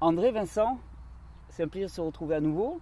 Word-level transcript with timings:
André, 0.00 0.30
Vincent, 0.32 0.78
c'est 1.50 1.62
un 1.62 1.68
plaisir 1.68 1.88
de 1.88 1.92
se 1.92 2.00
retrouver 2.00 2.34
à 2.36 2.40
nouveau. 2.40 2.80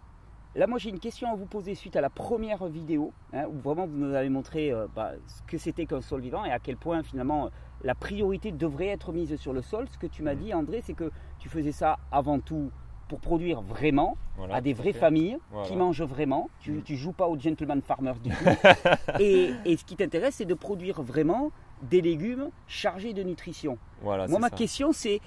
Là, 0.55 0.67
moi, 0.67 0.79
j'ai 0.79 0.91
une 0.91 0.99
question 1.01 1.31
à 1.31 1.35
vous 1.35 1.47
poser 1.47 1.75
suite 1.75 1.97
à 1.97 2.01
la 2.01 2.11
première 2.11 2.67
vidéo, 2.67 3.13
hein, 3.33 3.45
où 3.49 3.59
vraiment 3.59 3.87
vous 3.87 3.97
nous 3.99 4.15
avez 4.15 4.29
montré 4.29 4.73
euh, 4.73 4.87
bah, 4.95 5.13
ce 5.27 5.43
que 5.43 5.59
c'était 5.59 5.87
qu'un 5.87 6.01
sol 6.01 6.21
vivant 6.21 6.45
et 6.45 6.51
à 6.53 6.59
quel 6.59 6.77
point 6.77 7.03
finalement 7.03 7.51
la 7.85 7.95
priorité 7.95 8.51
devrait 8.51 8.89
être 8.89 9.13
mise 9.13 9.37
sur 9.37 9.53
le 9.53 9.63
sol. 9.63 9.87
Ce 9.91 9.99
que 9.99 10.07
tu 10.07 10.23
m'as 10.23 10.35
Mm. 10.35 10.39
dit, 10.39 10.55
André, 10.55 10.81
c'est 10.85 10.95
que 10.95 11.11
tu 11.39 11.49
faisais 11.49 11.71
ça 11.73 11.99
avant 12.11 12.41
tout 12.41 12.71
pour 13.09 13.21
produire 13.21 13.61
vraiment 13.63 14.17
Voilà, 14.37 14.57
à 14.57 14.61
des 14.61 14.73
vraies 14.75 14.93
fait. 14.93 14.99
familles 14.99 15.39
Voilà. 15.51 15.67
qui 15.69 15.77
mangent 15.77 16.03
vraiment. 16.03 16.51
Tu, 16.61 16.73
Mm. 16.73 16.83
tu 16.83 16.97
joues 16.97 17.13
pas 17.13 17.29
au 17.29 17.39
gentleman 17.39 17.81
farmer 17.83 18.15
du 18.23 18.31
tout. 18.31 18.37
et, 19.21 19.53
et 19.65 19.77
ce 19.77 19.85
qui 19.85 19.97
t'intéresse, 19.97 20.37
c'est 20.37 20.45
de 20.45 20.55
produire 20.55 21.03
vraiment 21.03 21.51
des 21.83 22.01
légumes 22.01 22.51
chargés 22.67 23.13
de 23.13 23.23
nutrition. 23.23 23.79
Voilà, 24.03 24.27
Moi, 24.29 24.39
ma 24.41 24.49
ça. 24.49 24.57
question, 24.57 24.93
c'est 24.93 25.21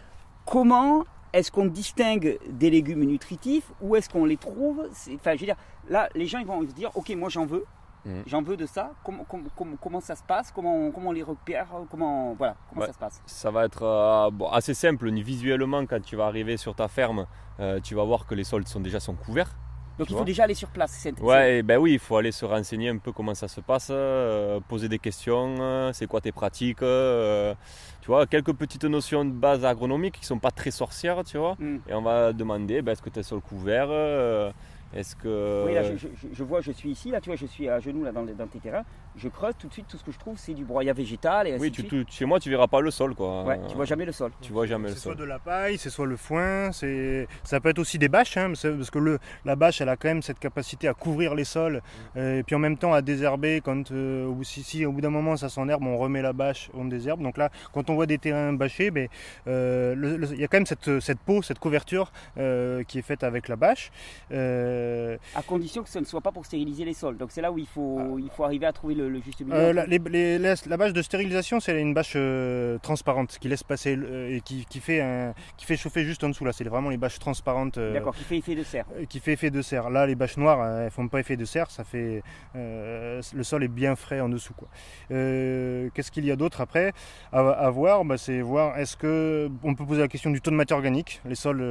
comment 0.46 1.06
est-ce 1.34 1.52
qu'on 1.52 1.66
distingue 1.66 2.38
des 2.50 2.70
légumes 2.70 3.04
nutritifs 3.04 3.72
Où 3.82 3.96
est-ce 3.96 4.10
qu'on 4.10 4.26
les 4.26 4.38
trouve 4.38 4.88
Enfin, 5.16 5.34
je 5.36 5.40
veux 5.40 5.46
dire, 5.46 5.56
là, 5.90 6.10
les 6.16 6.26
gens 6.28 6.40
ils 6.40 6.46
vont 6.46 6.62
se 6.62 6.74
dire, 6.74 6.92
ok, 6.96 7.10
moi 7.16 7.30
j'en 7.30 7.46
veux, 7.46 7.66
Mhm. 8.04 8.24
j'en 8.26 8.42
veux 8.42 8.58
de 8.58 8.66
ça. 8.66 8.92
Comment, 9.04 10.02
ça 10.02 10.16
se 10.16 10.24
passe? 10.24 10.52
Comment, 10.52 10.76
on- 10.76 10.92
comment 10.92 11.10
on 11.10 11.14
les 11.14 11.22
repère? 11.22 11.68
Comment 11.92 12.34
voilà, 12.34 12.56
comment 12.70 12.82
Ouais. 12.82 12.88
ça 12.88 12.94
se 12.94 12.98
passe? 13.00 13.22
Ça 13.28 13.52
va 13.52 13.66
être 13.66 13.84
euh, 13.84 14.32
bon, 14.32 14.48
assez 14.50 14.74
simple. 14.74 15.12
Visuellement, 15.12 15.86
quand 15.86 16.02
tu 16.02 16.16
vas 16.16 16.26
arriver 16.26 16.58
sur 16.58 16.74
ta 16.76 16.88
ferme, 16.88 17.28
euh, 17.60 17.80
tu 17.80 17.94
vas 17.94 18.04
voir 18.04 18.26
que 18.26 18.34
les 18.34 18.44
sols 18.44 18.66
sont 18.68 18.80
déjà 18.80 19.00
sont 19.00 19.14
couverts. 19.14 19.56
Donc 20.00 20.10
il 20.10 20.16
faut 20.16 20.24
déjà 20.24 20.44
aller 20.46 20.54
sur 20.56 20.70
place. 20.70 21.08
Ouais, 21.22 21.62
ben 21.64 21.78
oui, 21.78 21.94
il 21.94 22.00
faut 22.00 22.18
aller 22.18 22.32
se 22.32 22.44
renseigner 22.46 22.90
un 22.90 22.98
peu 22.98 23.12
comment 23.12 23.36
ça 23.36 23.48
se 23.48 23.62
passe, 23.62 23.90
euh, 23.92 24.60
poser 24.68 24.90
des 24.90 24.98
questions, 25.00 25.56
euh, 25.60 25.92
c'est 25.94 26.08
quoi 26.08 26.22
tes 26.22 26.32
pratiques, 26.32 26.82
euh, 26.82 27.54
tu 28.02 28.08
vois, 28.08 28.26
quelques 28.26 28.54
petites 28.54 28.86
notions 28.86 29.24
de 29.26 29.32
base 29.32 29.64
agronomiques 29.64 30.20
qui 30.20 30.26
sont 30.26 30.40
pas 30.40 30.52
très 30.52 30.72
sorcières, 30.72 31.24
tu 31.24 31.38
vois. 31.38 31.56
Hmm. 31.60 31.78
Et 31.88 31.94
on 31.94 32.02
va 32.02 32.34
demander, 32.34 32.82
ben, 32.82 32.94
est-ce 32.94 33.02
que 33.02 33.10
tu 33.12 33.20
es 33.20 33.24
sol 33.24 33.42
couvert 33.42 33.88
euh, 33.90 34.52
Est-ce 34.94 35.16
que... 35.16 35.64
Oui, 35.68 35.74
là, 35.76 35.84
je, 35.84 35.96
je- 35.98 36.08
je- 36.34 36.44
vois, 36.44 36.62
je 36.62 36.72
suis 36.72 36.90
ici, 36.90 37.12
là, 37.12 37.22
tu 37.22 37.30
vois, 37.30 37.36
je 37.38 37.46
suis 37.46 37.70
à 37.70 37.80
genoux 37.80 38.04
là, 38.04 38.12
dans, 38.12 38.24
dans 38.26 38.48
tes 38.48 38.60
terrains. 38.60 38.84
Je 39.18 39.28
creuse 39.28 39.54
tout 39.60 39.68
de 39.68 39.74
suite, 39.74 39.88
tout 39.90 39.98
ce 39.98 40.04
que 40.06 40.12
je 40.12 40.18
trouve, 40.20 40.38
c'est 40.38 40.54
du 40.54 40.64
broyat 40.64 40.94
végétal 40.94 41.46
et 41.48 41.52
ainsi 41.54 41.62
Oui, 41.62 41.70
de 41.70 41.76
tu, 41.76 41.82
suite. 41.88 42.08
tu- 42.08 42.14
chez 42.16 42.26
moi, 42.26 42.40
tu 42.40 42.50
verras 42.50 42.68
pas 42.68 42.80
le 42.80 42.92
sol, 42.92 43.14
quoi. 43.14 43.44
Ouais, 43.44 43.60
tu 43.68 43.76
vois 43.76 43.84
jamais 43.86 44.06
le 44.06 44.14
sol. 44.14 44.32
Tu 44.42 44.54
vois 44.54 44.66
jamais 44.66 44.88
le 44.88 44.94
C'est 44.96 45.02
soit 45.02 45.12
sol. 45.14 45.20
de 45.20 45.26
la 45.26 45.38
paille, 45.38 45.78
c'est 45.78 45.90
soit 45.90 46.06
le 46.06 46.16
foin, 46.16 46.72
c'est 46.72 47.28
ça 47.44 47.60
peut 47.60 47.70
être 47.70 47.80
aussi 47.80 47.98
des 47.98 48.08
bâches, 48.08 48.38
hein, 48.38 48.54
parce 48.64 48.90
que 48.90 49.00
le, 49.00 49.20
la 49.44 49.56
bâche 49.58 49.82
elle 49.82 49.90
a 49.90 49.98
quand 49.98 50.08
même 50.08 50.22
cette 50.22 50.40
capacité 50.40 50.88
à 50.88 50.94
couvrir 50.94 51.36
les 51.36 51.44
sols 51.44 51.82
euh, 52.16 52.40
et 52.40 52.44
puis 52.44 52.56
en 52.56 52.60
même 52.60 52.78
temps 52.78 52.94
à 52.94 53.02
désherber 53.02 53.60
quand 53.62 53.92
euh, 53.92 54.26
au 54.28 54.34
bout- 54.34 54.44
si, 54.46 54.64
si, 54.64 54.86
au 54.86 54.92
bout 54.94 55.02
d'un 55.02 55.10
moment 55.10 55.36
ça 55.36 55.50
s'enherbe, 55.50 55.84
on 55.84 55.98
remet 55.98 56.22
la 56.22 56.32
bâche, 56.34 56.70
on 56.74 56.86
désherbe. 56.86 57.22
Donc 57.22 57.38
là, 57.38 57.50
quand 57.74 57.90
on 57.90 57.96
voit 57.96 58.06
des 58.06 58.18
terrains 58.18 58.54
bâchés, 58.54 58.92
ben, 58.92 59.10
euh, 59.48 60.26
il 60.32 60.40
y 60.40 60.44
a 60.44 60.48
quand 60.48 60.58
même 60.58 60.66
cette, 60.66 61.00
cette 61.02 61.20
peau, 61.20 61.42
cette 61.42 61.60
couverture 61.60 62.12
euh, 62.38 62.84
qui 62.84 63.00
est 63.00 63.02
faite 63.04 63.24
avec 63.24 63.50
la 63.50 63.58
bâche. 63.58 63.92
Euh, 64.32 65.18
À 65.36 65.42
condition 65.42 65.84
que 65.84 65.90
ce 65.90 66.00
ne 66.00 66.06
soit 66.06 66.22
pas 66.22 66.32
pour 66.32 66.46
stériliser 66.46 66.86
les 66.86 66.94
sols. 66.94 67.18
Donc 67.18 67.32
c'est 67.32 67.42
là 67.42 67.52
où 67.52 67.58
il 67.58 67.68
faut, 67.68 68.18
il 68.20 68.30
faut 68.30 68.44
arriver 68.46 68.66
à 68.66 68.72
trouver 68.72 68.96
le, 68.96 69.01
le 69.10 69.22
juste 69.22 69.42
milieu. 69.42 69.54
Euh, 69.56 69.74
la, 69.74 69.86
les- 69.86 70.00
les- 70.00 70.38
la- 70.40 70.56
la 70.66 70.78
bâche 70.78 70.94
de 70.94 71.02
stérilisation, 71.02 71.60
c'est 71.60 71.80
une 71.80 71.94
bâche 71.94 72.14
euh, 72.16 72.78
transparente 72.80 73.38
qui 73.40 73.48
laisse 73.48 73.64
passer 73.64 73.98
euh, 73.98 74.36
et 74.36 74.42
qui, 74.42 74.66
qui 74.66 74.80
fait 74.80 75.02
un- 75.02 75.34
qui 75.58 75.66
fait 75.66 75.78
chauffer 75.78 76.04
juste 76.04 76.24
en 76.24 76.30
dessous. 76.30 76.46
Là, 76.46 76.54
c'est 76.54 76.64
vraiment 76.64 76.90
les 76.90 76.98
bâches 76.98 77.20
transparentes. 77.20 77.78
D'accord, 77.80 78.16
qui 78.16 78.24
fait 78.24 78.38
effet 78.38 78.56
de 78.56 78.64
serre. 78.64 78.86
qui 79.10 79.20
fait 79.20 79.34
effet 79.34 79.50
de 79.50 79.62
serre. 79.62 79.90
Là, 79.90 80.06
les 80.06 80.16
bâches 80.16 80.38
noires, 80.38 80.82
elles 80.82 80.92
font 80.92 81.08
pas 81.08 81.20
effet 81.20 81.38
de 81.38 81.46
serre, 81.46 81.70
ça 81.72 81.84
fait 81.84 82.22
le 82.56 83.44
sol 83.44 83.64
est 83.64 83.68
bien 83.68 83.96
frais 83.96 84.20
en 84.22 84.30
dessous. 84.30 84.54
quoi. 84.54 84.68
Qu'est-ce 85.10 86.12
qu'il 86.12 86.26
y 86.26 86.32
a 86.32 86.36
d'autre 86.36 86.62
après 86.62 86.94
à, 87.32 87.40
à 87.40 87.70
voir? 87.70 88.04
Bah, 88.06 88.18
C'est 88.18 88.42
voir 88.42 88.78
est-ce 88.78 88.96
que 88.98 89.50
on 89.64 89.76
peut 89.76 89.86
poser 89.86 90.02
la 90.02 90.08
question 90.08 90.30
du 90.32 90.42
taux 90.42 90.52
de 90.52 90.56
matière 90.56 90.78
organique. 90.78 91.22
Les 91.26 91.36
sols 91.36 91.62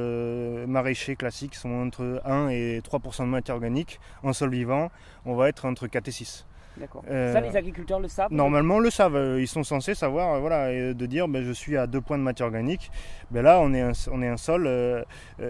maraîchers 0.67 1.15
classiques 1.15 1.55
sont 1.55 1.71
entre 1.71 2.21
1 2.25 2.49
et 2.49 2.79
3% 2.81 3.23
de 3.23 3.29
matière 3.29 3.55
organique. 3.55 3.99
En 4.23 4.33
sol 4.33 4.51
vivant, 4.51 4.91
on 5.25 5.35
va 5.35 5.49
être 5.49 5.65
entre 5.65 5.87
4 5.87 6.07
et 6.07 6.11
6. 6.11 6.45
D'accord. 6.77 7.03
Euh, 7.09 7.33
Ça, 7.33 7.41
les 7.41 7.55
agriculteurs 7.57 7.99
le 7.99 8.07
savent 8.07 8.31
Normalement, 8.31 8.79
le 8.79 8.89
savent. 8.89 9.37
Ils 9.39 9.47
sont 9.47 9.63
censés 9.63 9.93
savoir, 9.93 10.35
euh, 10.35 10.39
voilà, 10.39 10.93
de 10.93 11.05
dire, 11.05 11.27
ben, 11.27 11.43
je 11.43 11.51
suis 11.51 11.77
à 11.77 11.85
deux 11.85 12.01
points 12.01 12.17
de 12.17 12.23
matière 12.23 12.47
organique. 12.47 12.89
Ben 13.29 13.41
là, 13.43 13.59
on 13.61 13.73
est 13.73 13.81
un, 13.81 13.91
on 14.11 14.21
est 14.21 14.27
un 14.27 14.37
sol 14.37 14.65
euh, 14.67 15.03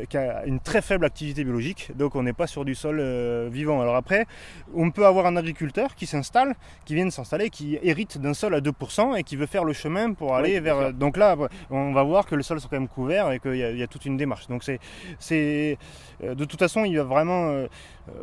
qui 0.09 0.17
a 0.17 0.45
une 0.45 0.59
très 0.59 0.81
faible 0.81 1.05
activité 1.05 1.43
biologique, 1.43 1.91
donc 1.95 2.15
on 2.15 2.23
n'est 2.23 2.33
pas 2.33 2.47
sur 2.47 2.65
du 2.65 2.75
sol 2.75 2.97
euh, 2.99 3.49
vivant. 3.51 3.81
Alors 3.81 3.95
après, 3.95 4.25
on 4.73 4.91
peut 4.91 5.05
avoir 5.05 5.25
un 5.25 5.35
agriculteur 5.35 5.95
qui 5.95 6.05
s'installe, 6.05 6.55
qui 6.85 6.95
vient 6.95 7.05
de 7.05 7.11
s'installer, 7.11 7.49
qui 7.49 7.77
hérite 7.81 8.17
d'un 8.17 8.33
sol 8.33 8.53
à 8.55 8.59
2% 8.59 9.15
et 9.17 9.23
qui 9.23 9.35
veut 9.35 9.45
faire 9.47 9.63
le 9.63 9.73
chemin 9.73 10.13
pour 10.13 10.35
aller 10.35 10.59
vers. 10.59 10.91
Donc 10.93 11.17
là, 11.17 11.35
on 11.69 11.91
va 11.93 12.03
voir 12.03 12.25
que 12.25 12.35
le 12.35 12.43
sol 12.43 12.59
sont 12.59 12.67
quand 12.67 12.79
même 12.79 12.87
couverts 12.87 13.31
et 13.31 13.39
qu'il 13.39 13.55
y, 13.55 13.63
a- 13.63 13.71
y 13.71 13.83
a 13.83 13.87
toute 13.87 14.05
une 14.05 14.17
démarche. 14.17 14.47
Donc 14.47 14.63
c'est, 14.63 15.77
de 16.21 16.45
toute 16.45 16.59
façon, 16.59 16.83
il 16.85 16.97
va 16.97 17.03
vraiment, 17.03 17.49
euh, 17.49 17.51
euh, 17.61 17.67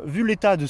vu 0.05 0.25
l'état 0.25 0.57
de 0.57 0.67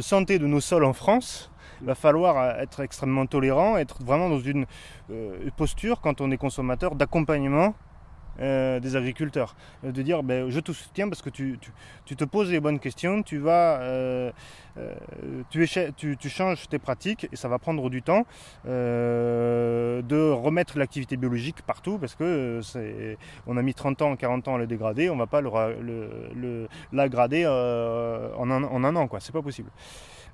santé 0.00 0.38
de 0.38 0.46
nos 0.46 0.60
sols 0.60 0.84
en 0.84 0.92
France, 0.92 1.50
il 1.80 1.86
va 1.86 1.94
falloir 1.94 2.36
euh, 2.36 2.62
être 2.62 2.80
extrêmement 2.80 3.26
tolérant, 3.26 3.76
être 3.76 4.02
vraiment 4.02 4.28
dans 4.28 4.40
une 4.40 4.66
euh, 5.10 5.50
posture, 5.56 6.00
quand 6.00 6.20
on 6.20 6.30
est 6.30 6.36
consommateur, 6.36 6.94
d'accompagnement 6.94 7.74
euh, 8.40 8.80
des 8.80 8.96
agriculteurs. 8.96 9.54
Euh, 9.84 9.92
de 9.92 10.02
dire, 10.02 10.22
ben, 10.22 10.48
je 10.50 10.60
te 10.60 10.72
soutiens 10.72 11.08
parce 11.08 11.22
que 11.22 11.30
tu, 11.30 11.58
tu- 11.60 11.70
tu 12.04 12.16
te 12.16 12.24
poses 12.24 12.50
les 12.50 12.60
bonnes 12.60 12.78
questions, 12.80 13.22
tu 13.22 13.38
vas... 13.38 13.80
euh, 13.80 14.30
tu, 15.50 15.68
tu- 15.96 16.16
tu 16.16 16.28
changes 16.28 16.68
tes 16.68 16.78
pratiques 16.78 17.28
et 17.32 17.36
ça 17.36 17.48
va 17.48 17.58
prendre 17.58 17.90
du 17.90 18.02
temps 18.02 18.24
de 18.64 20.30
remettre 20.30 20.78
l'activité 20.78 21.16
biologique 21.16 21.62
partout 21.62 21.98
parce 21.98 22.14
que 22.14 22.60
c'est, 22.62 23.18
on 23.46 23.56
a 23.56 23.62
mis 23.62 23.74
30 23.74 24.00
ans, 24.02 24.16
40 24.16 24.48
ans 24.48 24.54
à 24.54 24.58
le 24.58 24.66
dégrader, 24.66 25.10
on 25.10 25.16
va 25.16 25.26
pas 25.26 25.40
le, 25.40 25.50
le, 25.82 26.28
le- 26.34 26.68
euh, 26.92 28.32
en, 28.36 28.50
un, 28.50 28.62
en 28.64 28.84
un 28.84 28.96
an, 28.96 29.06
quoi. 29.08 29.20
c'est 29.20 29.32
pas 29.32 29.42
possible. 29.42 29.70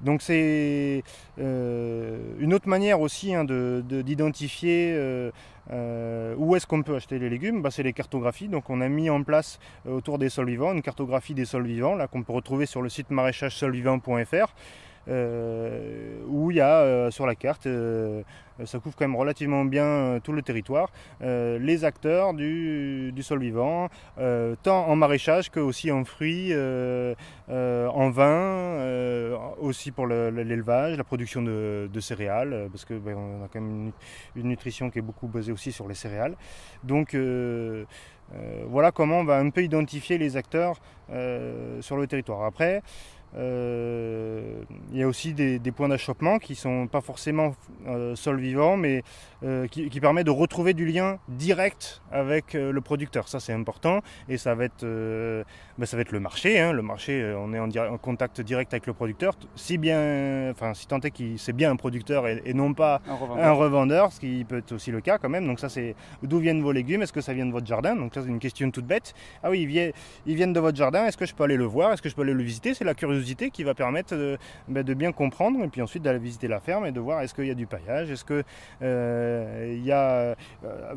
Donc 0.00 0.22
c'est 0.22 1.02
euh, 1.38 2.18
une 2.38 2.54
autre 2.54 2.68
manière 2.68 3.00
aussi 3.00 3.34
hein, 3.34 3.44
de, 3.44 3.82
de- 3.88 4.02
d'identifier 4.02 4.92
euh, 4.94 5.30
euh, 5.72 6.34
où 6.38 6.54
est-ce 6.54 6.66
qu'on 6.66 6.82
peut 6.82 6.94
acheter 6.96 7.18
les 7.18 7.28
légumes 7.28 7.62
bah, 7.62 7.70
C'est 7.70 7.82
les 7.82 7.92
cartographies. 7.92 8.48
Donc 8.48 8.70
on 8.70 8.80
a 8.80 8.88
mis 8.88 9.10
en 9.10 9.22
place 9.22 9.58
autour 9.88 10.18
des 10.18 10.28
sols 10.28 10.48
vivants 10.50 10.72
une 10.72 10.82
cartographie 10.82 11.34
des 11.34 11.44
sols 11.44 11.66
vivants 11.66 11.94
là, 11.94 12.06
qu'on 12.06 12.22
peut 12.22 12.32
retrouver 12.32 12.66
sur 12.66 12.82
le 12.82 12.88
site 12.88 13.10
maraîchagesolvivant.fr 13.10 14.54
euh, 15.08 16.18
où 16.26 16.50
il 16.50 16.56
y 16.56 16.60
a 16.60 16.80
euh, 16.80 17.10
sur 17.10 17.26
la 17.26 17.34
carte, 17.34 17.66
euh, 17.66 18.22
ça 18.64 18.78
couvre 18.78 18.96
quand 18.96 19.06
même 19.06 19.16
relativement 19.16 19.64
bien 19.64 20.18
tout 20.24 20.32
le 20.32 20.40
territoire, 20.40 20.90
les 21.20 21.84
acteurs 21.84 22.32
du, 22.32 23.12
sol 23.20 23.40
vivant, 23.40 23.90
tant 24.62 24.86
en 24.88 24.96
maraîchage 24.96 25.50
que 25.50 25.60
aussi 25.60 25.92
en 25.92 26.06
fruits, 26.06 26.54
en 26.54 28.10
vin, 28.10 28.78
aussi 29.60 29.92
pour 29.92 30.06
le- 30.06 30.30
le- 30.30 30.42
l'élevage, 30.42 30.96
la 30.96 31.04
production 31.04 31.42
de, 31.42 32.00
céréales, 32.00 32.68
parce 32.72 32.86
que 32.86 32.94
ben, 32.94 33.14
on 33.14 33.44
a 33.44 33.48
quand 33.48 33.60
même 33.60 33.92
une, 34.34 34.40
une 34.40 34.48
nutrition 34.48 34.88
qui 34.88 35.00
est 35.00 35.02
beaucoup 35.02 35.26
basée 35.28 35.52
aussi 35.52 35.70
sur 35.70 35.86
les 35.86 35.94
céréales. 35.94 36.34
Donc 36.82 37.14
voilà 38.70 38.90
comment 38.90 39.18
on 39.20 39.24
va 39.24 39.36
un 39.36 39.50
peu 39.50 39.62
identifier 39.64 40.16
les 40.16 40.38
acteurs 40.38 40.80
sur 41.80 41.98
le 41.98 42.06
territoire. 42.06 42.42
Après, 42.44 42.82
euh, 43.37 44.62
il 44.92 44.98
y 44.98 45.03
a 45.03 45.09
aussi 45.09 45.32
des, 45.34 45.59
des 45.59 45.72
points 45.72 45.88
d'achoppement 45.88 46.38
qui 46.38 46.54
sont 46.54 46.87
pas 46.87 47.00
forcément 47.00 47.54
euh, 47.87 48.14
sol 48.16 48.38
vivant, 48.41 48.76
mais 48.76 49.03
euh, 49.42 49.66
qui, 49.66 49.88
qui 49.91 50.00
permet 50.00 50.25
de 50.25 50.31
retrouver 50.31 50.72
du 50.75 50.87
lien 50.87 51.19
direct 51.28 52.00
avec 52.10 52.54
le 52.54 52.81
producteur. 52.81 53.28
Ça, 53.28 53.41
c'est 53.41 53.53
important, 53.53 54.00
et 54.28 54.38
ça 54.38 54.54
va 54.54 54.65
être, 54.65 54.84
ben, 54.84 55.86
ça 55.86 55.97
va 55.97 56.03
être 56.03 56.12
le 56.12 56.20
marché. 56.20 56.59
hein. 56.60 56.72
Le 56.72 56.82
marché, 56.82 57.34
on 57.36 57.53
est 57.53 57.59
en, 57.59 57.69
en 57.92 57.98
contact 57.98 58.41
direct 58.41 58.72
avec 58.72 58.86
le 58.86 58.92
producteur, 58.92 59.34
si 59.54 59.78
bien, 59.78 60.50
enfin, 60.50 60.72
si 60.75 60.86
tant 60.86 61.00
est 61.00 61.10
qu'il 61.10 61.38
c'est 61.38 61.53
bien 61.53 61.70
un 61.70 61.76
producteur 61.76 62.26
et, 62.26 62.42
et 62.44 62.54
non 62.54 62.72
pas 62.75 63.00
Un 63.09 63.15
revendeur. 63.15 63.44
un 63.44 63.53
revendeur, 63.53 64.12
ce 64.12 64.20
qui 64.20 64.44
peut 64.44 64.59
être 64.59 64.72
aussi 64.72 64.91
le 64.91 65.00
cas 65.00 65.19
quand 65.19 65.28
même. 65.28 65.47
Donc 65.47 65.60
ça 65.60 65.69
c'est 65.69 65.94
d'où 66.22 66.38
viennent 66.38 66.62
vos 66.62 66.72
légumes, 66.72 67.03
est-ce 67.03 67.12
que 67.12 67.20
ça 67.20 67.32
vient 67.34 67.47
de 67.47 67.53
votre 67.53 67.66
jardin? 67.66 67.94
Donc 67.97 68.15
ça 68.15 68.22
c'est 68.22 68.28
une 68.28 68.38
question 68.38 68.70
toute 68.70 68.86
bête. 68.86 69.15
Ah 69.42 69.50
oui, 69.50 69.60
ils 69.62 69.66
viennent, 69.66 69.92
ils 70.27 70.34
viennent 70.36 70.53
de 70.53 70.60
votre 70.60 70.77
jardin, 70.77 71.06
est-ce 71.06 71.16
que 71.16 71.27
je 71.27 71.34
peux 71.34 71.45
aller 71.45 71.56
le 71.56 71.65
voir, 71.65 71.92
est-ce 71.92 72.03
que 72.03 72.09
je 72.09 72.15
peux 72.15 72.22
aller 72.22 72.33
le 72.33 72.42
visiter? 72.42 72.74
C'est 72.74 72.84
la 72.84 72.95
curiosité 72.95 73.16
qui 73.53 73.65
va 73.65 73.74
permettre 73.74 74.16
de, 74.16 74.39
ben, 74.68 74.83
de 74.83 74.95
bien 74.95 75.13
comprendre 75.13 75.63
et 75.63 75.68
puis 75.68 75.83
ensuite 75.83 76.03
d'aller 76.03 76.18
visiter 76.18 76.48
la 76.48 76.60
ferme 76.60 76.86
et 76.86 76.92
de 76.92 77.01
voir 77.01 77.21
est-ce 77.22 77.34
qu'il 77.34 77.47
y 77.47 77.51
a 77.51 77.54
du 77.54 77.66
paillage, 77.66 78.10
est-ce 78.10 78.24
que 78.24 78.42
euh, 78.83 79.80
y 79.83 79.92
a... 79.92 80.10
euh, 80.10 80.34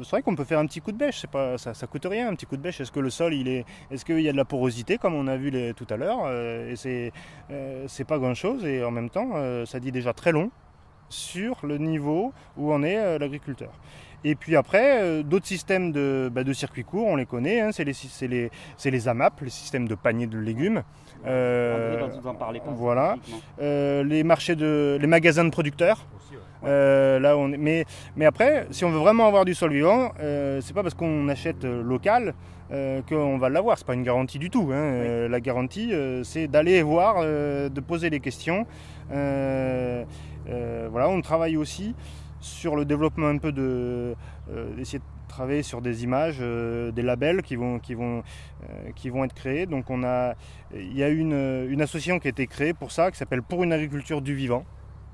c'est 0.04 0.10
vrai 0.10 0.22
qu'on 0.22 0.36
peut 0.36 0.44
faire 0.44 0.60
un 0.60 0.66
petit 0.66 0.82
coup 0.82 0.92
de 0.92 0.98
bêche, 0.98 1.20
c'est 1.22 1.30
pas, 1.30 1.58
ça, 1.58 1.74
ça 1.74 1.88
coûte 1.88 2.06
rien 2.06 2.30
un 2.30 2.36
petit 2.36 2.46
coup 2.46 2.58
de 2.58 2.62
bêche. 2.62 2.82
Est-ce 2.82 2.92
que 2.92 3.00
le 3.00 3.10
sol 3.10 3.34
il 3.34 3.48
est, 3.48 3.66
est-ce 3.92 4.06
qu'il 4.06 4.22
y 4.22 4.30
a 4.30 4.32
de 4.32 4.38
la 4.38 4.46
porosité 4.46 4.98
comme 4.98 5.16
on 5.16 5.28
a 5.28 5.38
vu 5.38 5.52
tout 5.74 5.88
à 5.90 5.98
l'heure 5.98 6.22
euh, 6.26 6.72
Et 6.72 6.76
c'est, 6.76 7.12
c'est 7.88 8.06
pas 8.06 8.18
grand 8.18 8.34
chose 8.34 8.66
et 8.66 8.84
en 8.84 8.92
même 8.92 9.10
temps 9.10 9.32
ça 9.66 9.80
dit 9.80 9.92
déjà 9.92 10.14
très 10.14 10.32
long 10.32 10.52
sur 11.10 11.66
le 11.66 11.78
niveau 11.78 12.34
où 12.58 12.72
en 12.72 12.84
est 12.84 13.20
l'agriculteur. 13.20 13.72
Et 14.24 14.36
puis 14.36 14.56
après, 14.56 15.02
euh, 15.02 15.24
d'autres 15.24 15.46
systèmes 15.48 15.92
de, 15.92 16.30
bah, 16.34 16.44
de 16.44 16.52
circuits 16.54 16.84
courts, 16.84 17.08
on 17.08 17.16
les 17.16 17.26
connaît, 17.26 17.62
hein, 17.62 17.70
c'est 17.72 17.86
les, 17.86 19.08
AMAP, 19.08 19.42
les 19.42 19.50
systèmes 19.50 19.88
de 19.88 19.96
paniers 19.96 20.28
de 20.28 20.38
légumes. 20.38 20.84
Euh, 21.26 22.08
nous 22.22 22.28
en 22.28 22.34
parler 22.36 22.60
pas 22.60 22.72
voilà. 22.72 23.16
Euh, 23.62 24.04
les 24.04 24.24
marchés 24.24 24.56
de, 24.56 24.98
les 25.00 25.08
magasins 25.08 25.46
de 25.46 25.50
producteurs, 25.52 26.06
Euh, 26.66 27.20
là, 27.20 27.38
on 27.38 27.54
est- 27.54 27.58
mais, 27.58 27.86
mais 28.18 28.26
après, 28.26 28.68
si 28.72 28.84
on 28.84 28.90
veut 28.90 29.00
vraiment 29.00 29.26
avoir 29.28 29.46
du 29.46 29.54
sol 29.56 29.72
vivant, 29.72 30.12
euh, 30.20 30.60
c'est 30.62 30.74
pas 30.74 30.84
parce 30.84 30.94
qu'on 30.94 31.30
achète 31.30 31.64
local 31.64 32.34
euh, 32.72 33.02
qu'on 33.08 33.38
va 33.38 33.48
l'avoir. 33.48 33.78
C'est 33.78 33.88
pas 33.88 33.94
une 33.94 34.04
garantie 34.04 34.40
du 34.40 34.50
tout. 34.50 34.70
hein. 34.74 34.76
Euh, 34.76 35.30
la 35.30 35.40
garantie, 35.40 35.94
euh, 35.94 36.22
c'est 36.26 36.48
d'aller 36.50 36.82
voir, 36.84 37.16
euh, 37.20 37.70
de 37.70 37.80
poser 37.80 38.10
des 38.10 38.20
questions. 38.20 38.68
Euh, 39.14 40.04
euh, 40.50 40.88
voilà, 40.92 41.08
on 41.10 41.22
travaille 41.22 41.56
aussi 41.56 41.96
sur 42.40 42.76
le 42.76 42.86
développement 42.86 43.28
un 43.28 43.38
peu 43.38 43.52
de 43.52 44.16
euh, 44.50 44.76
d'essayer 44.76 45.00
de 45.00 45.04
travailler 45.28 45.64
sur 45.64 45.82
des 45.82 46.04
images, 46.04 46.38
euh, 46.42 46.92
des 46.92 47.02
labels 47.02 47.42
qui 47.42 47.56
vont 47.56 47.80
qui 47.80 47.94
vont 47.94 48.24
euh, 48.64 48.92
qui 48.96 49.10
vont 49.10 49.24
être 49.24 49.34
créés. 49.34 49.66
Donc 49.66 49.90
on 49.90 50.04
a 50.04 50.36
il 50.74 50.96
y 50.96 51.04
a 51.04 51.10
une, 51.10 51.68
une 51.70 51.82
association 51.82 52.20
qui 52.20 52.28
a 52.28 52.32
été 52.32 52.48
créée 52.48 52.74
pour 52.74 52.92
ça 52.92 53.12
qui 53.12 53.18
s'appelle 53.18 53.42
Pour 53.42 53.64
une 53.64 53.74
agriculture 53.74 54.22
du 54.22 54.36
vivant. 54.36 54.66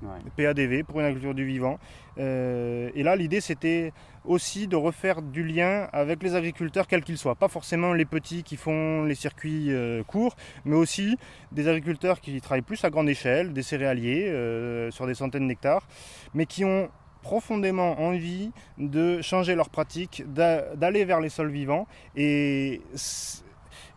Ouais. 0.02 0.46
PADV 0.46 0.84
pour 0.84 1.00
une 1.00 1.06
agriculture 1.06 1.34
du 1.34 1.46
vivant. 1.46 1.80
Euh, 2.18 2.90
et 2.96 3.04
là, 3.04 3.16
l'idée, 3.16 3.42
c'était 3.42 3.94
aussi 4.24 4.68
de 4.68 4.76
refaire 4.76 5.22
du 5.22 5.44
lien 5.44 5.88
avec 5.94 6.22
les 6.24 6.36
agriculteurs, 6.36 6.88
quels 6.88 7.04
qu'ils 7.04 7.18
soient. 7.18 7.36
Pas 7.36 7.48
forcément 7.48 7.94
les 7.94 8.06
petits 8.06 8.44
qui 8.44 8.58
font 8.58 9.04
les 9.04 9.16
circuits 9.16 9.72
euh, 9.72 10.04
courts, 10.04 10.36
mais 10.66 10.76
aussi 10.76 11.18
des 11.52 11.68
agriculteurs 11.68 12.20
qui 12.20 12.40
travaillent 12.42 12.62
plus 12.62 12.84
à 12.84 12.90
grande 12.90 13.10
échelle, 13.10 13.54
des 13.54 13.64
céréaliers 13.64 14.28
euh, 14.28 14.92
sur 14.92 15.08
des 15.08 15.14
centaines 15.14 15.48
d'hectares, 15.48 15.88
mais 16.34 16.46
qui 16.46 16.66
ont 16.66 16.90
profondément 17.26 18.00
envie 18.00 18.52
de 18.78 19.20
changer 19.24 19.56
leurs 19.56 19.70
pratiques, 19.72 20.24
d'a- 20.28 20.76
d'aller 20.76 21.06
vers 21.06 21.20
les 21.20 21.30
sols 21.30 21.50
vivants. 21.50 21.88
Et 22.16 22.82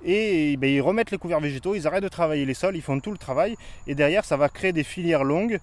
et 0.04 0.56
ben, 0.56 0.68
ils 0.70 0.80
remettent 0.80 1.10
les 1.10 1.18
couverts 1.18 1.40
végétaux, 1.40 1.74
ils 1.74 1.86
arrêtent 1.86 2.02
de 2.04 2.08
travailler 2.08 2.44
les 2.44 2.54
sols, 2.54 2.76
ils 2.76 2.82
font 2.82 3.00
tout 3.00 3.10
le 3.10 3.18
travail 3.18 3.56
et 3.86 3.94
derrière 3.94 4.24
ça 4.24 4.36
va 4.36 4.48
créer 4.48 4.72
des 4.72 4.84
filières 4.84 5.24
longues 5.24 5.58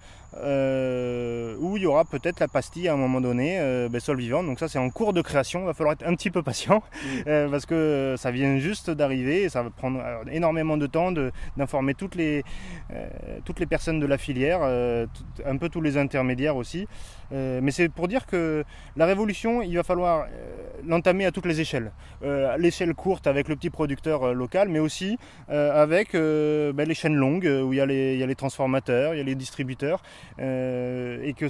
euh, 0.55 1.55
où 1.59 1.77
il 1.77 1.83
y 1.83 1.85
aura 1.85 2.03
peut-être 2.05 2.39
la 2.39 2.47
pastille 2.47 2.87
à 2.87 2.93
un 2.93 2.97
moment 2.97 3.21
donné, 3.21 3.57
euh, 3.59 3.87
ben, 3.89 3.99
sol 3.99 4.17
vivant. 4.17 4.43
Donc 4.43 4.59
ça 4.59 4.67
c'est 4.67 4.79
en 4.79 4.89
cours 4.89 5.13
de 5.13 5.21
création, 5.21 5.61
il 5.61 5.65
va 5.65 5.73
falloir 5.73 5.93
être 5.93 6.05
un 6.05 6.13
petit 6.15 6.29
peu 6.31 6.43
patient 6.43 6.83
euh, 7.27 7.49
parce 7.49 7.65
que 7.65 8.15
ça 8.17 8.31
vient 8.31 8.57
juste 8.57 8.89
d'arriver 8.89 9.43
et 9.43 9.49
ça 9.49 9.63
va 9.63 9.69
prendre 9.69 9.99
euh, 10.03 10.23
énormément 10.31 10.77
de 10.77 10.87
temps 10.87 11.11
de- 11.11 11.31
d'informer 11.57 11.93
toutes 11.93 12.15
les, 12.15 12.43
euh, 12.91 13.07
toutes 13.45 13.59
les 13.59 13.65
personnes 13.65 13.99
de 13.99 14.05
la 14.05 14.17
filière, 14.17 14.59
euh, 14.63 15.05
tout- 15.13 15.43
un 15.45 15.57
peu 15.57 15.69
tous 15.69 15.81
les 15.81 15.97
intermédiaires 15.97 16.57
aussi. 16.57 16.87
Euh, 17.31 17.59
mais 17.63 17.71
c'est 17.71 17.89
pour 17.89 18.07
dire 18.07 18.25
que 18.27 18.63
la 18.95 19.05
révolution, 19.07 19.61
il 19.63 19.75
va 19.75 19.83
falloir 19.83 20.25
euh, 20.25 20.57
l'entamer 20.85 21.25
à 21.25 21.31
toutes 21.31 21.47
les 21.47 21.59
échelles. 21.59 21.91
Euh, 22.23 22.53
à 22.53 22.57
l'échelle 22.57 22.93
courte 22.93 23.25
avec 23.25 23.47
le 23.47 23.55
petit 23.55 23.69
producteur 23.71 24.24
euh, 24.25 24.33
local, 24.33 24.69
mais 24.69 24.79
aussi 24.79 25.17
euh, 25.49 25.81
avec 25.81 26.15
euh, 26.15 26.73
ben, 26.73 26.87
les 26.87 26.93
chaînes 26.93 27.15
longues 27.15 27.45
où 27.45 27.73
il 27.73 27.77
y, 27.77 27.81
a 27.81 27.85
les, 27.85 28.35
transformateurs, 28.35 29.13
il 29.13 29.17
y 29.17 29.21
a 29.21 29.23
les 29.23 29.35
distributeurs, 29.35 30.01
et 30.39 31.33
que 31.37 31.49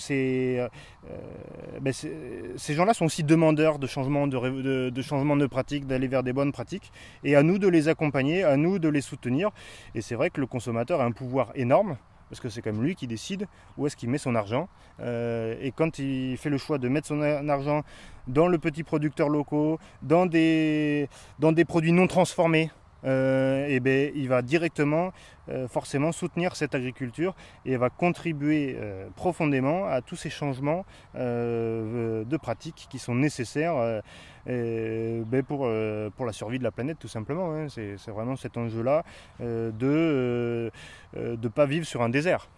euh, 1.11 1.79
ben, 1.81 1.93
ces 1.93 2.73
gens-là 2.73 2.93
sont 2.93 3.05
aussi 3.05 3.23
demandeurs 3.23 3.79
de 3.79 3.87
changement 3.87 4.27
de, 4.27 4.37
de, 4.37 4.89
de 4.89 5.01
changement 5.01 5.35
de 5.35 5.45
pratique, 5.45 5.87
d'aller 5.87 6.07
vers 6.07 6.23
des 6.23 6.33
bonnes 6.33 6.51
pratiques, 6.51 6.91
et 7.23 7.35
à 7.35 7.43
nous 7.43 7.59
de 7.59 7.67
les 7.67 7.87
accompagner, 7.87 8.43
à 8.43 8.57
nous 8.57 8.79
de 8.79 8.89
les 8.89 9.01
soutenir. 9.01 9.51
Et 9.93 10.01
c'est 10.01 10.15
vrai 10.15 10.29
que 10.29 10.41
le 10.41 10.47
consommateur 10.47 11.01
a 11.01 11.05
un 11.05 11.11
pouvoir 11.11 11.51
énorme. 11.55 11.97
Parce 12.29 12.39
que 12.39 12.49
c'est 12.49 12.61
comme 12.61 12.83
lui 12.83 12.95
qui 12.95 13.07
décide 13.07 13.47
où 13.77 13.85
est-ce 13.85 13.95
qu'il 13.95 14.09
met 14.09 14.17
son 14.17 14.35
argent. 14.35 14.67
Euh, 14.99 15.55
et 15.61 15.71
quand 15.71 15.99
il 15.99 16.37
fait 16.37 16.49
le 16.49 16.57
choix 16.57 16.77
de 16.77 16.87
mettre 16.89 17.07
son 17.07 17.21
argent 17.21 17.83
dans 18.27 18.47
le 18.47 18.57
petit 18.57 18.83
producteur 18.83 19.29
locaux, 19.29 19.79
dans 20.01 20.25
des, 20.25 21.07
dans 21.39 21.51
des 21.51 21.65
produits 21.65 21.91
non 21.91 22.07
transformés, 22.07 22.71
euh, 23.05 23.65
eh 23.69 23.79
ben, 23.79 24.11
il 24.15 24.27
va 24.29 24.41
directement 24.41 25.11
euh, 25.49 25.67
forcément 25.67 26.11
soutenir 26.11 26.55
cette 26.55 26.73
agriculture 26.75 27.35
et 27.65 27.77
va 27.77 27.89
contribuer 27.89 28.75
euh, 28.79 29.07
profondément 29.15 29.85
à 29.87 30.01
tous 30.01 30.15
ces 30.15 30.29
changements 30.29 30.85
euh, 31.15 32.23
de 32.23 32.37
pratiques 32.37 32.87
qui 32.89 32.99
sont 32.99 33.15
nécessaires 33.15 33.75
euh, 33.77 34.01
et, 34.47 35.21
ben, 35.25 35.43
pour, 35.43 35.61
euh, 35.65 36.09
pour 36.15 36.25
la 36.25 36.31
survie 36.33 36.59
de 36.59 36.63
la 36.63 36.71
planète 36.71 36.97
tout 36.99 37.07
simplement. 37.07 37.53
hein. 37.53 37.67
C'est 37.69 38.11
vraiment 38.11 38.35
cet 38.35 38.57
enjeu-là 38.57 39.03
euh, 39.41 39.71
de 39.71 40.71
ne 41.15 41.35
de 41.35 41.47
pas 41.47 41.65
vivre 41.65 41.85
sur 41.85 42.01
un 42.01 42.09
désert. 42.09 42.47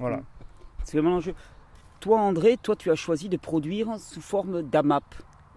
Voilà. 0.00 0.20
C'est 0.82 0.98
vraiment 0.98 1.14
l'enjeu. 1.14 1.34
Toi, 2.00 2.18
André, 2.18 2.56
toi, 2.60 2.74
tu 2.74 2.90
as 2.90 2.96
choisi 2.96 3.28
de 3.28 3.36
produire 3.36 3.96
sous 3.98 4.20
forme 4.20 4.62
d'AMAP. 4.62 5.04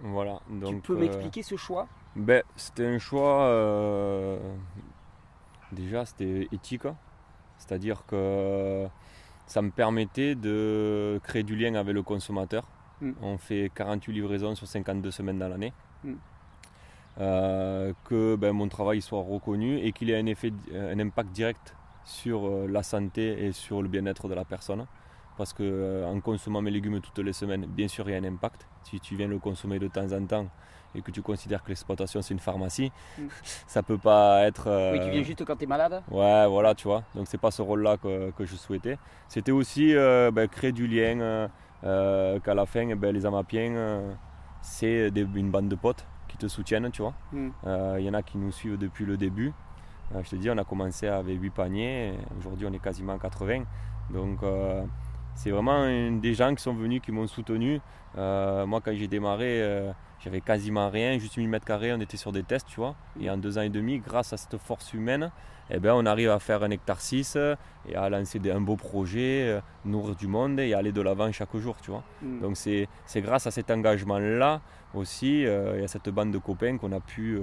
Voilà. 0.04 0.40
Donc, 0.48 0.76
tu 0.76 0.82
peux 0.82 0.94
euh, 0.94 1.00
m'expliquer 1.00 1.42
ce 1.42 1.56
choix? 1.56 1.88
Ben, 2.18 2.44
C'était 2.56 2.86
un 2.88 3.00
choix. 3.00 3.44
euh, 3.44 4.38
déjà, 5.72 6.06
c'était 6.06 6.48
éthique. 6.52 6.88
C'est-à-dire 7.58 8.06
que 8.06 8.88
ça 9.46 9.62
me 9.62 9.72
permettait 9.72 10.36
de 10.36 11.20
créer 11.24 11.44
du 11.44 11.56
lien 11.56 11.76
avec 11.76 11.94
le 11.94 12.04
consommateur. 12.04 12.68
Mm. 13.02 13.12
On 13.22 13.38
fait 13.38 13.72
48 13.74 14.14
livraisons 14.14 14.56
sur 14.56 14.68
52 14.68 15.12
semaines 15.12 15.40
dans 15.40 15.48
l'année. 15.48 15.74
Mm. 16.04 16.14
Euh, 17.20 17.94
que 18.06 18.36
ben, 18.36 18.52
mon 18.52 18.68
travail 18.68 19.02
soit 19.02 19.22
reconnu 19.22 19.80
et 19.80 19.92
qu'il 19.92 20.10
ait 20.12 20.20
un, 20.20 20.26
effet, 20.28 20.54
un 20.74 21.00
impact 21.00 21.32
direct 21.32 21.76
sur 22.06 22.46
euh, 22.46 22.68
la 22.68 22.84
santé 22.84 23.46
et 23.46 23.52
sur 23.52 23.82
le 23.82 23.88
bien-être 23.88 24.28
de 24.28 24.34
la 24.34 24.46
personne. 24.46 24.86
Parce 25.38 25.54
que 25.54 25.62
euh, 25.64 26.06
en 26.06 26.20
consommant 26.20 26.62
mes 26.62 26.72
légumes 26.72 27.00
toutes 27.00 27.20
les 27.20 27.34
semaines, 27.34 27.66
bien 27.68 27.88
sûr, 27.88 28.10
il 28.10 28.14
y 28.14 28.16
a 28.16 28.18
un 28.20 28.24
impact. 28.24 28.68
Si 28.84 29.00
tu 29.00 29.16
viens 29.16 29.28
le 29.28 29.38
consommer 29.40 29.78
de 29.80 29.88
temps 29.88 30.12
en 30.12 30.26
temps 30.26 30.48
et 30.96 31.02
que 31.02 31.12
tu 31.12 31.22
considères 31.22 31.62
que 31.64 31.70
l'exploitation 31.70 32.22
c'est 32.22 32.34
une 32.34 32.40
pharmacie, 32.40 32.92
Mm. 33.18 33.28
ça 33.68 33.84
peut 33.84 33.98
pas 34.00 34.42
être. 34.48 34.64
Oui, 34.94 35.00
tu 35.00 35.08
euh, 35.08 35.12
viens 35.12 35.24
juste 35.24 35.46
quand 35.46 35.56
tu 35.56 35.66
es 35.66 35.68
malade 35.68 36.02
Ouais, 36.10 36.48
voilà, 36.48 36.74
tu 36.74 36.88
vois. 36.88 37.04
Donc 37.16 37.28
c'est 37.28 37.38
pas 37.38 37.52
ce 37.52 37.62
rôle-là 37.62 37.98
que, 37.98 38.32
que 38.32 38.46
je 38.46 38.56
souhaitais. 38.56 38.98
C'était 39.28 39.52
aussi 39.52 39.96
euh, 39.96 40.32
ben, 40.32 40.48
créer 40.48 40.72
du 40.72 40.88
lien, 40.88 41.20
euh, 41.20 41.48
euh, 41.84 42.40
qu'à 42.40 42.56
la 42.56 42.66
fin, 42.66 42.96
ben, 42.96 43.14
les 43.14 43.26
Amapiens, 43.26 43.72
euh, 43.76 44.14
c'est 44.62 45.10
une 45.16 45.52
bande 45.52 45.70
de 45.70 45.76
potes 45.76 46.06
qui 46.28 46.38
te 46.38 46.48
soutiennent, 46.48 46.90
tu 46.92 47.02
vois. 47.04 47.14
Mm. 47.32 47.50
Euh, 47.68 47.96
Il 48.00 48.06
y 48.06 48.10
en 48.10 48.14
a 48.16 48.24
qui 48.24 48.38
nous 48.40 48.52
suivent 48.52 48.78
depuis 48.80 49.06
le 49.06 49.18
début. 49.18 49.54
Euh, 50.16 50.24
je 50.24 50.30
te 50.32 50.36
dis, 50.38 50.50
on 50.50 50.58
a 50.58 50.64
commencé 50.64 51.08
avec 51.08 51.40
8 51.40 51.50
paniers, 51.52 52.14
aujourd'hui 52.40 52.66
on 52.68 52.74
est 52.74 52.80
quasiment 52.80 53.14
à 53.14 53.20
80. 53.20 53.64
Donc 54.10 54.42
euh, 54.42 54.84
c'est 55.38 55.52
vraiment 55.52 55.86
des 56.20 56.34
gens 56.34 56.54
qui 56.56 56.64
sont 56.64 56.74
venus, 56.74 57.00
qui 57.00 57.12
m'ont 57.12 57.28
soutenu. 57.28 57.80
Euh, 58.18 58.66
moi 58.66 58.82
quand 58.84 58.92
j'ai 58.96 59.08
démarré, 59.08 59.62
euh, 59.62 59.92
j'avais 60.20 60.42
quasiment 60.42 60.90
rien, 60.90 61.20
juste 61.20 61.38
1000 61.38 61.48
mètres 61.48 61.66
carrés, 61.66 61.94
on 61.94 62.02
était 62.02 62.18
sur 62.18 62.32
des 62.32 62.42
tests, 62.42 62.68
tu 62.68 62.78
vois. 62.78 62.96
Et 63.22 63.30
en 63.30 63.38
deux 63.38 63.60
ans 63.60 63.62
et 63.62 63.70
demi, 63.70 64.00
grâce 64.00 64.34
à 64.34 64.38
cette 64.38 64.58
force 64.58 64.94
humaine, 64.94 65.32
eh 65.70 65.80
ben, 65.80 65.94
on 65.94 66.08
arrive 66.08 66.32
à 66.32 66.40
faire 66.40 66.64
un 66.64 66.72
hectare 66.72 67.00
6 67.00 67.36
euh, 67.36 67.56
et 67.88 67.96
à 67.96 68.10
lancer 68.10 68.42
un 68.50 68.62
beau 68.62 68.78
projet, 68.78 69.62
nourrir 69.86 70.16
du 70.16 70.26
monde 70.26 70.60
et 70.60 70.74
aller 70.74 70.92
de 70.92 71.02
l'avant 71.02 71.32
chaque 71.32 71.56
jour, 71.58 71.76
tu 71.84 71.92
vois. 71.92 72.04
Mm. 72.24 72.42
Donc 72.42 72.58
c'est 72.58 72.88
grâce 73.18 73.46
à 73.46 73.52
cet 73.52 73.70
engagement-là 73.70 74.62
aussi 74.96 75.46
euh, 75.46 75.80
et 75.80 75.84
à 75.84 75.88
cette 75.88 76.10
bande 76.10 76.32
de 76.32 76.40
copains 76.40 76.80
qu'on 76.80 76.94
a 76.94 77.00
pu 77.00 77.40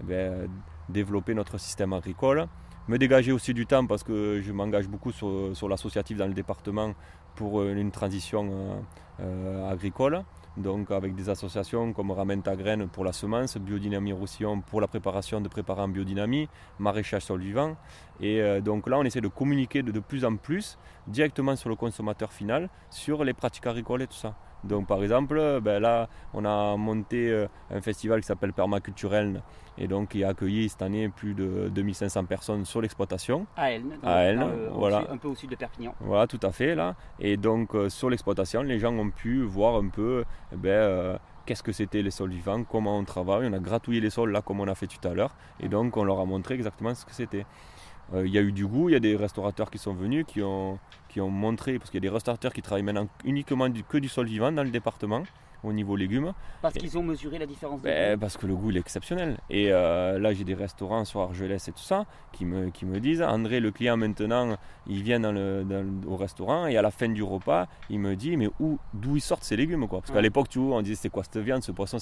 eh 0.00 0.04
ben, 0.04 0.48
développer 0.88 1.34
notre 1.34 1.58
système 1.58 1.92
agricole. 1.92 2.48
Me 2.88 2.98
dégager 2.98 3.30
aussi 3.30 3.54
du 3.54 3.66
temps 3.66 3.86
parce 3.86 4.02
que 4.02 4.40
je 4.42 4.52
m'engage 4.52 4.88
beaucoup 4.88 5.12
sur, 5.12 5.54
sur 5.54 5.68
l'associatif 5.68 6.16
dans 6.16 6.26
le 6.26 6.34
département 6.34 6.94
pour 7.36 7.60
euh, 7.60 7.74
une 7.74 7.90
transition 7.90 8.48
euh, 8.50 8.80
euh, 9.20 9.70
agricole. 9.70 10.24
Donc 10.56 10.90
avec 10.90 11.14
des 11.14 11.28
associations 11.28 11.92
comme 11.92 12.10
Ramène 12.10 12.42
ta 12.42 12.56
graine 12.56 12.88
pour 12.88 13.04
la 13.04 13.12
semence, 13.12 13.56
Biodynamie 13.56 14.12
Roussillon 14.12 14.60
pour 14.60 14.80
la 14.80 14.88
préparation 14.88 15.40
de 15.40 15.48
préparants 15.48 15.86
biodynamie, 15.86 16.48
maraîchage 16.80 17.22
sol 17.22 17.40
vivant. 17.40 17.76
Et 18.20 18.42
donc 18.60 18.88
là 18.88 18.98
on 18.98 19.04
essaie 19.04 19.20
de 19.20 19.28
communiquer 19.28 19.84
de, 19.84 19.92
de 19.92 20.00
plus 20.00 20.24
en 20.24 20.34
plus 20.34 20.76
directement 21.06 21.54
sur 21.54 21.68
le 21.68 21.76
consommateur 21.76 22.32
final, 22.32 22.68
sur 22.90 23.22
les 23.22 23.32
pratiques 23.32 23.66
agricoles 23.68 24.02
et 24.02 24.08
tout 24.08 24.14
ça. 24.14 24.34
Donc 24.64 24.86
par 24.86 25.02
exemple, 25.02 25.38
euh, 25.38 25.60
ben 25.60 25.80
là 25.80 26.08
on 26.34 26.44
a 26.44 26.76
monté 26.76 27.30
euh, 27.30 27.46
un 27.70 27.80
festival 27.80 28.20
qui 28.20 28.26
s'appelle 28.26 28.52
Permaculturel 28.52 29.42
et 29.78 29.88
donc 29.88 30.10
qui 30.10 30.24
a 30.24 30.28
accueilli 30.28 30.68
cette 30.68 30.82
année 30.82 31.08
plus 31.08 31.32
de 31.34 31.68
2500 31.70 32.24
personnes 32.26 32.64
sur 32.66 32.80
l'exploitation. 32.82 33.46
À 33.56 33.70
Elne, 33.72 33.92
À 34.02 34.22
Elne, 34.24 34.42
au 34.70 34.78
voilà. 34.78 35.04
un 35.10 35.16
peu 35.16 35.28
au 35.28 35.34
sud 35.34 35.50
de 35.50 35.56
Perpignan. 35.56 35.94
Voilà, 36.00 36.26
tout 36.26 36.40
à 36.42 36.52
fait 36.52 36.74
là. 36.74 36.94
Et 37.18 37.36
donc 37.36 37.74
euh, 37.74 37.88
sur 37.88 38.10
l'exploitation, 38.10 38.62
les 38.62 38.78
gens 38.78 38.92
ont 38.92 39.10
pu 39.10 39.42
voir 39.42 39.76
un 39.76 39.88
peu 39.88 40.24
eh 40.52 40.56
ben, 40.56 40.68
euh, 40.68 41.16
qu'est-ce 41.46 41.62
que 41.62 41.72
c'était 41.72 42.02
les 42.02 42.10
sols 42.10 42.30
vivants, 42.30 42.62
comment 42.64 42.98
on 42.98 43.04
travaille. 43.04 43.48
On 43.48 43.52
a 43.54 43.58
gratouillé 43.58 44.00
les 44.00 44.10
sols 44.10 44.30
là 44.32 44.42
comme 44.42 44.60
on 44.60 44.68
a 44.68 44.74
fait 44.74 44.86
tout 44.86 45.08
à 45.08 45.14
l'heure. 45.14 45.34
Et 45.60 45.68
donc 45.68 45.96
on 45.96 46.04
leur 46.04 46.20
a 46.20 46.24
montré 46.26 46.54
exactement 46.54 46.94
ce 46.94 47.06
que 47.06 47.14
c'était. 47.14 47.46
Euh, 48.12 48.26
Il 48.26 48.32
y 48.32 48.38
a 48.38 48.42
eu 48.42 48.52
du 48.52 48.66
goût, 48.66 48.88
il 48.88 48.92
y 48.92 48.96
a 48.96 49.00
des 49.00 49.16
restaurateurs 49.16 49.70
qui 49.70 49.78
sont 49.78 49.94
venus, 49.94 50.24
qui 50.26 50.42
ont, 50.42 50.78
qui 51.10 51.20
ont 51.20 51.30
montré, 51.30 51.78
parce 51.78 51.90
qu'il 51.90 51.98
y 52.02 52.06
a 52.06 52.08
des 52.08 52.14
restaurateurs 52.14 52.52
qui 52.52 52.62
travaillent 52.62 52.82
maintenant 52.90 53.08
uniquement 53.24 53.68
du- 53.68 53.84
que 53.84 53.98
du 53.98 54.08
sol 54.08 54.26
vivant 54.26 54.52
dans 54.52 54.62
le 54.64 54.70
département, 54.70 55.22
au 55.62 55.74
niveau 55.74 55.94
légumes. 55.94 56.32
Parce 56.62 56.72
qu'ils 56.74 56.96
ont 56.96 57.02
mesuré 57.02 57.36
la 57.38 57.44
différence 57.44 57.80
de 57.82 57.84
Ben, 57.84 58.18
parce 58.18 58.38
que 58.38 58.46
le 58.46 58.54
goût 58.56 58.70
il 58.70 58.78
est 58.78 58.80
exceptionnel. 58.80 59.36
Et 59.50 59.66
euh, 59.70 60.18
là 60.18 60.32
j'ai 60.32 60.44
des 60.44 60.54
restaurants 60.54 61.04
sur 61.04 61.20
Argelès 61.20 61.68
et 61.68 61.72
tout 61.72 61.82
ça 61.92 62.06
qui 62.32 62.46
me, 62.46 62.70
qui 62.70 62.86
me 62.86 62.98
disent 62.98 63.20
André 63.20 63.60
le 63.60 63.70
client 63.70 63.98
maintenant 63.98 64.56
il 64.86 65.02
vient 65.02 65.20
dans 65.20 65.32
le, 65.32 65.62
dans 65.64 65.82
le- 65.84 66.08
au 66.10 66.16
restaurant 66.16 66.66
et 66.66 66.78
à 66.78 66.82
la 66.82 66.90
fin 66.90 67.08
du 67.10 67.22
repas 67.22 67.66
il 67.90 67.98
me 68.00 68.16
dit 68.16 68.38
mais 68.38 68.48
où 68.58 68.78
d'où 68.94 69.16
ils 69.16 69.20
sortent 69.20 69.44
ces 69.44 69.56
légumes 69.56 69.86
quoi? 69.86 70.00
Parce 70.00 70.12
qu'à 70.12 70.22
l'époque 70.22 70.48
tu 70.48 70.58
vois 70.60 70.76
on 70.78 70.82
disait 70.82 70.94
c'est 70.94 71.10
quoi 71.10 71.24
cette 71.24 71.36
viande, 71.44 71.62
ce 71.62 71.72
poisson, 71.72 71.98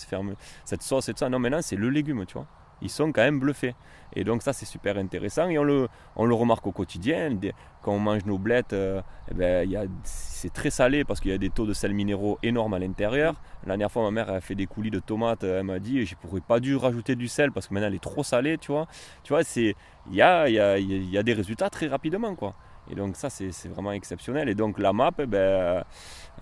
cette 0.65 0.83
sauce 0.83 1.09
et 1.09 1.13
tout 1.13 1.19
ça. 1.19 1.29
Non 1.29 1.41
maintenant 1.41 1.61
c'est 1.61 1.75
le 1.77 1.91
légume 1.91 2.25
tu 2.27 2.35
vois? 2.35 2.47
Ils 2.83 2.91
sont 2.91 3.13
quand 3.13 3.23
même 3.23 3.41
bluffés. 3.41 3.75
Et 4.15 4.25
donc 4.25 4.43
ça 4.43 4.53
c'est 4.53 4.67
super 4.67 4.97
intéressant 4.97 5.49
et 5.49 5.59
on 5.59 5.65
le, 5.65 5.89
on 6.17 6.25
le 6.25 6.35
remarque 6.35 6.67
au 6.67 6.73
quotidien. 6.73 7.37
Quand 7.83 7.93
on 7.93 7.99
mange 7.99 8.25
nos 8.25 8.39
blettes, 8.39 8.73
euh, 8.73 9.03
eh 9.31 9.35
ben, 9.35 9.91
c'est 10.03 10.53
très 10.53 10.71
salé 10.71 11.05
parce 11.05 11.21
qu'il 11.21 11.31
y 11.31 11.35
a 11.35 11.39
des 11.39 11.51
taux 11.51 11.67
de 11.67 11.73
sel 11.73 11.93
minéraux 11.93 12.39
énormes 12.43 12.75
à 12.75 12.79
l'intérieur. 12.79 13.35
La 13.65 13.69
dernière 13.69 13.93
fois 13.93 14.03
ma 14.03 14.11
mère 14.11 14.31
a 14.31 14.41
fait 14.41 14.55
des 14.55 14.67
coulis 14.67 14.91
de 14.91 14.99
tomates, 14.99 15.45
elle 15.45 15.65
m'a 15.65 15.79
dit 15.79 16.07
je 16.07 16.15
pourrais 16.17 16.41
pas 16.41 16.61
dû 16.61 16.77
rajouter 16.77 17.17
du 17.17 17.29
sel 17.29 17.53
parce 17.53 17.69
que 17.69 17.75
maintenant 17.75 17.89
elle 17.89 17.95
est 17.95 18.03
trop 18.03 18.23
salée, 18.23 18.59
tu 18.59 18.73
vois. 18.73 18.87
Tu 19.23 19.33
vois, 19.33 19.43
il 19.57 19.75
y 20.11 20.23
a, 20.23 20.49
y, 20.49 20.59
a, 20.59 20.79
y 20.79 21.19
a 21.19 21.23
des 21.23 21.35
résultats 21.35 21.71
très 21.71 21.87
rapidement 21.87 22.35
quoi. 22.35 22.55
Et 22.91 22.95
donc 22.95 23.17
ça 23.17 23.29
c'est 23.31 23.69
vraiment 23.69 23.93
exceptionnel. 23.93 24.49
Et 24.49 24.55
donc 24.55 24.79
la 24.79 24.93
map, 24.93 25.11
eh 25.19 25.27
ben, 25.27 25.85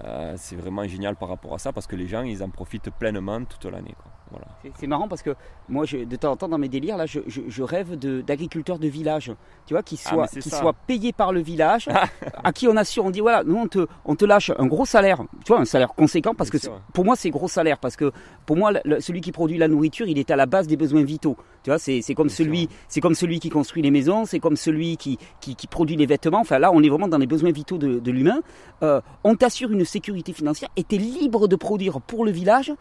euh, 0.05 0.35
c'est 0.37 0.57
vraiment 0.57 0.87
génial 0.87 1.17
par 1.17 1.29
rapport 1.29 1.55
à 1.55 1.59
ça 1.59 1.73
parce 1.73 1.87
que 1.87 1.97
les 1.97 2.07
gens 2.07 2.23
ils 2.23 2.43
en 2.43 2.51
profitent 2.51 2.91
pleinement 2.91 3.45
toute 3.45 3.65
l'année. 3.65 3.95
Voilà. 4.31 4.47
C'est 4.79 4.87
marrant 4.87 5.07
parce 5.07 5.23
que 5.23 5.35
moi 5.69 5.85
de 5.87 6.17
temps 6.17 6.33
en 6.33 6.37
temps 6.37 6.49
dans 6.49 6.59
mes 6.59 6.69
délires 6.69 6.97
là 6.97 7.07
je, 7.07 7.21
je, 7.27 7.63
rêve 7.63 7.97
d'agriculteurs 7.97 8.79
de, 8.79 8.89
village, 8.89 9.33
tu 9.67 9.75
vois, 9.75 9.83
qui 9.83 9.97
soient, 9.97 10.27
qui 10.27 10.51
soient 10.51 10.75
payés 10.87 11.13
par 11.13 11.33
le 11.33 11.41
village, 11.41 11.89
à 12.45 12.53
qui 12.53 12.67
on 12.67 12.77
assure, 12.77 13.05
on 13.05 13.11
dit 13.11 13.21
voilà, 13.21 13.45
nous 13.45 13.57
on 13.57 13.69
te, 13.69 13.87
on 14.05 14.17
te 14.17 14.25
lâche 14.25 14.51
un 14.59 14.67
gros 14.67 14.85
salaire, 14.85 15.23
tu 15.45 15.53
vois, 15.53 15.61
un 15.61 15.65
salaire 15.65 15.95
conséquent 15.95 16.35
parce 16.35 16.51
que 16.51 16.59
pour 16.93 17.05
moi 17.05 17.15
c'est 17.15 17.31
gros 17.31 17.49
salaire 17.49 17.79
parce 17.79 17.97
que 17.97 18.11
pour 18.47 18.57
moi 18.57 18.73
celui 18.99 19.21
qui 19.21 19.33
produit 19.33 19.59
la 19.59 19.69
nourriture 19.69 20.09
il 20.09 20.19
est 20.19 20.31
à 20.31 20.37
la 20.37 20.47
base 20.47 20.67
des 20.67 20.77
besoins 20.77 21.05
vitaux, 21.05 21.37
tu 21.63 21.71
vois, 21.71 21.79
c'est 21.79 22.03
comme 22.15 22.29
celui 22.29 22.69
comme 23.01 23.15
celui 23.15 23.39
qui 23.39 23.51
construit 23.51 23.83
les 23.83 23.93
maisons, 23.93 24.25
c'est 24.25 24.41
comme 24.41 24.57
celui 24.57 24.97
qui, 24.97 25.19
qui, 25.41 25.55
qui, 25.55 25.67
produit 25.69 25.97
les 25.97 26.07
vêtements, 26.07 26.41
enfin 26.41 26.59
là 26.59 26.73
on 26.73 26.83
est 26.83 26.89
vraiment 26.89 27.09
dans 27.09 27.19
les 27.19 27.27
besoins 27.27 27.53
vitaux 27.53 27.79
de, 27.79 28.01
de 28.01 28.11
l'humain. 28.11 28.41
Euh, 28.83 29.01
on 29.23 29.37
t'assure 29.37 29.71
une 29.71 29.85
sécurité 29.85 30.33
financière 30.33 30.69
et 30.77 30.83
tu 30.83 30.97
es 30.97 30.99
libre 30.99 31.47
de 31.47 31.57
produire 31.57 32.01
pour 32.01 32.25
le 32.25 32.31
village 32.31 32.73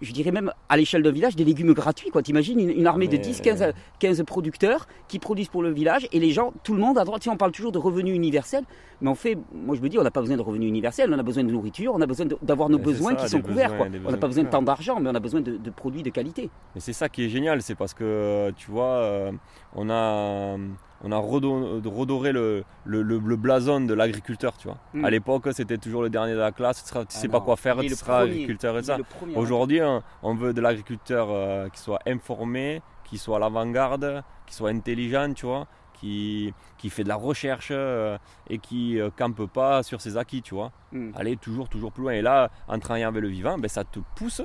je 0.00 0.12
dirais 0.12 0.30
même 0.30 0.52
à 0.68 0.76
l'échelle 0.76 1.02
d'un 1.02 1.10
village, 1.10 1.36
des 1.36 1.44
légumes 1.44 1.72
gratuits. 1.72 2.10
Quoi. 2.10 2.22
T'imagines 2.22 2.58
une, 2.58 2.70
une 2.70 2.86
armée 2.86 3.08
de 3.08 3.16
10, 3.16 3.40
15, 3.40 3.72
15 3.98 4.22
producteurs 4.24 4.86
qui 5.08 5.18
produisent 5.18 5.48
pour 5.48 5.62
le 5.62 5.70
village 5.70 6.08
et 6.12 6.18
les 6.18 6.30
gens, 6.30 6.52
tout 6.62 6.74
le 6.74 6.80
monde 6.80 6.98
à 6.98 7.04
droite. 7.04 7.22
Si 7.22 7.28
on 7.28 7.36
parle 7.36 7.52
toujours 7.52 7.72
de 7.72 7.78
revenus 7.78 8.14
universels, 8.14 8.64
mais 9.00 9.10
en 9.10 9.14
fait, 9.14 9.36
moi 9.52 9.76
je 9.76 9.80
me 9.80 9.88
dis, 9.88 9.98
on 9.98 10.02
n'a 10.02 10.10
pas 10.10 10.20
besoin 10.20 10.36
de 10.36 10.42
revenus 10.42 10.68
universels, 10.68 11.12
on 11.12 11.18
a 11.18 11.22
besoin 11.22 11.44
de 11.44 11.50
nourriture, 11.50 11.92
on 11.94 12.00
a 12.00 12.06
besoin 12.06 12.26
d'avoir 12.42 12.68
nos 12.68 12.78
besoin 12.78 13.14
qui 13.14 13.28
sont 13.28 13.40
couverts. 13.40 13.72
On 14.04 14.10
n'a 14.10 14.16
pas 14.16 14.26
besoin 14.28 14.44
de 14.44 14.48
tant 14.48 14.62
d'argent, 14.62 15.00
mais 15.00 15.10
on 15.10 15.14
a 15.14 15.20
besoin 15.20 15.40
de, 15.40 15.70
produits 15.70 16.02
de 16.02 16.10
qualité. 16.10 16.50
Et 16.76 16.80
c'est 16.80 16.92
ça 16.92 17.08
qui 17.08 17.24
est 17.24 17.28
génial, 17.28 17.62
c'est 17.62 17.74
parce 17.74 17.94
que 17.94 18.52
tu 18.56 18.70
vois, 18.70 18.84
euh, 18.84 19.32
on 19.74 19.90
a 19.90 20.56
on 21.04 21.12
a 21.12 21.18
redoré 21.18 22.32
le, 22.32 22.64
le, 22.86 23.36
blason 23.36 23.82
de 23.82 23.92
l'agriculteur, 23.92 24.56
tu 24.56 24.68
vois. 24.68 24.78
Mm. 24.94 25.04
À 25.04 25.10
l'époque, 25.10 25.48
c'était 25.52 25.76
toujours 25.76 26.02
le 26.02 26.08
dernier 26.08 26.32
de 26.32 26.38
la 26.38 26.50
classe, 26.50 26.82
tu 26.82 26.96
ne 26.96 27.04
sais 27.08 27.28
ah 27.28 27.32
pas 27.32 27.40
quoi 27.40 27.56
faire, 27.56 27.78
tu 27.80 27.90
seras 27.90 28.20
agriculteur 28.20 28.78
et 28.78 28.82
ça. 28.82 28.96
Aujourd'hui, 29.36 29.80
on, 30.22 30.34
veut 30.34 30.54
de 30.54 30.60
l'agriculteur 30.62 31.28
euh, 31.30 31.68
qui 31.68 31.78
soit 31.80 32.00
informé, 32.06 32.80
qui 33.04 33.18
soit 33.18 33.36
à 33.36 33.40
l'avant-garde, 33.40 34.24
qui 34.46 34.54
soit 34.54 34.70
intelligent, 34.70 35.30
tu 35.34 35.44
vois, 35.44 35.66
qui, 35.92 36.54
qui 36.78 36.88
fait 36.88 37.04
de 37.04 37.08
la 37.08 37.16
recherche 37.16 37.68
euh, 37.70 38.16
et 38.48 38.58
qui 38.58 38.94
ne 38.94 39.02
euh, 39.02 39.10
campe 39.14 39.44
pas 39.52 39.82
sur 39.82 40.00
ses 40.00 40.16
acquis, 40.16 40.40
tu 40.40 40.54
vois. 40.54 40.72
Mm. 40.92 41.10
Aller 41.16 41.36
toujours, 41.36 41.68
toujours 41.68 41.92
plus 41.92 42.04
loin. 42.04 42.12
Et 42.12 42.22
là, 42.22 42.50
en 42.66 42.78
travaillant 42.78 43.08
avec 43.08 43.22
le 43.22 43.28
vivant, 43.28 43.58
ben, 43.58 43.68
ça 43.68 43.84
te 43.84 44.00
pousse 44.16 44.40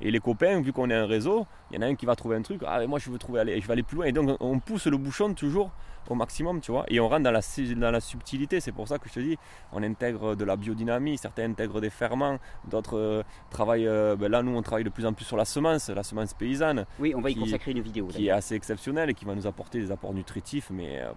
et 0.00 0.10
les 0.10 0.20
copains, 0.20 0.60
vu 0.60 0.72
qu'on 0.72 0.90
est 0.90 0.94
un 0.94 1.06
réseau, 1.06 1.46
il 1.70 1.76
y 1.76 1.78
en 1.78 1.82
a 1.82 1.86
un 1.86 1.94
qui 1.94 2.06
va 2.06 2.16
trouver 2.16 2.36
un 2.36 2.42
truc, 2.42 2.62
ah 2.66 2.86
moi 2.86 2.98
je 2.98 3.10
veux 3.10 3.18
trouver 3.18 3.40
aller, 3.40 3.60
je 3.60 3.66
vais 3.66 3.72
aller 3.72 3.82
plus 3.82 3.96
loin. 3.96 4.06
Et 4.06 4.12
donc 4.12 4.36
on 4.40 4.58
pousse 4.58 4.86
le 4.86 4.96
bouchon 4.96 5.34
toujours 5.34 5.70
au 6.10 6.14
maximum, 6.14 6.60
tu 6.60 6.72
vois. 6.72 6.84
Et 6.88 7.00
on 7.00 7.08
rentre 7.08 7.22
dans 7.22 7.30
la, 7.30 7.40
dans 7.76 7.90
la 7.90 8.00
subtilité. 8.00 8.60
C'est 8.60 8.72
pour 8.72 8.88
ça 8.88 8.98
que 8.98 9.08
je 9.08 9.14
te 9.14 9.20
dis, 9.20 9.38
on 9.72 9.82
intègre 9.82 10.34
de 10.34 10.44
la 10.44 10.56
biodynamie, 10.56 11.18
certains 11.18 11.44
intègrent 11.44 11.80
des 11.80 11.90
ferments, 11.90 12.38
d'autres 12.68 12.98
euh, 12.98 13.22
travaillent. 13.50 13.86
Euh, 13.86 14.16
ben 14.16 14.30
là, 14.30 14.42
nous, 14.42 14.54
on 14.56 14.62
travaille 14.62 14.84
de 14.84 14.90
plus 14.90 15.06
en 15.06 15.12
plus 15.12 15.24
sur 15.24 15.36
la 15.36 15.44
semence, 15.44 15.88
la 15.88 16.02
semence 16.02 16.34
paysanne. 16.34 16.86
Oui, 16.98 17.14
on 17.16 17.20
va 17.20 17.30
y 17.30 17.34
consacrer 17.34 17.72
une 17.72 17.80
vidéo. 17.80 18.06
Qui 18.06 18.28
est 18.28 18.30
assez 18.30 18.54
exceptionnelle 18.54 19.10
et 19.10 19.14
qui 19.14 19.24
va 19.24 19.34
nous 19.34 19.46
apporter 19.46 19.80
des 19.80 19.90
apports 19.90 20.14
nutritifs, 20.14 20.70
mais 20.70 21.00
euh, 21.00 21.10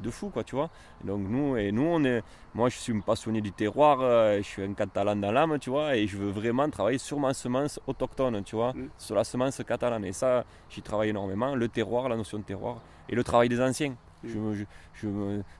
de 0.00 0.10
fou, 0.10 0.30
quoi, 0.30 0.44
tu 0.44 0.54
vois. 0.54 0.70
donc 1.04 1.20
nous, 1.28 1.56
et 1.56 1.72
nous, 1.72 1.82
on 1.82 2.04
est, 2.04 2.22
moi, 2.54 2.68
je 2.68 2.76
suis 2.76 2.92
un 2.92 3.00
passionné 3.00 3.40
du 3.40 3.52
terroir, 3.52 3.98
euh, 4.00 4.38
je 4.38 4.42
suis 4.42 4.62
un 4.62 4.74
catalan 4.74 5.16
dans 5.16 5.32
l'âme, 5.32 5.58
tu 5.58 5.70
vois, 5.70 5.96
et 5.96 6.06
je 6.06 6.16
veux 6.16 6.30
vraiment 6.30 6.68
travailler 6.68 6.98
sur 6.98 7.18
ma 7.18 7.34
semence 7.34 7.80
autochtone, 7.86 8.42
tu 8.44 8.56
vois, 8.56 8.72
mm. 8.72 8.90
sur 8.98 9.14
la 9.14 9.24
semence 9.24 9.62
catalane. 9.66 10.04
Et 10.04 10.12
ça, 10.12 10.44
j'y 10.68 10.82
travaille 10.82 11.10
énormément, 11.10 11.54
le 11.54 11.68
terroir, 11.68 12.08
la 12.08 12.16
notion 12.16 12.38
de 12.38 12.44
terroir, 12.44 12.80
et 13.08 13.14
le 13.14 13.24
travail 13.24 13.48
des 13.48 13.60
anciens. 13.60 13.94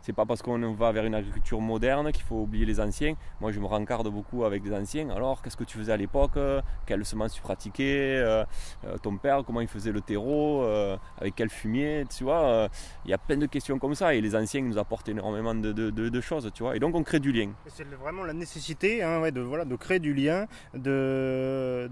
C'est 0.02 0.12
pas 0.12 0.26
parce 0.26 0.42
qu'on 0.42 0.72
va 0.72 0.92
vers 0.92 1.04
une 1.04 1.14
agriculture 1.14 1.60
moderne 1.60 2.12
qu'il 2.12 2.22
faut 2.24 2.42
oublier 2.42 2.64
les 2.64 2.80
anciens. 2.80 3.14
Moi, 3.40 3.52
je 3.52 3.60
me 3.60 3.66
rencarde 3.66 4.08
beaucoup 4.08 4.44
avec 4.44 4.62
des 4.62 4.72
anciens. 4.72 5.10
Alors, 5.10 5.42
qu'est-ce 5.42 5.56
que 5.56 5.64
tu 5.64 5.78
faisais 5.78 5.92
à 5.92 5.96
l'époque? 5.96 6.38
Quelle 6.86 7.04
semence 7.04 7.34
tu 7.34 7.42
pratiquais? 7.42 8.16
Euh, 8.18 8.44
euh, 8.84 8.96
Ton 8.98 9.16
père, 9.16 9.42
comment 9.44 9.60
il 9.60 9.68
faisait 9.68 9.92
le 9.92 10.00
terreau? 10.00 10.62
Euh, 10.62 10.96
Avec 11.18 11.34
quel 11.34 11.50
fumier? 11.50 12.04
Tu 12.16 12.24
vois, 12.24 12.68
il 13.04 13.10
y 13.10 13.14
a 13.14 13.18
plein 13.18 13.36
de 13.36 13.46
questions 13.46 13.78
comme 13.78 13.94
ça. 13.94 14.14
Et 14.14 14.20
les 14.20 14.36
anciens 14.36 14.62
nous 14.62 14.78
apportent 14.78 15.08
énormément 15.08 15.54
de, 15.54 16.20
choses, 16.20 16.50
tu 16.54 16.62
vois. 16.62 16.76
Et 16.76 16.78
donc, 16.78 16.94
on 16.94 17.02
crée 17.02 17.20
du 17.20 17.32
lien. 17.32 17.50
C'est 17.66 17.86
vraiment 17.86 18.24
la 18.24 18.32
nécessité 18.32 19.02
hein, 19.02 19.20
de, 19.30 19.76
créer 19.76 19.98
du 19.98 20.14
lien, 20.14 20.46
que 20.74 21.88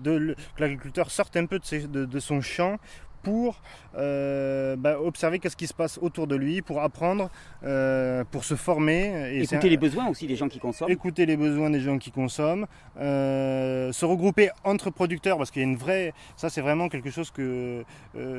l'agriculteur 0.59 1.11
sorte 1.11 1.37
un 1.37 1.47
peu 1.47 1.59
de 1.59 2.21
son 2.21 2.41
champ 2.41 2.77
pour 3.23 3.61
euh, 3.97 4.77
bah, 4.77 5.01
observer 5.01 5.39
qu'est-ce 5.39 5.57
qui 5.57 5.67
se 5.67 5.75
passe 5.75 5.99
autour 6.01 6.27
de 6.27 6.37
lui, 6.37 6.63
pour 6.63 6.81
apprendre, 6.81 7.31
euh, 7.65 8.25
pour 8.31 8.45
se 8.45 8.55
former. 8.55 9.33
Et 9.33 9.43
écouter 9.43 9.69
les 9.69 9.77
besoins 9.77 10.09
aussi 10.09 10.27
des 10.27 10.37
gens 10.37 10.49
qui 10.49 10.59
consomment. 10.59 10.91
Écouter 10.91 11.27
les 11.27 11.37
besoins 11.37 11.71
des 11.71 11.81
gens 11.81 11.99
qui 11.99 12.11
consomment, 12.11 12.67
euh, 12.99 13.93
se 13.93 14.05
regrouper 14.05 14.51
entre 14.65 14.91
producteurs 14.91 15.39
parce 15.39 15.51
qu'il 15.51 15.63
y 15.63 15.65
a 15.65 15.69
une 15.69 15.77
vraie, 15.77 16.15
ça 16.37 16.51
c'est 16.51 16.61
vraiment 16.61 16.89
quelque 16.89 17.11
chose 17.11 17.31
que 17.31 17.85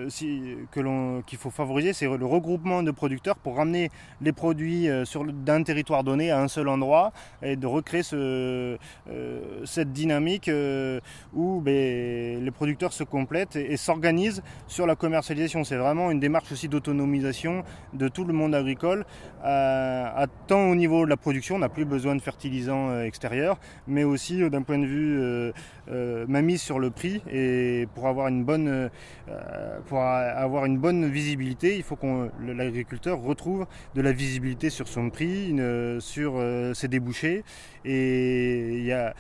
si, 0.09 0.55
que 0.71 0.79
l'on 0.79 1.21
qu'il 1.25 1.38
faut 1.38 1.50
favoriser, 1.50 1.93
c'est 1.93 2.05
le 2.05 2.25
regroupement 2.25 2.83
de 2.83 2.91
producteurs 2.91 3.35
pour 3.35 3.57
ramener 3.57 3.89
les 4.21 4.31
produits 4.31 4.88
sur 5.03 5.25
d'un 5.25 5.63
territoire 5.63 6.03
donné 6.03 6.31
à 6.31 6.39
un 6.39 6.47
seul 6.47 6.67
endroit 6.67 7.11
et 7.41 7.55
de 7.55 7.67
recréer 7.67 8.03
ce, 8.03 8.77
cette 9.65 9.91
dynamique 9.91 10.50
où 11.33 11.61
ben, 11.61 12.43
les 12.43 12.51
producteurs 12.51 12.93
se 12.93 13.03
complètent 13.03 13.55
et 13.55 13.77
s'organisent 13.77 14.43
sur 14.71 14.87
la 14.87 14.95
commercialisation. 14.95 15.63
C'est 15.65 15.75
vraiment 15.75 16.11
une 16.11 16.19
démarche 16.19 16.51
aussi 16.51 16.69
d'autonomisation 16.69 17.63
de 17.93 18.07
tout 18.07 18.23
le 18.23 18.33
monde 18.33 18.55
agricole, 18.55 19.05
euh, 19.43 20.05
à, 20.05 20.27
tant 20.47 20.69
au 20.69 20.75
niveau 20.75 21.03
de 21.03 21.09
la 21.09 21.17
production, 21.17 21.55
on 21.55 21.59
n'a 21.59 21.69
plus 21.69 21.83
besoin 21.83 22.15
de 22.15 22.21
fertilisants 22.21 22.89
euh, 22.89 23.03
extérieurs, 23.03 23.59
mais 23.87 24.05
aussi 24.05 24.41
euh, 24.41 24.49
d'un 24.49 24.61
point 24.61 24.79
de 24.79 24.85
vue 24.85 25.51
ma 26.27 26.41
mise 26.41 26.61
sur 26.61 26.79
le 26.79 26.89
prix. 26.89 27.21
Et 27.29 27.87
pour 27.95 28.07
avoir 28.07 28.27
une 28.29 28.45
bonne, 28.45 28.89
pour 29.87 29.99
avoir 29.99 30.65
une 30.65 30.77
bonne 30.77 31.09
visibilité, 31.09 31.75
il 31.75 31.83
faut 31.83 31.97
que 31.97 32.29
l'agriculteur 32.53 33.19
retrouve 33.19 33.65
de 33.95 34.01
la 34.01 34.13
visibilité 34.13 34.69
sur 34.69 34.87
son 34.87 35.09
prix, 35.09 35.53
sur 35.99 36.41
ses 36.73 36.87
débouchés. 36.87 37.43
Et 37.83 38.77
il 38.77 38.85
y 38.85 38.93
a 38.93 39.13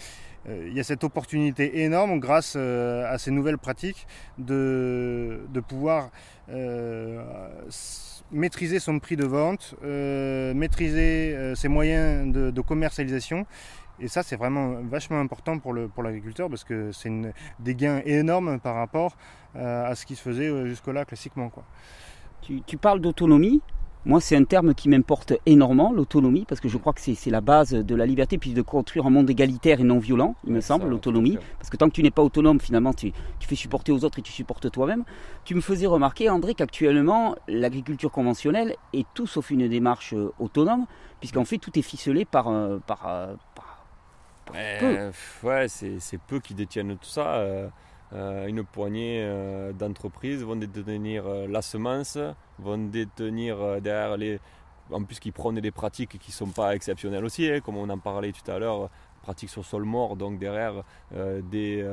il 0.49 0.73
y 0.73 0.79
a 0.79 0.83
cette 0.83 1.03
opportunité 1.03 1.83
énorme 1.83 2.19
grâce 2.19 2.55
euh, 2.57 3.11
à 3.11 3.17
ces 3.17 3.31
nouvelles 3.31 3.57
pratiques 3.57 4.07
de, 4.37 5.39
pouvoir 5.67 6.09
euh, 6.49 7.21
maîtriser 8.31 8.79
son 8.79 8.99
prix 8.99 9.15
de 9.15 9.25
vente, 9.25 9.75
maîtriser 9.83 11.53
ses 11.55 11.67
moyens 11.67 12.31
de, 12.31 12.61
commercialisation. 12.61 13.45
Et 13.99 14.07
ça, 14.07 14.23
c'est 14.23 14.35
vraiment 14.35 14.81
vachement 14.89 15.19
important 15.19 15.59
pour 15.59 15.73
l'agriculteur 15.73 16.47
pour 16.47 16.51
parce 16.51 16.63
que 16.63 16.91
c'est 16.91 17.11
des 17.59 17.75
gains 17.75 18.01
énormes 18.05 18.59
par 18.59 18.75
rapport 18.75 19.15
à 19.53 19.93
ce 19.93 20.05
qui 20.05 20.15
se 20.15 20.21
faisait 20.21 20.65
jusque-là 20.65 21.05
classiquement. 21.05 21.51
Tu 22.65 22.77
parles 22.77 22.99
d'autonomie. 22.99 23.61
Moi, 24.03 24.19
c'est 24.19 24.35
un 24.35 24.43
terme 24.43 24.73
qui 24.73 24.89
m'importe 24.89 25.33
énormément, 25.45 25.91
l'autonomie, 25.91 26.45
parce 26.47 26.59
que 26.59 26.67
je 26.67 26.77
crois 26.77 26.91
que 26.93 27.01
c'est 27.01 27.29
la 27.29 27.41
base 27.41 27.71
de 27.71 27.95
la 27.95 28.07
liberté, 28.07 28.39
puis 28.39 28.53
de 28.53 28.61
construire 28.63 29.05
un 29.05 29.11
monde 29.11 29.29
égalitaire 29.29 29.79
et 29.79 29.83
non 29.83 29.99
violent, 29.99 30.35
il 30.45 30.53
me 30.53 30.61
semble, 30.61 30.87
l'autonomie. 30.87 31.37
Parce 31.59 31.69
que 31.69 31.77
tant 31.77 31.87
que 31.87 31.93
tu 31.93 32.01
n'es 32.01 32.09
pas 32.09 32.23
autonome, 32.23 32.59
finalement, 32.59 32.93
tu, 32.93 33.11
fais 33.39 33.55
supporter 33.55 33.91
aux 33.91 34.03
autres 34.03 34.17
et 34.19 34.23
tu 34.23 34.31
supportes 34.31 34.71
toi-même. 34.71 35.03
Tu 35.45 35.53
me 35.53 35.61
faisais 35.61 35.85
remarquer, 35.85 36.29
André, 36.29 36.55
qu'actuellement, 36.55 37.35
l'agriculture 37.47 38.11
conventionnelle 38.11 38.75
est 38.93 39.05
tout 39.13 39.27
sauf 39.27 39.51
une 39.51 39.67
démarche 39.67 40.13
euh, 40.13 40.31
autonome, 40.39 40.87
puisqu'en 41.19 41.45
fait, 41.45 41.59
tout 41.59 41.77
est 41.77 41.83
ficelé 41.83 42.25
par, 42.25 42.47
euh, 42.47 42.79
par, 42.87 43.03
euh, 43.07 43.35
peu. 44.79 45.47
Ouais, 45.47 45.67
c'est 45.67 46.17
peu 46.27 46.39
qui 46.39 46.53
détiennent 46.53 46.97
tout 46.97 47.09
ça. 47.09 47.35
Euh, 47.35 47.67
une 48.13 48.63
poignée 48.63 49.21
euh, 49.23 49.71
d'entreprises 49.73 50.43
vont 50.43 50.55
détenir 50.55 51.25
euh, 51.25 51.47
la 51.47 51.61
semence, 51.61 52.17
vont 52.59 52.77
détenir 52.77 53.81
derrière 53.81 54.17
les. 54.17 54.39
En 54.91 55.03
plus, 55.03 55.19
qui 55.19 55.31
prônent 55.31 55.61
des 55.61 55.71
pratiques 55.71 56.19
qui 56.19 56.31
ne 56.31 56.33
sont 56.33 56.49
pas 56.49 56.75
exceptionnelles 56.75 57.23
aussi, 57.23 57.49
hein, 57.49 57.61
comme 57.61 57.77
on 57.77 57.89
en 57.89 57.97
parlait 57.97 58.33
tout 58.33 58.51
à 58.51 58.59
l'heure, 58.59 58.89
pratiques 59.21 59.49
sur 59.49 59.63
sol 59.65 59.83
mort, 59.83 60.15
donc 60.15 60.39
derrière 60.39 60.83
des, 61.13 61.85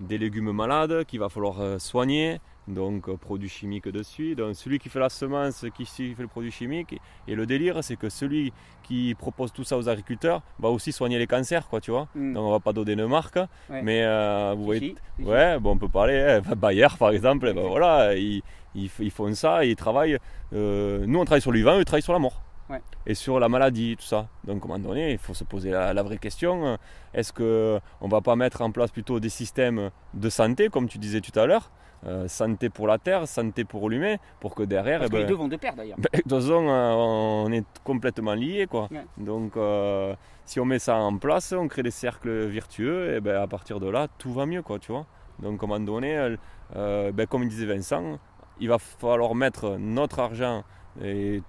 des 0.00 0.18
légumes 0.18 0.52
malades 0.52 1.04
qu'il 1.04 1.20
va 1.20 1.28
falloir 1.28 1.80
soigner, 1.80 2.40
donc 2.68 3.08
euh, 3.08 3.16
produits 3.16 3.48
chimiques 3.48 3.88
dessus. 3.88 4.34
Donc 4.34 4.56
celui 4.56 4.78
qui 4.78 4.88
fait 4.88 4.98
la 4.98 5.08
semence, 5.08 5.64
qui 5.76 5.84
fait 5.86 6.14
le 6.18 6.26
produit 6.26 6.50
chimique. 6.50 6.96
Et 7.28 7.34
le 7.34 7.46
délire, 7.46 7.82
c'est 7.84 7.96
que 7.96 8.08
celui 8.08 8.52
qui 8.82 9.14
propose 9.14 9.52
tout 9.52 9.64
ça 9.64 9.76
aux 9.78 9.88
agriculteurs 9.88 10.42
va 10.58 10.68
aussi 10.70 10.90
soigner 10.92 11.18
les 11.18 11.26
cancers, 11.28 11.68
quoi, 11.68 11.80
tu 11.80 11.90
vois. 11.92 12.08
Mm. 12.14 12.32
Donc 12.34 12.44
on 12.44 12.50
va 12.50 12.60
pas 12.60 12.72
donner 12.72 12.94
une 12.94 13.06
marque, 13.06 13.38
mais 13.84 14.02
euh, 14.02 14.54
vous 14.56 14.64
voyez, 14.64 14.80
ouais, 15.20 15.58
bon, 15.60 15.72
on 15.72 15.78
peut 15.78 15.88
parler. 15.88 16.40
hein, 16.44 16.54
Bayer, 16.56 16.88
par 16.98 17.10
exemple, 17.10 17.46
eh 17.48 17.54
ben 17.54 17.66
voilà, 17.68 18.14
ils, 18.16 18.42
ils, 18.74 18.90
ils 18.98 19.10
font 19.10 19.32
ça, 19.34 19.64
ils 19.64 19.76
travaillent. 19.76 20.18
euh, 20.52 21.04
nous, 21.06 21.18
on 21.20 21.24
travaille 21.24 21.42
sur 21.42 21.52
le 21.52 21.58
vivant, 21.58 21.76
eux, 21.76 21.80
ils 21.80 21.84
travaillent 21.84 22.02
sur 22.02 22.12
la 22.12 22.18
mort. 22.18 22.42
Ouais. 22.68 22.82
Et 23.06 23.14
sur 23.14 23.38
la 23.38 23.48
maladie, 23.48 23.96
tout 23.96 24.04
ça. 24.04 24.28
Donc, 24.44 24.62
à 24.62 24.64
un 24.64 24.68
moment 24.68 24.88
donné, 24.88 25.12
il 25.12 25.18
faut 25.18 25.34
se 25.34 25.44
poser 25.44 25.70
la, 25.70 25.94
la 25.94 26.02
vraie 26.02 26.18
question 26.18 26.66
euh, 26.66 26.76
est-ce 27.14 27.32
qu'on 27.32 28.06
ne 28.06 28.10
va 28.10 28.20
pas 28.20 28.36
mettre 28.36 28.60
en 28.62 28.70
place 28.70 28.90
plutôt 28.90 29.20
des 29.20 29.28
systèmes 29.28 29.90
de 30.14 30.28
santé, 30.28 30.68
comme 30.68 30.88
tu 30.88 30.98
disais 30.98 31.20
tout 31.20 31.38
à 31.38 31.46
l'heure 31.46 31.70
euh, 32.04 32.28
santé 32.28 32.68
pour 32.68 32.86
la 32.86 32.98
terre, 32.98 33.26
santé 33.26 33.64
pour 33.64 33.88
l'humain, 33.88 34.16
pour 34.40 34.54
que 34.54 34.62
derrière, 34.62 34.98
Parce 34.98 35.08
eh 35.08 35.12
que 35.12 35.16
les 35.16 35.22
ben, 35.22 35.28
deux 35.28 35.34
vont 35.34 35.48
de 35.48 35.56
pair 35.56 35.74
d'ailleurs. 35.74 35.96
ben, 35.96 36.08
de 36.12 36.20
toute 36.22 36.30
façon, 36.30 36.68
euh, 36.68 36.92
on 36.92 37.50
est 37.52 37.64
complètement 37.84 38.34
liés. 38.34 38.66
Quoi. 38.68 38.88
Ouais. 38.90 39.06
Donc, 39.16 39.56
euh, 39.56 40.14
si 40.44 40.60
on 40.60 40.64
met 40.64 40.78
ça 40.78 40.96
en 40.96 41.16
place, 41.16 41.52
on 41.52 41.66
crée 41.68 41.82
des 41.82 41.90
cercles 41.90 42.46
vertueux, 42.46 43.14
et 43.14 43.20
ben, 43.20 43.40
à 43.40 43.46
partir 43.46 43.80
de 43.80 43.88
là, 43.88 44.08
tout 44.18 44.32
va 44.32 44.46
mieux. 44.46 44.62
Quoi, 44.62 44.78
tu 44.78 44.92
vois 44.92 45.06
Donc, 45.40 45.62
à 45.62 45.64
un 45.64 45.68
moment 45.68 45.84
donné, 45.84 46.16
euh, 46.16 46.36
euh, 46.76 47.12
ben, 47.12 47.26
comme 47.26 47.48
disait 47.48 47.66
Vincent, 47.66 48.18
il 48.60 48.68
va 48.68 48.78
falloir 48.78 49.34
mettre 49.34 49.76
notre 49.78 50.20
argent 50.20 50.64
et, 51.02 51.42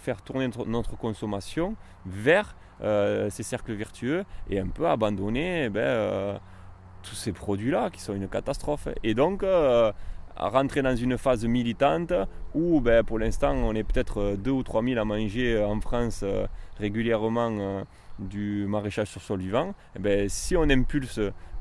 faire 0.00 0.22
tourner 0.22 0.48
notre, 0.66 0.96
consommation 0.96 1.76
vers 2.04 2.56
euh, 2.82 3.30
ces 3.30 3.42
cercles 3.42 3.72
vertueux 3.72 4.24
et 4.50 4.60
un 4.60 4.68
peu 4.68 4.86
abandonner 4.86 5.64
eh 5.64 5.68
ben, 5.70 5.80
euh, 5.80 6.38
tous 7.02 7.14
ces 7.14 7.32
produits-là 7.32 7.90
qui 7.90 8.00
sont 8.00 8.14
une 8.14 8.28
catastrophe. 8.28 8.88
Et 9.02 9.14
donc, 9.14 9.42
euh, 9.42 9.92
rentrer 10.36 10.82
dans 10.82 10.94
une 10.94 11.16
phase 11.16 11.44
militante 11.46 12.12
où 12.54 12.80
ben, 12.80 13.02
pour 13.02 13.18
l'instant 13.18 13.54
on 13.54 13.74
est 13.74 13.84
peut-être 13.84 14.36
2 14.36 14.50
ou 14.50 14.62
3 14.62 14.82
000 14.82 15.00
à 15.00 15.04
manger 15.04 15.62
en 15.64 15.80
France 15.80 16.24
régulièrement 16.78 17.84
du 18.18 18.66
maraîchage 18.66 19.08
sur 19.08 19.22
sol 19.22 19.40
vivant, 19.40 19.74
eh 19.94 19.98
ben, 19.98 20.28
si 20.28 20.56
on 20.56 20.64
impulse 20.64 21.20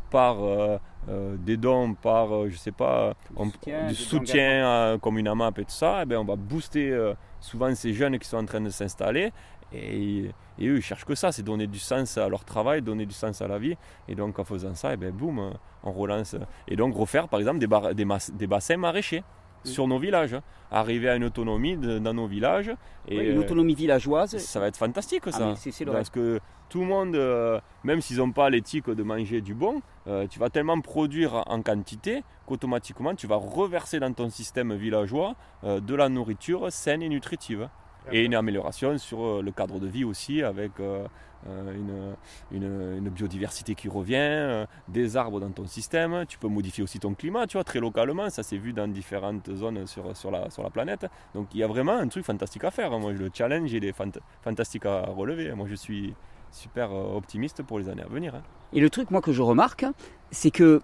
par 0.10 0.44
euh, 0.44 0.78
euh, 1.10 1.36
des 1.38 1.58
dons, 1.58 1.94
par 1.94 2.34
euh, 2.36 2.50
je 2.50 2.58
sais 2.58 2.72
pas, 2.72 3.14
on- 3.36 3.46
soutien, 3.52 3.88
du 3.88 3.96
soutien 3.96 4.98
comme 5.02 5.18
une 5.18 5.28
AMAP 5.28 5.60
et 5.60 5.66
tout 5.66 5.72
ça, 5.72 6.00
eh 6.02 6.06
ben, 6.06 6.18
on 6.18 6.26
va 6.26 6.36
booster 6.36 6.98
souvent 7.40 7.74
ces 7.76 7.94
jeunes 7.94 8.18
qui 8.20 8.28
sont 8.28 8.38
en 8.38 8.46
train 8.46 8.62
de 8.62 8.70
s'installer. 8.70 9.32
Et, 9.74 10.32
et 10.60 10.68
eux 10.68 10.78
ils 10.78 10.82
cherchent 10.82 11.06
que 11.06 11.16
ça, 11.16 11.32
c'est 11.32 11.44
donner 11.44 11.68
du 11.68 11.80
sens 11.80 12.18
à 12.18 12.30
leur 12.30 12.46
travail, 12.46 12.82
donner 12.82 13.06
du 13.06 13.14
sens 13.14 13.42
à 13.42 13.48
la 13.48 13.58
vie. 13.58 13.76
Et 14.08 14.16
donc 14.16 14.38
en 14.40 14.44
faisant 14.44 14.76
ça, 14.76 14.94
eh 14.94 14.98
ben, 14.98 15.12
boum, 15.12 15.54
on 15.84 15.92
relance 15.92 16.36
et 16.68 16.76
donc 16.76 16.96
refaire 16.96 17.28
par 17.28 17.40
exemple 17.40 17.60
des, 17.60 17.68
bar- 17.68 17.94
des, 17.94 18.06
mas- 18.06 18.32
des 18.32 18.48
bassins 18.48 18.78
maraîchers. 18.78 19.24
Sur 19.66 19.88
nos 19.88 20.00
villages, 20.00 20.36
arriver 20.72 21.10
à 21.10 21.16
une 21.16 21.24
autonomie 21.26 21.78
de- 21.78 22.00
dans 22.00 22.14
nos 22.14 22.28
villages 22.28 22.72
et 23.08 23.18
Ouais, 23.18 23.26
une 23.28 23.38
euh, 23.38 23.42
autonomie 23.42 23.76
villageoise. 23.76 24.38
ça 24.38 24.60
va 24.60 24.68
être 24.68 24.78
fantastique 24.78 25.24
Ah, 25.28 25.32
ça. 25.32 25.56
le 25.86 25.92
Parce 25.92 26.10
que 26.10 26.40
tout 26.70 26.80
le 26.80 26.86
monde, 26.88 27.16
euh, 27.16 27.60
même 27.84 28.02
s'ils 28.02 28.18
n'ont 28.18 28.32
pas 28.32 28.50
l'éthique 28.50 28.90
de 28.90 29.04
manger 29.04 29.42
du 29.42 29.54
bon, 29.54 29.82
euh, 30.08 30.26
tu 30.28 30.40
vas 30.40 30.50
tellement 30.50 30.80
produire 30.82 31.44
en 31.48 31.62
quantité 31.62 32.24
qu'automatiquement 32.48 33.14
tu 33.16 33.28
vas 33.28 33.36
reverser 33.36 34.00
dans 34.00 34.12
ton 34.14 34.30
système 34.30 34.74
villageois 34.74 35.36
euh, 35.64 35.80
de 35.80 35.96
la 35.96 36.10
nourriture 36.10 36.72
saine 36.72 37.02
et 37.04 37.10
nutritive. 37.10 37.70
Et 38.12 38.24
une 38.26 38.36
amélioration 38.36 38.98
sur 38.98 39.24
euh, 39.24 39.42
le 39.42 39.52
cadre 39.52 39.80
de 39.80 39.88
vie 39.88 40.04
aussi 40.04 40.42
avec 40.44 40.80
euh, 40.80 41.06
euh, 41.48 41.74
une, 41.76 42.16
une- 42.64 42.98
une 42.98 43.10
biodiversité 43.10 43.76
qui 43.76 43.88
revient, 43.90 44.66
des 44.88 45.18
arbres 45.18 45.40
dans 45.40 45.50
ton 45.52 45.66
système. 45.68 46.26
Tu 46.28 46.38
peux 46.38 46.48
modifier 46.48 46.84
aussi 46.84 47.00
ton 47.00 47.14
climat, 47.14 47.48
tu 47.48 47.58
vois, 47.58 47.64
très 47.64 47.80
localement. 47.80 48.30
Ça 48.30 48.44
s'est 48.44 48.58
vu 48.58 48.74
dans 48.74 48.88
différentes 48.88 49.50
zones 49.56 49.86
sur, 49.88 50.16
sur, 50.18 50.32
la, 50.32 50.50
sur 50.50 50.64
la 50.64 50.70
planète. 50.70 51.06
Donc 51.34 51.48
il 51.54 51.60
y 51.60 51.64
a 51.64 51.68
vraiment 51.68 51.94
un 51.94 52.08
truc 52.08 52.26
fantastique 52.26 52.64
à 52.64 52.72
faire. 52.72 52.92
Moi, 53.00 53.12
le 53.14 53.30
challenge, 53.34 53.72
il 53.72 53.86
est 53.86 53.92
fant- 53.96 54.20
fantastique 54.42 54.86
à 54.86 55.02
relever. 55.06 55.52
Moi, 55.54 55.68
je 55.70 55.76
suis 55.76 56.14
super 56.52 56.92
optimiste 56.94 57.64
pour 57.64 57.80
les 57.80 57.90
années 57.90 58.04
à 58.04 58.08
venir. 58.08 58.34
hein. 58.36 58.42
Et 58.74 58.80
le 58.80 58.90
truc, 58.90 59.12
moi, 59.12 59.22
que 59.22 59.32
je 59.34 59.42
remarque, 59.42 59.86
c'est 60.32 60.52
que 60.52 60.82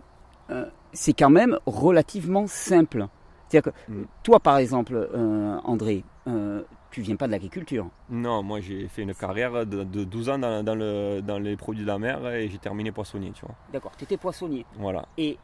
euh, 0.49 0.65
c'est 0.93 1.13
quand 1.13 1.29
même 1.29 1.57
relativement 1.65 2.45
simple. 2.47 3.07
C'est-à-dire 3.47 3.71
que 3.73 3.91
Mm. 3.91 4.03
toi, 4.23 4.39
par 4.39 4.57
exemple, 4.57 4.93
euh, 5.13 5.57
André, 5.63 6.03
euh, 6.27 6.61
tu 6.91 7.01
viens 7.01 7.15
pas 7.15 7.27
de 7.27 7.31
l'agriculture. 7.31 7.87
Non, 8.09 8.43
moi, 8.43 8.59
j'ai 8.59 8.87
fait 8.87 9.01
une 9.01 9.13
carrière 9.13 9.65
de, 9.65 9.83
de 9.83 10.03
12 10.03 10.29
ans 10.29 10.37
dans, 10.37 10.63
dans 10.63 10.75
le, 10.75 11.21
dans 11.21 11.39
les 11.39 11.55
produits 11.55 11.83
de 11.83 11.87
la 11.87 11.97
mer 11.97 12.27
et 12.27 12.49
j'ai 12.49 12.57
terminé 12.57 12.91
poissonnier, 12.91 13.31
tu 13.31 13.45
vois. 13.45 13.55
D'accord, 13.71 13.93
tu 13.97 14.03
étais 14.03 14.17
poissonnier. 14.17 14.65
Voilà, 14.77 15.05
Et 15.17 15.37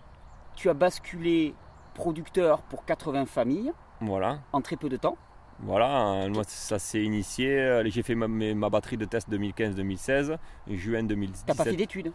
tu 0.56 0.70
as 0.70 0.74
basculé 0.74 1.54
producteur 1.94 2.62
pour 2.64 2.86
80 2.86 3.26
familles 3.26 3.72
voilà. 4.02 4.40
en 4.52 4.62
très 4.62 4.76
peu 4.76 4.90
de 4.90 4.98
temps. 4.98 5.18
Voilà, 5.60 6.12
euh, 6.12 6.30
moi 6.30 6.44
ça 6.46 6.78
s'est 6.78 7.02
initié. 7.02 7.82
J'ai 7.88 8.04
fait 8.04 8.14
ma, 8.14 8.70
batterie 8.70 8.98
de 8.98 9.06
test 9.06 9.28
2015-2016, 9.32 10.38
juin 10.70 11.04
2017. 11.04 11.46
Tu 11.46 11.52
n'as 11.52 11.58
pas 11.58 11.64
fait 11.64 11.76
d'études. 11.76 12.12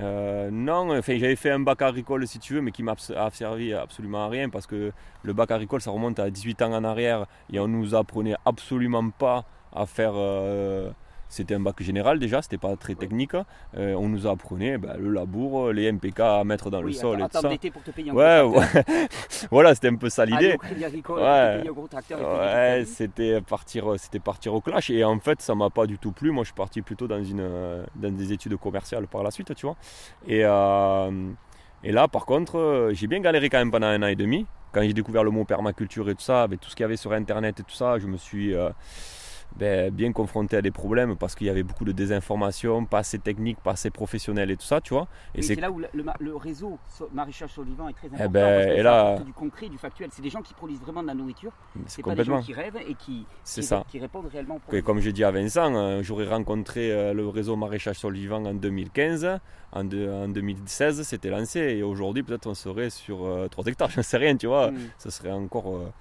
Euh, 0.00 0.50
non, 0.50 1.00
j'avais 1.02 1.36
fait 1.36 1.50
un 1.50 1.60
bac 1.60 1.82
agricole 1.82 2.26
si 2.26 2.38
tu 2.38 2.54
veux, 2.54 2.62
mais 2.62 2.72
qui 2.72 2.82
m'a 2.82 2.94
servi 3.32 3.74
absolument 3.74 4.24
à 4.24 4.28
rien 4.28 4.48
parce 4.48 4.66
que 4.66 4.92
le 5.22 5.32
bac 5.34 5.50
agricole 5.50 5.82
ça 5.82 5.90
remonte 5.90 6.18
à 6.18 6.30
18 6.30 6.62
ans 6.62 6.72
en 6.72 6.84
arrière 6.84 7.26
et 7.52 7.60
on 7.60 7.68
nous 7.68 7.94
apprenait 7.94 8.36
absolument 8.44 9.10
pas 9.10 9.44
à 9.72 9.86
faire. 9.86 10.12
euh, 10.16 10.90
c'était 11.32 11.54
un 11.54 11.60
bac 11.60 11.82
général 11.82 12.18
déjà, 12.18 12.42
c'était 12.42 12.58
pas 12.58 12.76
très 12.76 12.94
technique. 12.94 13.34
Euh, 13.76 13.94
on 13.94 14.08
nous 14.08 14.26
apprenait 14.26 14.76
ben, 14.76 14.96
le 14.98 15.10
labour, 15.10 15.72
les 15.72 15.90
MPK 15.90 16.20
à 16.20 16.44
mettre 16.44 16.68
dans 16.70 16.82
le 16.82 16.92
sol 16.92 17.20
et 17.20 17.22
tout 17.22 17.40
ça. 17.40 17.48
pour 17.72 17.82
te 17.82 17.90
payer 17.90 18.10
un 18.10 18.14
Ouais, 18.14 18.42
ouais. 18.42 18.84
voilà, 19.50 19.74
c'était 19.74 19.88
un 19.88 19.96
peu 19.96 20.10
ça 20.10 20.26
l'idée. 20.26 20.58
Ouais. 21.08 21.62
Ouais, 22.10 22.84
c'était 22.86 23.40
partir, 23.40 23.94
c'était 23.96 24.18
partir 24.18 24.52
au 24.52 24.60
clash 24.60 24.90
et 24.90 25.04
en 25.04 25.18
fait 25.20 25.40
ça 25.40 25.54
m'a 25.54 25.70
pas 25.70 25.86
du 25.86 25.98
tout 25.98 26.12
plu. 26.12 26.30
Moi 26.30 26.44
je 26.44 26.48
suis 26.48 26.54
parti 26.54 26.82
plutôt 26.82 27.08
dans, 27.08 27.22
une, 27.22 27.40
euh, 27.40 27.84
dans 27.96 28.12
des 28.12 28.32
études 28.32 28.56
commerciales 28.56 29.06
par 29.06 29.22
la 29.22 29.30
suite, 29.30 29.54
tu 29.54 29.64
vois. 29.64 29.76
Et, 30.26 30.44
euh, 30.44 31.30
et 31.82 31.92
là 31.92 32.08
par 32.08 32.26
contre 32.26 32.58
euh, 32.58 32.92
j'ai 32.92 33.06
bien 33.06 33.20
galéré 33.20 33.48
quand 33.48 33.58
même 33.58 33.70
pendant 33.70 33.86
un 33.86 34.02
an 34.02 34.08
et 34.08 34.16
demi. 34.16 34.46
Quand 34.72 34.82
j'ai 34.82 34.94
découvert 34.94 35.22
le 35.22 35.30
mot 35.30 35.44
permaculture 35.44 36.08
et 36.08 36.14
tout 36.14 36.22
ça, 36.22 36.42
avec 36.42 36.60
tout 36.60 36.70
ce 36.70 36.74
qu'il 36.76 36.82
y 36.82 36.86
avait 36.86 36.96
sur 36.96 37.12
internet 37.12 37.60
et 37.60 37.62
tout 37.62 37.74
ça, 37.74 37.98
je 37.98 38.06
me 38.06 38.16
suis 38.16 38.54
euh, 38.54 38.70
ben, 39.56 39.90
bien 39.90 40.12
confronté 40.12 40.56
à 40.56 40.62
des 40.62 40.70
problèmes 40.70 41.16
parce 41.16 41.34
qu'il 41.34 41.46
y 41.46 41.50
avait 41.50 41.62
beaucoup 41.62 41.84
de 41.84 41.92
désinformation, 41.92 42.84
pas 42.84 42.98
assez 42.98 43.18
technique, 43.18 43.58
pas 43.60 43.72
assez 43.72 43.90
professionnel 43.90 44.50
et 44.50 44.56
tout 44.56 44.64
ça, 44.64 44.80
tu 44.80 44.94
vois. 44.94 45.06
Et 45.34 45.42
c'est 45.42 45.54
là 45.56 45.70
où 45.70 45.78
le, 45.78 45.86
le 45.92 46.04
le 46.20 46.36
réseau 46.36 46.78
so- 46.88 47.08
maraîchage 47.12 47.50
sur 47.50 47.62
le 47.62 47.68
vivant 47.68 47.88
est 47.88 47.92
très 47.92 48.08
important. 48.08 48.30
ben, 48.30 48.40
parce 48.56 48.66
que 48.66 48.72
et 48.72 48.76
ça 48.78 48.82
là- 48.82 49.18
du 49.20 49.32
concret, 49.32 49.68
du 49.68 49.78
factuel. 49.78 50.08
C'est 50.12 50.22
des 50.22 50.30
gens 50.30 50.42
qui 50.42 50.54
produisent 50.54 50.80
vraiment 50.80 51.02
de 51.02 51.08
la 51.08 51.14
nourriture. 51.14 51.52
c'est 51.86 52.02
pas 52.02 52.14
des 52.14 52.24
gens 52.24 52.40
qui 52.40 52.52
rêvent 52.54 52.76
et 52.88 52.94
qui, 52.94 53.26
qui, 53.44 53.62
ça. 53.62 53.84
qui 53.88 53.98
répondent 53.98 54.26
réellement 54.26 54.54
aux 54.54 54.58
Et 54.58 54.60
problèmes. 54.60 54.82
comme 54.84 55.00
je 55.00 55.10
dis 55.10 55.24
à 55.24 55.30
Vincent, 55.30 55.74
euh, 55.74 56.02
j'aurais 56.02 56.26
rencontré 56.28 56.90
euh, 56.92 57.12
le 57.12 57.28
réseau 57.28 57.56
maraîchage 57.56 57.96
sur 57.96 58.10
le 58.10 58.16
vivant 58.18 58.44
en 58.44 58.54
2015. 58.54 59.38
En, 59.74 59.84
de- 59.84 60.08
en 60.08 60.28
2016, 60.28 61.02
c'était 61.02 61.30
lancé. 61.30 61.60
Et 61.60 61.82
aujourd'hui, 61.82 62.22
peut-être 62.22 62.46
on 62.46 62.54
serait 62.54 62.90
sur 62.90 63.26
3 63.50 63.64
hectares. 63.66 63.90
Je 63.90 63.98
ne 63.98 64.02
sais 64.02 64.16
rien, 64.18 64.36
tu 64.36 64.46
vois. 64.46 64.70
Mm. 64.70 64.78
Ce 64.98 65.10
serait 65.10 65.30
encore. 65.32 65.92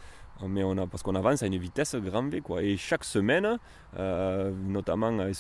Mais 0.48 0.64
on 0.64 0.78
a, 0.78 0.88
parce 0.88 1.04
qu'on 1.04 1.16
avance 1.16 1.44
à 1.44 1.48
une 1.48 1.58
vitesse 1.58 1.96
grand 1.96 2.28
V. 2.30 2.42
Quoi. 2.42 2.64
Et 2.64 2.78
chaque 2.78 3.04
semaine, 3.04 3.58
euh, 3.98 4.52
notamment 4.68 5.20
avec 5.20 5.36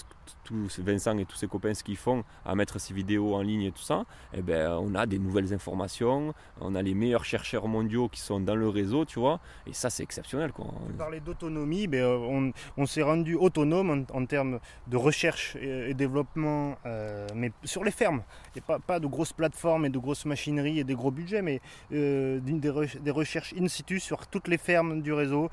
Vincent 0.79 1.17
et 1.17 1.25
tous 1.25 1.35
ses 1.37 1.47
copains, 1.47 1.73
ce 1.73 1.83
qu'ils 1.83 1.97
font 1.97 2.23
à 2.45 2.55
mettre 2.55 2.79
ces 2.79 2.93
vidéos 2.93 3.35
en 3.35 3.41
ligne 3.41 3.63
et 3.63 3.71
tout 3.71 3.81
ça, 3.81 4.05
eh 4.33 4.41
ben, 4.41 4.77
on 4.81 4.95
a 4.95 5.05
des 5.05 5.19
nouvelles 5.19 5.53
informations. 5.53 6.33
On 6.59 6.75
a 6.75 6.81
les 6.81 6.93
meilleurs 6.93 7.25
chercheurs 7.25 7.67
mondiaux 7.67 8.09
qui 8.09 8.19
sont 8.19 8.39
dans 8.39 8.55
le 8.55 8.67
réseau, 8.67 9.05
tu 9.05 9.19
vois. 9.19 9.39
Et 9.67 9.73
ça, 9.73 9.89
c'est 9.89 10.03
exceptionnel. 10.03 10.51
Quoi. 10.51 10.65
Tu 11.11 11.21
d'autonomie, 11.21 11.87
ben, 11.87 12.01
euh, 12.01 12.51
on, 12.77 12.85
s'est 12.85 13.01
rendu 13.01 13.35
autonome 13.35 14.05
en, 14.11 14.25
termes 14.25 14.59
de 14.87 14.97
recherche 14.97 15.55
et, 15.55 15.93
développement, 15.93 16.77
euh, 16.85 17.27
mais 17.35 17.51
sur 17.63 17.83
les 17.83 17.91
fermes. 17.91 18.23
Et 18.55 18.61
pas, 18.61 18.79
pas 18.79 18.99
de 18.99 19.07
grosses 19.07 19.33
plateformes 19.33 19.85
et 19.85 19.89
de 19.89 19.99
grosses 19.99 20.25
machineries 20.25 20.79
et 20.79 20.83
des 20.83 20.95
gros 20.95 21.11
budgets, 21.11 21.41
mais 21.41 21.61
des, 21.91 22.41
des 22.41 23.11
recherches 23.11 23.53
in 23.57 23.67
situ 23.67 23.99
sur 23.99 24.27
toutes 24.27 24.47
les 24.47 24.57
fermes 24.57 24.90
du 24.95 25.13
réseau. 25.13 25.49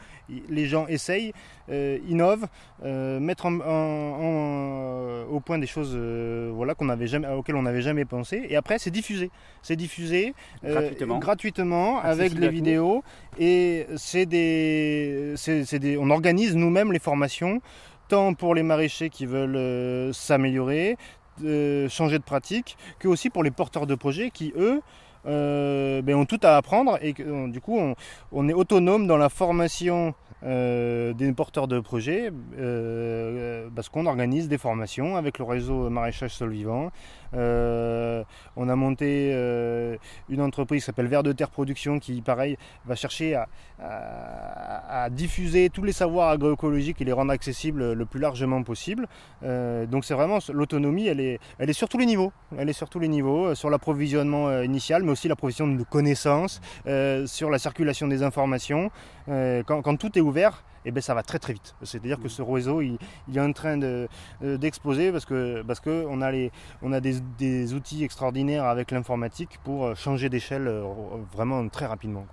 Les 0.48 0.66
gens 0.66 0.87
essayent, 0.88 1.33
euh, 1.70 1.98
innovent, 2.09 2.46
euh, 2.85 3.18
mettent 3.20 3.44
en- 3.44 3.61
en- 3.61 4.22
en- 4.22 5.24
au 5.31 5.40
point 5.40 5.59
des 5.59 5.66
choses 5.66 5.92
euh, 5.94 6.51
voilà, 6.55 6.74
qu'on 6.74 6.88
avait 6.88 7.07
jamais, 7.07 7.29
auxquelles 7.29 7.57
on 7.57 7.62
n'avait 7.62 7.83
jamais 7.83 8.05
pensé. 8.05 8.46
Et 8.48 8.57
après, 8.57 8.79
c'est 8.79 8.90
diffusé. 8.90 9.31
C'est 9.62 9.77
diffusé 9.77 10.35
euh, 10.64 10.72
Gratuitement. 10.72 11.18
gratuitement 11.18 11.98
avec 12.01 12.33
les 12.35 12.48
vidéos. 12.48 13.03
Et 13.38 13.87
c'est 13.96 14.27
des, 14.27 15.35
des, 15.81 15.96
on 15.98 16.11
organise 16.11 16.57
nous-mêmes 16.57 16.92
les 16.92 16.98
formations, 16.98 17.61
tant 18.09 18.35
pour 18.35 18.55
les 18.55 18.62
maraîchers 18.62 19.11
qui 19.11 19.27
veulent 19.27 19.57
euh, 19.57 20.12
s'améliorer, 20.12 20.96
euh, 21.44 21.88
changer 21.88 22.18
de 22.18 22.24
pratique, 22.24 22.77
que 22.98 23.07
aussi 23.09 23.31
pour 23.31 23.44
les 23.44 23.51
porteurs 23.51 23.87
de 23.87 23.94
projets 23.94 24.31
qui, 24.31 24.53
eux, 24.57 24.81
euh, 25.26 26.02
ben, 26.02 26.16
ont 26.16 26.24
tout 26.24 26.40
à 26.42 26.57
apprendre 26.57 26.98
et 27.02 27.12
que, 27.12 27.48
du 27.48 27.61
coup, 27.61 27.78
on, 28.33 28.48
est 28.48 28.52
autonome 28.52 29.07
dans 29.07 29.16
la 29.16 29.28
formation 29.28 30.14
euh, 30.44 31.12
des 31.14 31.33
porteurs 31.33 31.66
de 31.66 31.81
projets 31.81 32.31
euh, 32.61 33.68
parce 33.74 33.88
qu'on 33.88 34.07
organise 34.07 34.46
des 34.48 34.57
formations 34.57 35.16
avec 35.16 35.37
le 35.38 35.44
réseau 35.44 35.90
maraîchage 35.90 36.33
sol 36.33 36.50
vivant. 36.50 36.92
Euh, 37.35 38.22
on 38.54 38.68
a 38.68 38.76
monté 38.76 39.33
une 40.28 40.40
entreprise 40.40 40.83
qui 40.83 40.87
s'appelle 40.87 41.09
Vert 41.09 41.24
de 41.24 41.33
Terre 41.33 41.50
Production 41.50 41.98
qui, 41.98 42.22
pareil, 42.22 42.57
va 42.87 42.94
chercher 42.94 43.35
à, 43.35 43.48
à, 43.81 45.11
diffuser 45.11 45.70
tous 45.70 45.83
les 45.83 45.92
savoirs 45.92 46.31
agroécologiques 46.31 47.00
et 47.00 47.04
les 47.04 47.12
rendre 47.12 47.33
accessibles 47.33 47.92
le 47.92 48.07
plus 48.07 48.20
largement 48.20 48.62
possible. 48.62 49.09
donc 49.42 50.04
c'est 50.04 50.14
vraiment 50.14 50.38
l'autonomie, 50.52 51.09
elle 51.09 51.20
est, 51.20 51.40
elle 51.59 51.68
est 51.68 51.74
sur 51.74 51.88
tous 51.88 51.98
les 51.98 52.07
niveaux. 52.07 52.33
Elle 52.57 52.68
est 52.68 52.74
sur 52.74 52.88
tous 52.88 53.00
les 53.00 53.09
niveaux, 53.09 53.54
sur 53.54 53.70
l'approvisionnement 53.70 54.62
initial, 54.62 55.02
mais 55.08 55.12
aussi 55.12 55.28
l'approvisionnement 55.28 55.78
de 55.78 55.84
connaissances, 55.84 56.60
sur 57.26 57.50
la 57.50 57.58
circulation 57.58 58.08
des 58.08 58.22
informations. 58.22 58.90
Quand, 59.26 59.82
quand 59.82 59.96
tout 59.96 60.16
est 60.18 60.22
ouvert, 60.22 60.62
et 60.84 60.90
eh 60.90 60.92
ben 60.92 61.00
ça 61.02 61.12
va 61.12 61.22
très 61.22 61.38
très 61.38 61.52
vite. 61.52 61.74
C'est-à-dire 61.82 62.18
que 62.18 62.26
mm. 62.26 62.30
ce 62.30 62.42
réseau, 62.42 62.80
il, 62.80 62.98
est 63.34 63.40
en 63.40 63.52
train 63.52 63.80
euh, 63.82 64.06
d'exploser 64.40 65.10
parce 65.10 65.26
que 65.26 65.62
parce 65.62 65.80
que 65.80 66.06
on 66.08 66.22
a 66.22 66.30
les 66.30 66.52
on 66.82 66.92
a 66.92 67.00
des, 67.00 67.74
outils 67.74 68.04
extraordinaires 68.04 68.64
avec 68.64 68.90
l'informatique 68.90 69.58
pour 69.64 69.84
euh, 69.84 69.94
changer 69.94 70.28
d'échelle 70.28 70.68
euh, 70.68 70.84
vraiment 71.32 71.68
très 71.68 71.86
rapidement. 71.86 72.26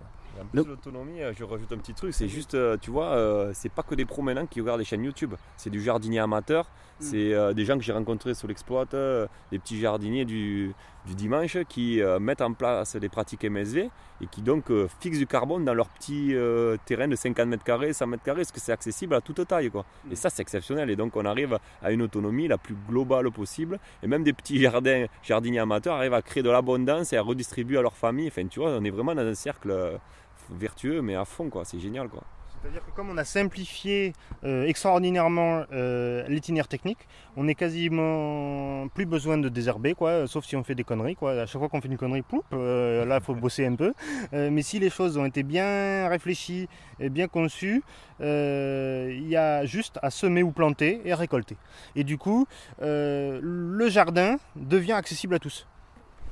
L'autonomie, 0.53 1.19
je 1.37 1.43
rajoute 1.43 1.71
un 1.71 1.77
petit 1.77 1.93
truc, 1.93 2.13
c'est 2.13 2.27
juste, 2.27 2.57
tu 2.81 2.91
vois, 2.91 3.49
c'est 3.53 3.71
pas 3.71 3.83
que 3.83 3.95
des 3.95 4.05
pros 4.05 4.21
maintenant 4.21 4.45
qui 4.45 4.61
regardent 4.61 4.79
les 4.79 4.85
chaînes 4.85 5.03
YouTube, 5.03 5.33
c'est 5.57 5.69
du 5.69 5.81
jardinier 5.81 6.19
amateur, 6.19 6.65
mm. 6.65 7.03
c'est 7.03 7.53
des 7.53 7.65
gens 7.65 7.77
que 7.77 7.83
j'ai 7.83 7.93
rencontrés 7.93 8.33
sur 8.33 8.47
l'exploit, 8.47 8.85
des 8.85 9.59
petits 9.59 9.79
jardiniers 9.79 10.25
du, 10.25 10.73
du 11.05 11.15
dimanche 11.15 11.57
qui 11.69 12.01
euh, 12.01 12.19
mettent 12.19 12.41
en 12.41 12.53
place 12.53 12.95
des 12.95 13.09
pratiques 13.09 13.43
MSV 13.43 13.89
et 14.21 14.27
qui 14.27 14.41
donc 14.41 14.71
euh, 14.71 14.87
fixent 14.99 15.19
du 15.19 15.27
carbone 15.27 15.65
dans 15.65 15.73
leur 15.73 15.89
petit 15.89 16.33
euh, 16.33 16.77
terrain 16.85 17.07
de 17.07 17.15
50 17.15 17.47
mètres 17.47 17.63
carrés, 17.63 17.93
100 17.93 18.07
mètres 18.07 18.23
carrés, 18.23 18.41
parce 18.41 18.51
que 18.51 18.59
c'est 18.59 18.71
accessible 18.71 19.13
à 19.13 19.21
toute 19.21 19.45
taille. 19.47 19.69
Quoi. 19.69 19.85
Et 20.09 20.13
mm. 20.13 20.15
ça, 20.15 20.29
c'est 20.29 20.41
exceptionnel. 20.41 20.89
Et 20.89 20.95
donc, 20.95 21.15
on 21.15 21.25
arrive 21.25 21.59
à 21.81 21.91
une 21.91 22.01
autonomie 22.01 22.47
la 22.47 22.57
plus 22.57 22.75
globale 22.87 23.29
possible. 23.31 23.79
Et 24.03 24.07
même 24.07 24.23
des 24.23 24.33
petits 24.33 24.59
jardins, 24.61 25.05
jardiniers 25.23 25.59
amateurs 25.59 25.95
arrivent 25.95 26.13
à 26.13 26.21
créer 26.21 26.43
de 26.43 26.49
l'abondance 26.49 27.13
et 27.13 27.17
à 27.17 27.21
redistribuer 27.21 27.77
à 27.77 27.81
leur 27.81 27.95
famille. 27.95 28.27
Enfin, 28.27 28.47
tu 28.47 28.59
vois, 28.59 28.71
on 28.71 28.83
est 28.83 28.89
vraiment 28.89 29.15
dans 29.15 29.25
un 29.25 29.35
cercle 29.35 29.99
vertueux, 30.49 31.01
mais 31.01 31.15
à 31.15 31.25
fond, 31.25 31.49
quoi. 31.49 31.65
C'est 31.65 31.79
génial, 31.79 32.09
quoi. 32.09 32.23
C'est-à-dire 32.65 32.83
que 32.83 32.89
comme 32.95 33.11
on 33.11 33.17
a 33.17 33.23
simplifié 33.23 34.13
euh, 34.43 34.65
extraordinairement 34.65 35.65
euh, 35.71 36.27
l'itinéraire 36.27 36.67
technique, 36.67 36.97
on 37.37 37.43
n'est 37.43 37.53
quasiment 37.53 38.87
plus 38.87 39.05
besoin 39.05 39.37
de 39.37 39.49
désherber, 39.49 39.93
quoi, 39.93 40.25
sauf 40.25 40.45
si 40.45 40.55
on 40.55 40.63
fait 40.63 40.73
des 40.73 40.83
conneries. 40.83 41.15
Quoi. 41.15 41.33
À 41.33 41.45
chaque 41.45 41.59
fois 41.59 41.69
qu'on 41.69 41.79
fait 41.79 41.89
une 41.89 41.97
connerie, 41.97 42.23
poup, 42.23 42.43
euh, 42.53 43.05
là 43.05 43.19
il 43.21 43.23
faut 43.23 43.35
bosser 43.35 43.67
un 43.67 43.75
peu. 43.75 43.93
mais 44.31 44.63
si 44.63 44.79
les 44.79 44.89
choses 44.89 45.15
ont 45.15 45.25
été 45.25 45.43
bien 45.43 46.07
réfléchies 46.07 46.67
et 46.99 47.09
bien 47.09 47.27
conçues, 47.27 47.83
il 48.19 49.27
y 49.27 49.35
a 49.35 49.63
juste 49.65 49.99
à 50.01 50.09
semer 50.09 50.41
ou 50.41 50.51
planter 50.51 51.01
et 51.05 51.11
à 51.11 51.15
récolter. 51.15 51.57
Et 51.95 52.03
du 52.03 52.17
coup, 52.17 52.47
le 52.79 53.89
jardin 53.89 54.37
devient 54.55 54.93
accessible 54.93 55.35
à 55.35 55.39
tous. 55.39 55.67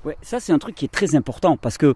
Ouais, 0.04 0.17
ça 0.23 0.39
c'est 0.39 0.52
un 0.52 0.60
truc 0.60 0.73
qui 0.73 0.86
est 0.86 0.91
très 0.91 1.13
important 1.13 1.58
parce 1.58 1.78
que 1.78 1.95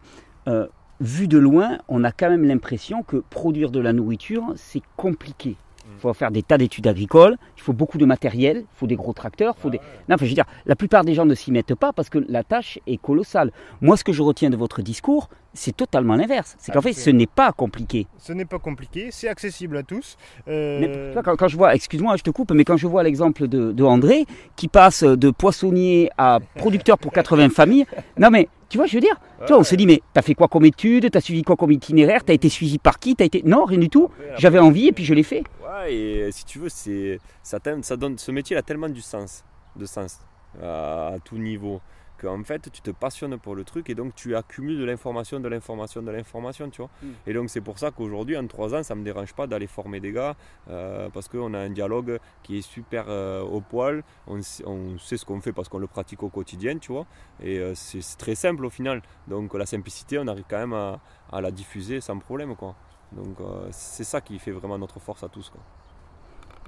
vu 0.99 1.27
de 1.27 1.37
loin, 1.37 1.77
on 1.87 2.03
a 2.03 2.11
quand 2.11 2.29
même 2.29 2.45
l'impression 2.45 3.03
que 3.03 3.17
produire 3.29 3.71
de 3.71 3.79
la 3.79 3.93
nourriture, 3.93 4.53
c'est 4.55 4.81
compliqué. 4.95 5.55
Il 5.95 6.01
faut 6.01 6.13
faire 6.13 6.31
des 6.31 6.43
tas 6.43 6.57
d'études 6.57 6.85
agricoles, 6.85 7.37
il 7.55 7.61
faut 7.63 7.73
beaucoup 7.73 7.97
de 7.97 8.05
matériel, 8.05 8.57
il 8.57 8.77
faut 8.77 8.87
des 8.87 8.95
gros 8.95 9.13
tracteurs, 9.13 9.55
il 9.57 9.61
faut 9.61 9.69
des... 9.69 9.79
Non, 10.09 10.15
enfin, 10.15 10.25
je 10.25 10.29
veux 10.29 10.35
dire, 10.35 10.45
la 10.65 10.75
plupart 10.75 11.03
des 11.03 11.13
gens 11.13 11.25
ne 11.25 11.33
s'y 11.33 11.51
mettent 11.51 11.75
pas 11.75 11.91
parce 11.91 12.09
que 12.09 12.23
la 12.29 12.43
tâche 12.43 12.77
est 12.85 12.97
colossale. 12.97 13.51
Moi, 13.81 13.97
ce 13.97 14.03
que 14.03 14.11
je 14.11 14.21
retiens 14.21 14.49
de 14.49 14.57
votre 14.57 14.81
discours, 14.81 15.29
c'est 15.53 15.75
totalement 15.75 16.15
l'inverse. 16.15 16.55
C'est 16.59 16.71
qu'en 16.71 16.81
fait, 16.81 16.93
ce 16.93 17.09
n'est 17.09 17.25
pas 17.25 17.51
compliqué. 17.51 18.05
Ce 18.19 18.31
n'est 18.31 18.45
pas 18.45 18.59
compliqué, 18.59 19.09
c'est 19.11 19.27
accessible 19.27 19.77
à 19.77 19.83
tous. 19.83 20.17
Euh, 20.47 21.15
quand, 21.23 21.47
je 21.47 21.57
vois, 21.57 21.73
excuse-moi, 21.73 22.15
je 22.17 22.23
te 22.23 22.29
coupe, 22.29 22.51
mais 22.51 22.63
quand 22.63 22.77
je 22.77 22.85
vois 22.85 23.01
l'exemple 23.01 23.47
de, 23.47 23.71
de 23.71 23.83
André, 23.83 24.25
qui 24.55 24.67
passe 24.67 25.03
de 25.03 25.31
poissonnier 25.31 26.11
à 26.17 26.39
producteur 26.55 26.99
pour 26.99 27.11
80 27.11 27.49
familles, 27.49 27.85
non 28.19 28.29
mais 28.29 28.49
tu 28.69 28.77
vois, 28.77 28.87
je 28.87 28.95
veux 28.95 29.01
dire, 29.01 29.15
on 29.49 29.63
s'est 29.63 29.77
dit, 29.77 29.85
mais 29.87 30.01
t'as 30.13 30.21
fait 30.21 30.33
quoi 30.33 30.47
comme 30.47 30.65
étude, 30.65 31.09
t'as 31.11 31.21
suivi 31.21 31.43
quoi 31.43 31.55
comme 31.55 31.71
itinéraire, 31.71 32.23
t'as 32.23 32.33
été 32.33 32.49
suivi 32.49 32.77
par 32.77 32.99
qui, 32.99 33.15
t'as 33.15 33.25
été. 33.25 33.41
Non, 33.45 33.65
rien 33.65 33.79
du 33.79 33.89
tout. 33.89 34.09
J'avais 34.37 34.59
envie 34.59 34.87
et 34.87 34.91
puis 34.91 35.05
je 35.05 35.13
l'ai 35.13 35.23
fait. 35.23 35.43
Ouais, 35.63 35.93
et 35.93 36.31
si 36.31 36.45
tu 36.45 36.59
veux, 36.59 36.69
c'est 36.69 37.19
ça, 37.43 37.59
ça 37.81 37.97
donne, 37.97 38.17
ce 38.17 38.31
métier 38.31 38.55
a 38.57 38.61
tellement 38.61 38.89
du 38.89 39.01
sens, 39.01 39.43
de 39.75 39.85
sens 39.85 40.19
à 40.61 41.15
tout 41.23 41.37
niveau 41.37 41.81
qu'en 42.17 42.43
fait 42.43 42.71
tu 42.71 42.81
te 42.81 42.91
passionnes 42.91 43.37
pour 43.37 43.55
le 43.55 43.63
truc 43.63 43.89
et 43.89 43.95
donc 43.95 44.15
tu 44.15 44.35
accumules 44.35 44.77
de 44.77 44.83
l'information, 44.85 45.39
de 45.39 45.47
l'information, 45.47 46.01
de 46.01 46.11
l'information, 46.11 46.69
tu 46.69 46.81
vois. 46.81 46.89
Hmm. 47.01 47.11
Et 47.25 47.33
donc 47.33 47.49
c'est 47.49 47.61
pour 47.61 47.79
ça 47.79 47.91
qu'aujourd'hui, 47.91 48.37
en 48.37 48.47
trois 48.47 48.73
ans, 48.75 48.83
ça 48.83 48.95
ne 48.95 49.01
me 49.01 49.05
dérange 49.05 49.33
pas 49.33 49.47
d'aller 49.47 49.67
former 49.67 49.99
des 49.99 50.11
gars 50.11 50.35
euh, 50.69 51.09
parce 51.13 51.27
qu'on 51.27 51.53
a 51.53 51.59
un 51.59 51.69
dialogue 51.69 52.19
qui 52.43 52.57
est 52.57 52.61
super 52.61 53.05
euh, 53.07 53.41
au 53.41 53.61
poil, 53.61 54.03
on, 54.27 54.41
sait 54.41 55.17
ce 55.17 55.25
qu'on 55.25 55.41
fait 55.41 55.53
parce 55.53 55.69
qu'on 55.69 55.79
le 55.79 55.87
pratique 55.87 56.23
au 56.23 56.29
quotidien, 56.29 56.77
tu 56.77 56.91
vois. 56.91 57.05
Et 57.41 57.59
euh, 57.59 57.73
c'est 57.75 58.01
très 58.17 58.35
simple 58.35 58.65
au 58.65 58.69
final. 58.69 59.01
Donc 59.27 59.53
la 59.53 59.65
simplicité, 59.65 60.19
on 60.19 60.27
arrive 60.27 60.45
quand 60.49 60.59
même 60.59 60.73
à, 60.73 60.99
la 61.41 61.51
diffuser 61.51 62.01
sans 62.01 62.17
problème, 62.17 62.55
quoi. 62.55 62.75
Donc 63.13 63.37
c'est 63.71 64.03
ça 64.03 64.19
qui 64.19 64.37
fait 64.37 64.51
vraiment 64.51 64.77
notre 64.77 64.99
force 64.99 65.23
à 65.23 65.29
tous, 65.29 65.49
quoi. 65.49 65.61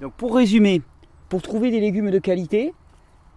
Donc 0.00 0.14
pour 0.14 0.34
résumer, 0.34 0.80
pour 1.28 1.42
trouver 1.42 1.70
des 1.70 1.80
légumes 1.80 2.10
de 2.10 2.18
qualité, 2.18 2.72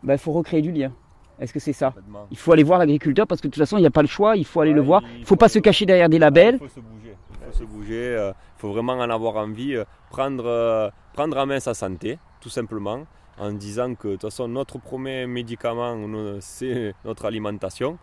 il 0.04 0.08
bah, 0.08 0.18
faut 0.18 0.32
recréer 0.32 0.62
du 0.62 0.72
lien. 0.72 0.94
Est-ce 1.40 1.54
que 1.54 1.60
c'est 1.60 1.74
ça 1.74 1.94
Il 2.32 2.38
faut 2.38 2.52
aller 2.52 2.64
voir 2.64 2.80
l'agriculteur 2.80 3.28
parce 3.28 3.42
que 3.42 3.48
de 3.48 3.54
toute 3.54 3.62
façon, 3.62 3.78
il 3.78 3.82
n'y 3.82 3.88
a 3.88 3.92
pas 3.92 4.02
le 4.02 4.08
choix, 4.08 4.36
il 4.36 4.46
faut 4.46 4.62
aller 4.62 4.74
le 4.74 4.82
voir. 4.82 5.02
Il 5.16 5.22
ne 5.22 5.26
faut 5.26 5.36
pas 5.36 5.50
se 5.50 5.60
cacher 5.60 5.86
derrière 5.86 6.10
des 6.10 6.20
labels. 6.20 6.56
Il 6.56 6.68
faut 6.68 6.68
se 6.68 6.80
bouger. 6.80 7.16
Il 7.32 7.46
faut 7.46 7.58
se 7.60 7.64
bouger. 7.64 8.12
Il 8.12 8.18
euh, 8.18 8.34
faut 8.58 8.72
vraiment 8.72 8.94
en 8.94 9.10
avoir 9.10 9.38
envie. 9.38 9.76
Euh, 9.76 9.84
prendre, 10.10 10.46
euh, 10.46 10.90
prendre 11.14 11.38
en 11.38 11.46
main 11.46 11.60
sa 11.60 11.74
santé, 11.74 12.20
tout 12.40 12.50
simplement, 12.50 13.06
en 13.40 13.52
disant 13.52 13.96
que 13.96 14.10
de 14.10 14.14
toute 14.14 14.22
façon, 14.24 14.48
notre 14.48 14.78
premier 14.78 15.26
médicament, 15.26 15.98
c'est 16.40 16.94
notre 17.04 17.26
alimentation. 17.26 17.98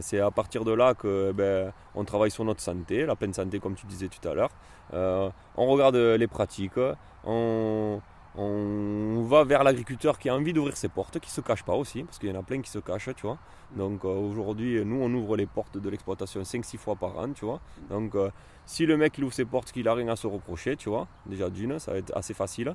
C'est 0.00 0.20
à 0.20 0.30
partir 0.30 0.64
de 0.64 0.72
là 0.72 0.94
que 0.94 1.32
ben, 1.32 1.72
on 1.94 2.04
travaille 2.04 2.30
sur 2.30 2.44
notre 2.44 2.60
santé, 2.60 3.06
la 3.06 3.16
pleine 3.16 3.32
santé 3.32 3.58
comme 3.60 3.74
tu 3.74 3.86
disais 3.86 4.08
tout 4.08 4.26
à 4.28 4.34
l'heure. 4.34 4.50
on 4.92 5.66
regarde 5.66 5.96
les 5.96 6.26
pratiques, 6.26 6.78
on, 7.24 8.00
on 8.36 9.22
va 9.22 9.44
vers 9.44 9.64
l'agriculteur 9.64 10.18
qui 10.18 10.28
a 10.28 10.34
envie 10.34 10.52
d'ouvrir 10.52 10.76
ses 10.76 10.88
portes, 10.88 11.18
qui 11.18 11.28
ne 11.28 11.32
se 11.32 11.40
cache 11.40 11.64
pas 11.64 11.74
aussi, 11.74 12.04
parce 12.04 12.18
qu'il 12.18 12.28
y 12.28 12.32
en 12.32 12.38
a 12.38 12.42
plein 12.42 12.60
qui 12.60 12.70
se 12.70 12.78
cachent, 12.78 13.10
tu 13.16 13.26
vois. 13.26 13.38
Donc 13.74 14.04
euh, 14.04 14.08
aujourd'hui, 14.08 14.84
nous, 14.84 15.00
on 15.02 15.12
ouvre 15.12 15.36
les 15.36 15.46
portes 15.46 15.78
de 15.78 15.88
l'exploitation 15.90 16.42
5-6 16.42 16.78
fois 16.78 16.96
par 16.96 17.18
an, 17.18 17.32
tu 17.32 17.44
vois. 17.44 17.60
Donc 17.88 18.14
euh, 18.14 18.30
si 18.66 18.86
le 18.86 18.96
mec 18.96 19.18
ouvre 19.20 19.32
ses 19.32 19.44
portes, 19.44 19.72
qu'il 19.72 19.84
n'a 19.84 19.94
rien 19.94 20.08
à 20.08 20.16
se 20.16 20.26
reprocher, 20.26 20.76
tu 20.76 20.88
vois, 20.88 21.08
déjà 21.26 21.50
d'une, 21.50 21.78
ça 21.78 21.92
va 21.92 21.98
être 21.98 22.16
assez 22.16 22.34
facile. 22.34 22.74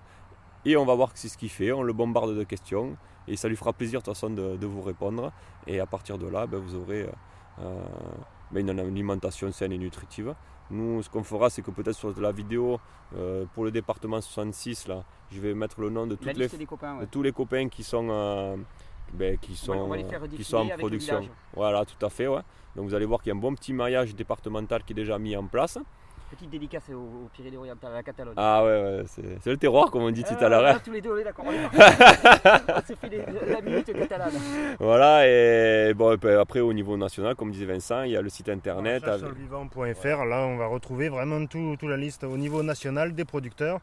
Et 0.65 0.75
on 0.77 0.85
va 0.85 0.95
voir 0.95 1.11
c'est 1.13 1.29
ce 1.29 1.37
qu'il 1.37 1.49
fait, 1.49 1.71
on 1.71 1.83
le 1.83 1.93
bombarde 1.93 2.35
de 2.35 2.43
questions, 2.43 2.97
et 3.27 3.37
ça 3.37 3.47
lui 3.47 3.55
fera 3.55 3.71
plaisir 3.71 4.01
de 4.01 4.05
toute 4.05 4.13
façon 4.13 4.29
de, 4.29 4.65
vous 4.65 4.81
répondre. 4.81 5.31
Et 5.67 5.79
à 5.79 5.85
partir 5.85 6.17
de 6.17 6.27
là, 6.27 6.47
ben, 6.47 6.59
vous 6.59 6.75
aurez 6.75 7.07
euh, 7.59 7.83
ben, 8.51 8.69
une 8.69 8.79
alimentation 8.79 9.51
saine 9.51 9.71
et 9.71 9.77
nutritive. 9.77 10.33
Nous, 10.71 11.03
ce 11.03 11.09
qu'on 11.09 11.23
fera, 11.23 11.49
c'est 11.49 11.61
que 11.61 11.71
peut-être 11.71 11.95
sur 11.95 12.19
la 12.19 12.31
vidéo, 12.31 12.79
euh, 13.15 13.45
pour 13.53 13.65
le 13.65 13.71
département 13.71 14.19
66, 14.19 14.87
là, 14.87 15.03
je 15.31 15.39
vais 15.39 15.53
mettre 15.53 15.79
le 15.79 15.89
nom 15.89 16.07
de, 16.07 16.15
toutes 16.15 16.37
les, 16.37 16.49
tous 17.11 17.21
les 17.21 17.31
copains 17.31 17.69
qui 17.69 17.83
sont, 17.83 18.07
euh, 18.09 18.55
ben, 19.13 19.37
qui 19.37 19.55
sont, 19.55 19.91
qui 20.35 20.43
sont 20.43 20.57
en 20.57 20.77
production. 20.77 21.21
Voilà, 21.53 21.85
tout 21.85 22.03
à 22.03 22.09
fait. 22.09 22.27
Ouais. 22.27 22.41
Donc 22.75 22.87
vous 22.87 22.95
allez 22.95 23.05
voir 23.05 23.21
qu'il 23.21 23.29
y 23.29 23.33
a 23.33 23.37
un 23.37 23.39
bon 23.39 23.53
petit 23.53 23.73
maillage 23.73 24.15
départemental 24.15 24.83
qui 24.83 24.93
est 24.93 24.95
déjà 24.95 25.19
mis 25.19 25.35
en 25.35 25.45
place. 25.45 25.77
Petite 26.35 26.49
dédicace 26.49 26.89
aux, 26.89 27.29
Pyrénées-Orientales, 27.33 27.91
à 27.91 27.95
la 27.95 28.03
Catalogne. 28.03 28.33
Ah 28.35 28.63
ouais, 28.65 28.69
ouais 28.69 29.03
c'est 29.07 29.49
le 29.49 29.57
terroir, 29.57 29.89
comme 29.89 30.03
on 30.03 30.11
dit 30.11 30.23
tout 30.23 30.35
à 30.37 30.49
l'heure. 30.49 30.65
Hein. 30.65 30.81
tous 30.83 30.91
les 30.91 30.99
deux, 30.99 31.11
on 31.11 31.17
est 31.17 31.23
d'accord. 31.23 31.45
On 31.47 31.51
s'est 32.85 32.95
fait 32.95 33.25
la 33.47 33.61
minute 33.61 33.85
catalane. 33.85 34.33
Voilà, 34.79 35.27
et 35.27 35.93
bon, 35.93 36.17
après, 36.39 36.59
au 36.59 36.73
niveau 36.73 36.97
national, 36.97 37.35
comme 37.35 37.51
disait 37.51 37.65
Vincent, 37.65 38.03
il 38.03 38.11
y 38.11 38.17
a 38.17 38.21
le 38.21 38.29
site 38.29 38.49
internet. 38.49 39.05
Solvivant.fr, 39.05 40.25
là, 40.25 40.45
on 40.45 40.57
va 40.57 40.67
retrouver 40.67 41.07
vraiment 41.07 41.45
toute 41.45 41.83
la 41.83 41.95
liste 41.97 42.25
au 42.25 42.37
niveau 42.37 42.63
national 42.63 43.15
des 43.15 43.23
producteurs. 43.23 43.79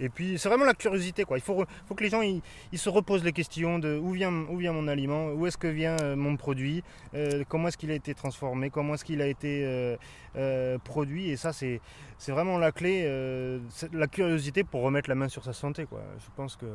Et 0.00 0.08
puis, 0.08 0.38
c'est 0.38 0.48
vraiment 0.48 0.64
la 0.64 0.74
curiosité, 0.74 1.24
quoi. 1.24 1.38
Il 1.38 1.42
faut, 1.42 1.64
faut 1.86 1.94
que 1.94 2.04
les 2.04 2.10
gens 2.10 2.22
ils, 2.22 2.42
se 2.78 2.88
reposent 2.88 3.24
les 3.24 3.32
questions 3.32 3.78
de 3.78 3.98
où 3.98 4.10
vient, 4.12 4.32
où 4.50 4.56
vient 4.56 4.72
mon 4.72 4.88
aliment, 4.88 5.28
où 5.28 5.46
est-ce 5.46 5.58
que 5.58 5.66
vient 5.66 5.96
euh, 6.02 6.16
mon 6.16 6.36
produit, 6.36 6.82
euh, 7.14 7.44
comment 7.48 7.68
est-ce 7.68 7.78
qu'il 7.78 7.90
a 7.90 7.94
été 7.94 8.14
transformé, 8.14 8.70
comment 8.70 8.94
est-ce 8.94 9.04
qu'il 9.04 9.22
a 9.22 9.26
été 9.26 9.96
euh, 10.36 10.78
produit. 10.84 11.30
Et 11.30 11.36
ça, 11.36 11.52
c'est 11.52 11.80
vraiment 12.28 12.58
la 12.58 12.72
clé, 12.72 13.04
la 13.92 14.06
curiosité 14.06 14.64
pour 14.64 14.82
remettre 14.82 15.08
la 15.08 15.14
main 15.14 15.28
sur 15.28 15.44
sa 15.44 15.52
santé. 15.52 15.86
Quoi. 15.86 16.02
Je 16.18 16.26
pense 16.36 16.56
que 16.56 16.66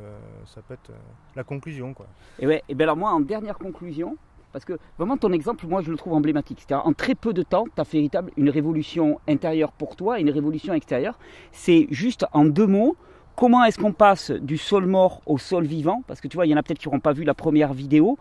ça 0.46 0.60
peut 0.62 0.74
être 0.74 0.90
la 1.36 1.44
conclusion. 1.44 1.94
Quoi. 1.94 2.06
Et, 2.38 2.46
ouais, 2.46 2.62
et 2.68 2.74
bien 2.74 2.86
alors 2.86 2.96
moi, 2.96 3.10
en 3.10 3.20
dernière 3.20 3.58
conclusion, 3.58 4.16
parce 4.52 4.64
que 4.64 4.78
vraiment 4.98 5.16
ton 5.16 5.32
exemple, 5.32 5.66
moi 5.66 5.82
je 5.82 5.90
le 5.90 5.96
trouve 5.96 6.12
emblématique. 6.12 6.58
C'est-à-dire 6.60 6.86
en 6.86 6.92
très 6.92 7.14
peu 7.14 7.32
de 7.32 7.42
temps, 7.42 7.64
tu 7.74 7.80
as 7.80 7.84
fait 7.84 7.98
véritable 7.98 8.30
une 8.36 8.50
révolution 8.50 9.18
intérieure 9.26 9.72
pour 9.72 9.96
toi 9.96 10.18
et 10.18 10.22
une 10.22 10.30
révolution 10.30 10.74
extérieure. 10.74 11.18
C'est 11.50 11.86
juste 11.90 12.26
en 12.32 12.44
deux 12.44 12.66
mots, 12.66 12.96
comment 13.36 13.64
est-ce 13.64 13.78
qu'on 13.78 13.92
passe 13.92 14.30
du 14.30 14.58
sol 14.58 14.86
mort 14.86 15.22
au 15.26 15.38
sol 15.38 15.64
vivant? 15.64 16.02
Parce 16.06 16.20
que 16.20 16.28
tu 16.28 16.36
vois, 16.36 16.46
il 16.46 16.50
y 16.50 16.54
en 16.54 16.56
a 16.56 16.62
peut-être 16.62 16.78
qui 16.78 16.88
n'auront 16.88 17.00
pas 17.00 17.12
vu 17.12 17.24
la 17.24 17.34
première 17.34 17.72
vidéo. 17.72 18.18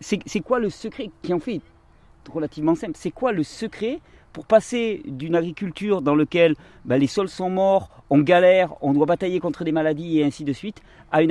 c'est, 0.00 0.40
quoi 0.40 0.58
le 0.58 0.70
secret 0.70 1.10
qui 1.22 1.32
en 1.32 1.40
fait 1.40 1.60
relativement 2.32 2.74
simple? 2.74 2.94
C'est 2.96 3.10
quoi 3.10 3.32
le 3.32 3.42
secret 3.42 4.00
pour 4.32 4.46
passer 4.46 5.02
d'une 5.06 5.34
agriculture 5.34 6.02
dans 6.02 6.14
laquelle 6.14 6.56
bah, 6.84 6.98
les 6.98 7.06
sols 7.06 7.28
sont 7.28 7.48
morts, 7.48 7.88
on 8.10 8.18
galère, 8.18 8.74
on 8.82 8.92
doit 8.92 9.06
batailler 9.06 9.40
contre 9.40 9.64
des 9.64 9.72
maladies 9.72 10.18
et 10.18 10.24
ainsi 10.24 10.44
de 10.44 10.52
suite, 10.52 10.82
à 11.10 11.22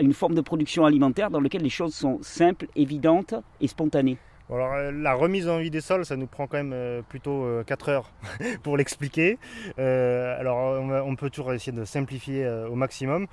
une 0.00 0.12
forme 0.12 0.34
de 0.34 0.40
production 0.40 0.84
alimentaire 0.84 1.30
dans 1.30 1.40
laquelle 1.40 1.62
les 1.62 1.70
choses 1.70 1.94
sont 1.94 2.18
simples, 2.22 2.66
évidentes 2.74 3.34
et 3.60 3.68
spontanées? 3.68 4.18
Alors, 4.56 4.74
euh, 4.74 4.90
la 4.90 5.14
remise 5.14 5.48
en 5.48 5.58
vie 5.58 5.70
des 5.70 5.80
sols, 5.80 6.04
ça 6.04 6.16
nous 6.16 6.26
prend 6.26 6.46
quand 6.46 6.56
même 6.56 6.72
euh, 6.72 7.02
plutôt 7.02 7.46
4 7.66 7.88
euh, 7.88 7.92
heures 7.92 8.12
pour 8.62 8.76
l'expliquer. 8.76 9.38
alors 9.78 10.80
on, 10.80 11.16
peut 11.16 11.30
toujours 11.30 11.52
essayer 11.52 11.72
de 11.72 11.84
simplifier 11.84 12.48
au 12.48 12.74
maximum. 12.74 13.26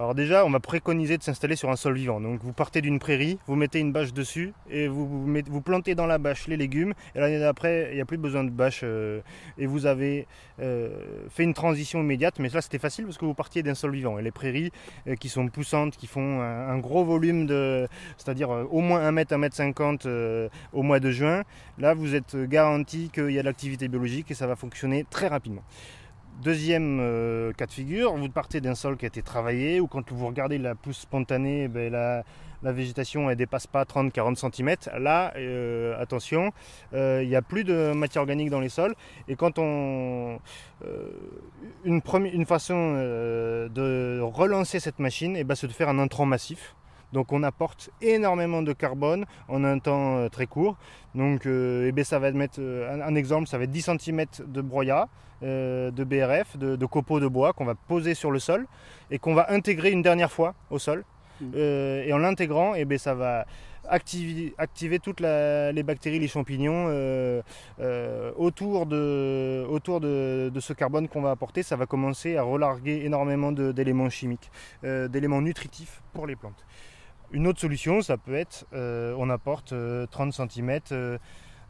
Alors 0.00 0.14
déjà, 0.14 0.46
on 0.46 0.50
va 0.50 0.60
préconiser 0.60 1.18
de 1.18 1.22
s'installer 1.22 1.56
sur 1.56 1.68
un 1.68 1.76
sol 1.76 1.94
vivant. 1.94 2.22
Donc 2.22 2.40
vous 2.42 2.54
partez 2.54 2.80
d'une 2.80 2.98
prairie, 2.98 3.38
vous 3.46 3.54
mettez 3.54 3.80
une 3.80 3.92
bâche 3.92 4.14
dessus 4.14 4.54
et 4.70 4.88
vous, 4.88 5.60
plantez 5.62 5.94
dans 5.94 6.06
la 6.06 6.16
bâche 6.16 6.48
les 6.48 6.56
légumes. 6.56 6.94
Et 7.14 7.20
l'année 7.20 7.38
d'après, 7.38 7.88
il 7.90 7.96
n'y 7.96 8.00
a 8.00 8.06
plus 8.06 8.16
besoin 8.16 8.42
de 8.42 8.48
bâche 8.48 8.80
euh, 8.82 9.20
et 9.58 9.66
vous 9.66 9.84
avez 9.84 10.26
euh, 10.58 10.88
fait 11.28 11.42
une 11.42 11.52
transition 11.52 12.00
immédiate. 12.00 12.38
Mais 12.38 12.48
là, 12.48 12.62
c'était 12.62 12.78
facile 12.78 13.04
parce 13.04 13.18
que 13.18 13.26
vous 13.26 13.34
partiez 13.34 13.62
d'un 13.62 13.74
sol 13.74 13.92
vivant. 13.92 14.18
Et 14.18 14.22
les 14.22 14.30
prairies 14.30 14.72
euh, 15.06 15.16
qui 15.16 15.28
sont 15.28 15.46
poussantes, 15.48 15.98
qui 15.98 16.06
font 16.06 16.40
un, 16.40 16.78
gros 16.78 17.04
volume 17.04 17.44
de, 17.44 17.86
c'est-à-dire 18.16 18.48
au 18.48 18.80
moins 18.80 19.06
1 19.06 19.12
mètre, 19.12 19.34
1 19.34 19.36
mètre 19.36 19.56
50 19.56 20.08
au 20.72 20.82
mois 20.82 20.98
de 20.98 21.10
juin, 21.10 21.42
là, 21.76 21.92
vous 21.92 22.14
êtes 22.14 22.36
garanti 22.48 23.10
qu'il 23.12 23.32
y 23.32 23.38
a 23.38 23.42
de 23.42 23.46
l'activité 23.46 23.86
biologique 23.88 24.30
et 24.30 24.34
ça 24.34 24.46
va 24.46 24.56
fonctionner 24.56 25.04
très 25.10 25.28
rapidement. 25.28 25.62
Deuxième 26.42 27.00
euh, 27.02 27.52
cas 27.52 27.66
de 27.66 27.70
figure, 27.70 28.16
vous 28.16 28.30
partez 28.30 28.62
d'un 28.62 28.74
sol 28.74 28.96
qui 28.96 29.04
a 29.04 29.08
été 29.08 29.20
travaillé, 29.20 29.78
ou 29.78 29.86
quand 29.86 30.10
vous 30.10 30.26
regardez 30.26 30.56
la 30.56 30.74
pousse 30.74 31.00
spontanée, 31.00 31.68
ben, 31.68 31.92
la, 31.92 32.24
végétation 32.72 33.28
ne 33.28 33.34
dépasse 33.34 33.66
pas 33.66 33.82
30-40 33.82 34.36
cm. 34.36 34.74
Là, 34.98 35.34
euh, 35.36 36.00
attention, 36.00 36.52
euh, 36.94 37.20
il 37.22 37.28
n'y 37.28 37.36
a 37.36 37.42
plus 37.42 37.64
de 37.64 37.92
matière 37.92 38.22
organique 38.22 38.48
dans 38.48 38.60
les 38.60 38.70
sols. 38.70 38.94
Et 39.28 39.36
quand 39.36 39.58
on. 39.58 40.38
une, 41.84 42.00
une, 42.32 42.46
façon 42.46 42.94
de 42.94 44.20
relancer 44.22 44.80
cette 44.80 44.98
machine, 44.98 45.36
eh 45.36 45.44
ben, 45.44 45.54
c'est 45.54 45.66
de 45.66 45.72
faire 45.72 45.90
un 45.90 45.98
entrant 45.98 46.24
massif. 46.24 46.74
Donc 47.12 47.32
on 47.32 47.42
apporte 47.42 47.90
énormément 48.00 48.62
de 48.62 48.72
carbone 48.72 49.24
en 49.48 49.64
un 49.64 49.78
temps 49.78 50.28
très 50.28 50.46
court. 50.46 50.76
Donc 51.14 51.42
eh 51.46 51.92
ben, 51.92 52.04
ça 52.04 52.18
va 52.18 52.30
mettre 52.32 52.60
un, 52.60 53.00
un, 53.00 53.14
exemple, 53.14 53.48
ça 53.48 53.58
va 53.58 53.64
être 53.64 53.70
10 53.70 53.90
cm 53.98 54.24
de 54.46 54.60
broyat. 54.60 55.08
Euh, 55.42 55.90
de 55.90 56.04
BRF, 56.04 56.58
de, 56.58 56.84
copeaux 56.84 57.18
de 57.18 57.26
bois 57.26 57.54
qu'on 57.54 57.64
va 57.64 57.74
poser 57.74 58.12
sur 58.12 58.30
le 58.30 58.38
sol 58.38 58.66
et 59.10 59.18
qu'on 59.18 59.32
va 59.32 59.50
intégrer 59.50 59.90
une 59.90 60.02
dernière 60.02 60.30
fois 60.30 60.54
au 60.68 60.78
sol. 60.78 61.02
Mmh. 61.40 61.44
Euh, 61.54 62.04
et 62.04 62.12
en 62.12 62.18
l'intégrant, 62.18 62.74
eh 62.74 62.84
ben, 62.84 62.98
ça 62.98 63.14
va 63.14 63.46
activer, 63.88 64.52
activer 64.58 64.98
toutes 64.98 65.20
les 65.20 65.82
bactéries, 65.82 66.18
les 66.18 66.28
champignons 66.28 66.88
euh, 66.88 67.40
autour, 68.36 68.84
de, 68.84 69.64
autour 69.70 70.00
de, 70.00 70.52
ce 70.60 70.74
carbone 70.74 71.08
qu'on 71.08 71.22
va 71.22 71.30
apporter. 71.30 71.62
Ça 71.62 71.76
va 71.76 71.86
commencer 71.86 72.36
à 72.36 72.42
relarguer 72.42 73.06
énormément 73.06 73.50
d'éléments 73.50 74.10
chimiques, 74.10 74.50
d'éléments 74.82 75.40
nutritifs 75.40 76.02
pour 76.12 76.26
les 76.26 76.36
plantes. 76.36 76.66
Une 77.32 77.46
autre 77.46 77.60
solution, 77.60 78.02
ça 78.02 78.16
peut 78.16 78.34
être, 78.34 78.66
on 78.72 79.30
apporte 79.30 79.72
30 80.10 80.32
cm 80.32 80.80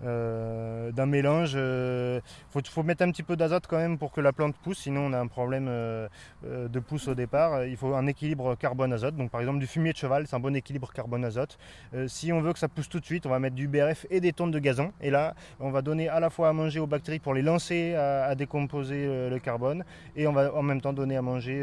euh, 0.02 0.92
d'un 0.92 1.04
mélange. 1.04 1.52
Il 1.52 1.58
euh, 1.58 2.20
faut, 2.48 2.82
mettre 2.82 3.02
un 3.02 3.10
petit 3.10 3.22
peu 3.22 3.36
d'azote 3.36 3.66
quand 3.66 3.76
même 3.76 3.98
pour 3.98 4.12
que 4.12 4.22
la 4.22 4.32
plante 4.32 4.56
pousse, 4.56 4.78
sinon 4.78 5.02
on 5.02 5.12
a 5.12 5.18
un 5.18 5.26
problème 5.26 5.66
euh, 5.68 6.08
de 6.42 6.80
pousse 6.80 7.08
au 7.08 7.14
départ. 7.14 7.66
Il 7.66 7.76
faut 7.76 7.94
un 7.94 8.06
équilibre 8.06 8.54
carbone-azote. 8.54 9.16
Donc 9.16 9.30
par 9.30 9.42
exemple 9.42 9.58
du 9.58 9.66
fumier 9.66 9.92
de 9.92 9.98
cheval, 9.98 10.26
c'est 10.26 10.36
un 10.36 10.40
bon 10.40 10.56
équilibre 10.56 10.90
carbone-azote. 10.92 11.58
si 12.06 12.32
on 12.32 12.40
veut 12.40 12.54
que 12.54 12.58
ça 12.58 12.68
pousse 12.68 12.88
tout 12.88 13.00
de 13.00 13.04
suite, 13.04 13.26
on 13.26 13.30
va 13.30 13.38
mettre 13.38 13.56
du 13.56 13.68
BRF 13.68 14.06
et 14.10 14.20
des 14.20 14.32
tonnes 14.32 14.50
de 14.50 14.58
gazon. 14.58 14.92
Et 15.02 15.10
là, 15.10 15.34
on 15.58 15.70
va 15.70 15.82
donner 15.82 16.08
à 16.08 16.18
la 16.18 16.30
fois 16.30 16.48
à 16.48 16.52
manger 16.54 16.80
aux 16.80 16.86
bactéries 16.86 17.18
pour 17.18 17.34
les 17.34 17.42
lancer 17.42 17.94
à, 17.94 18.34
décomposer 18.34 19.28
le 19.28 19.38
carbone, 19.38 19.84
et 20.16 20.26
on 20.26 20.32
va 20.32 20.54
en 20.54 20.62
même 20.62 20.80
temps 20.80 20.92
donner 20.92 21.16
à 21.16 21.22
manger, 21.22 21.62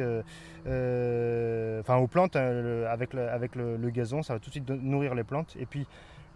enfin 0.66 1.96
aux 1.96 2.08
plantes 2.08 2.36
hein, 2.36 2.86
avec, 2.88 3.14
le, 3.14 3.78
le, 3.78 3.90
gazon. 3.90 4.22
Ça 4.22 4.34
va 4.34 4.40
tout 4.40 4.50
de 4.50 4.56
suite 4.56 4.70
nourrir 4.70 5.16
les 5.16 5.24
plantes. 5.24 5.56
Et 5.60 5.66
puis 5.66 5.88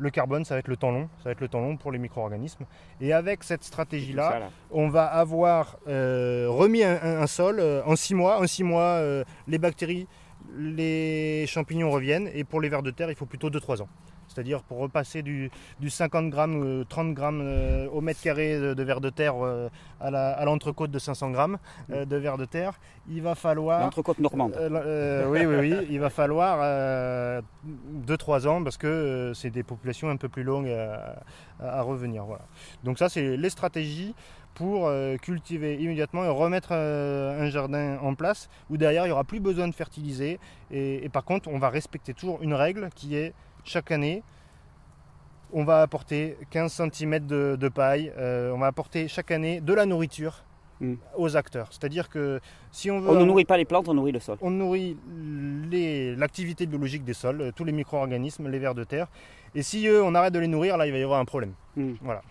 le 0.02 0.10
carbone, 0.10 0.44
ça 0.44 0.56
va 0.56 0.60
être 0.60 0.68
le 0.68 0.78
temps 0.78 0.92
long, 0.92 1.08
ça 1.20 1.26
va 1.26 1.32
être 1.32 1.42
le 1.42 1.48
temps 1.48 1.62
long 1.62 1.78
pour 1.78 1.92
les 1.92 2.00
micro-organismes. 2.00 2.66
Et 3.00 3.14
avec 3.14 3.44
cette 3.44 3.64
stratégie-là, 3.64 4.50
on 4.72 4.90
va 4.90 5.06
avoir 5.06 5.78
euh, 5.88 6.48
remis 6.50 6.84
un, 6.84 7.28
sol 7.28 7.60
euh, 7.60 7.84
en 7.86 7.96
six 7.96 8.16
mois. 8.16 8.42
En 8.42 8.48
six 8.48 8.64
mois, 8.64 8.82
euh, 8.82 9.24
les 9.48 9.60
bactéries, 9.60 10.08
les 10.58 11.46
champignons 11.48 11.92
reviennent. 11.92 12.30
Et 12.34 12.44
pour 12.44 12.62
les 12.62 12.70
vers 12.70 12.82
de 12.82 12.92
terre, 12.92 13.12
il 13.12 13.16
faut 13.16 13.28
plutôt 13.28 13.50
2-3 13.50 13.84
ans. 13.84 13.90
C'est-à-dire 14.34 14.64
pour 14.64 14.78
repasser 14.80 15.22
du, 15.22 15.52
50 15.86 16.30
grammes, 16.30 16.86
30 16.88 17.08
euh, 17.08 17.14
grammes 17.14 17.42
euh, 17.44 17.88
au 17.90 18.02
mètre 18.02 18.22
carré 18.22 18.58
de, 18.58 18.84
verre 18.84 19.02
de 19.02 19.10
terre 19.10 19.36
euh, 19.42 19.70
à 20.00 20.46
l'entrecôte 20.46 20.92
de 20.92 21.00
500 21.00 21.32
grammes 21.32 21.58
de 21.90 22.16
verre 22.16 22.38
de 22.38 22.46
terre, 22.46 22.80
il 23.10 23.22
va 23.22 23.36
falloir... 23.36 23.82
L'entrecôte 23.82 24.20
normande. 24.20 24.56
oui, 25.30 25.46
oui, 25.46 25.56
oui. 25.60 25.76
Il 25.90 26.00
va 26.00 26.10
falloir 26.10 27.44
2-3 28.08 28.48
ans 28.48 28.64
parce 28.64 28.78
que 28.78 29.32
c'est 29.36 29.50
des 29.50 29.64
populations 29.64 30.10
un 30.10 30.18
peu 30.18 30.30
plus 30.30 30.44
longues 30.44 30.72
à, 31.60 31.82
revenir. 31.82 32.24
Voilà. 32.26 32.44
Donc 32.84 32.98
ça, 32.98 33.10
c'est 33.10 33.38
les 33.38 33.50
stratégies 33.50 34.16
pour 34.54 34.92
cultiver 35.22 35.76
immédiatement 35.76 36.26
et 36.26 36.30
remettre 36.30 36.74
un 36.74 37.50
jardin 37.50 37.98
en 38.02 38.16
place 38.16 38.50
où 38.70 38.78
derrière 38.78 39.06
il 39.06 39.10
n'y 39.10 39.14
aura 39.14 39.24
plus 39.24 39.40
besoin 39.40 39.68
de 39.68 39.74
fertiliser 39.74 40.40
et, 40.72 41.10
par 41.10 41.24
contre 41.24 41.50
on 41.50 41.58
va 41.58 41.70
respecter 41.70 42.14
toujours 42.14 42.42
une 42.42 42.54
règle 42.54 42.90
qui 42.96 43.16
est 43.16 43.34
chaque 43.64 43.92
année, 43.92 44.24
on 45.54 45.64
va 45.64 45.82
apporter 45.82 46.38
15 46.50 46.82
cm 46.94 47.28
de, 47.28 47.70
paille, 47.70 48.12
euh, 48.18 48.52
on 48.52 48.60
va 48.60 48.68
apporter 48.68 49.08
chaque 49.08 49.32
année 49.32 49.62
de 49.62 49.74
la 49.74 49.86
nourriture 49.86 50.44
hmm. 50.80 50.96
aux 51.18 51.36
acteurs. 51.36 51.68
C'est-à-dire 51.72 52.10
que 52.10 52.40
si 52.72 52.90
on 52.90 53.00
veut... 53.00 53.10
On 53.10 53.20
ne 53.20 53.26
nourrit 53.26 53.46
pas 53.46 53.58
les 53.58 53.66
plantes, 53.66 53.88
on 53.90 53.94
nourrit 53.94 54.12
le 54.12 54.20
sol. 54.20 54.38
On 54.42 54.52
nourrit 54.52 54.98
l'activité 56.18 56.66
biologique 56.66 57.04
des 57.04 57.14
sols, 57.14 57.42
euh, 57.42 57.52
tous 57.54 57.64
les 57.64 57.74
micro-organismes, 57.74 58.48
les 58.48 58.60
vers 58.60 58.76
de 58.76 58.84
terre. 58.84 59.08
Et 59.54 59.64
si 59.64 59.88
eux, 59.88 60.02
on 60.04 60.16
arrête 60.16 60.34
de 60.34 60.40
les 60.40 60.48
nourrir, 60.48 60.78
là, 60.78 60.88
il 60.88 60.92
va 60.92 60.98
y 60.98 61.04
avoir 61.04 61.20
un 61.20 61.26
problème. 61.26 61.54
Hmm. 61.76 61.94
Voilà. 62.02 62.22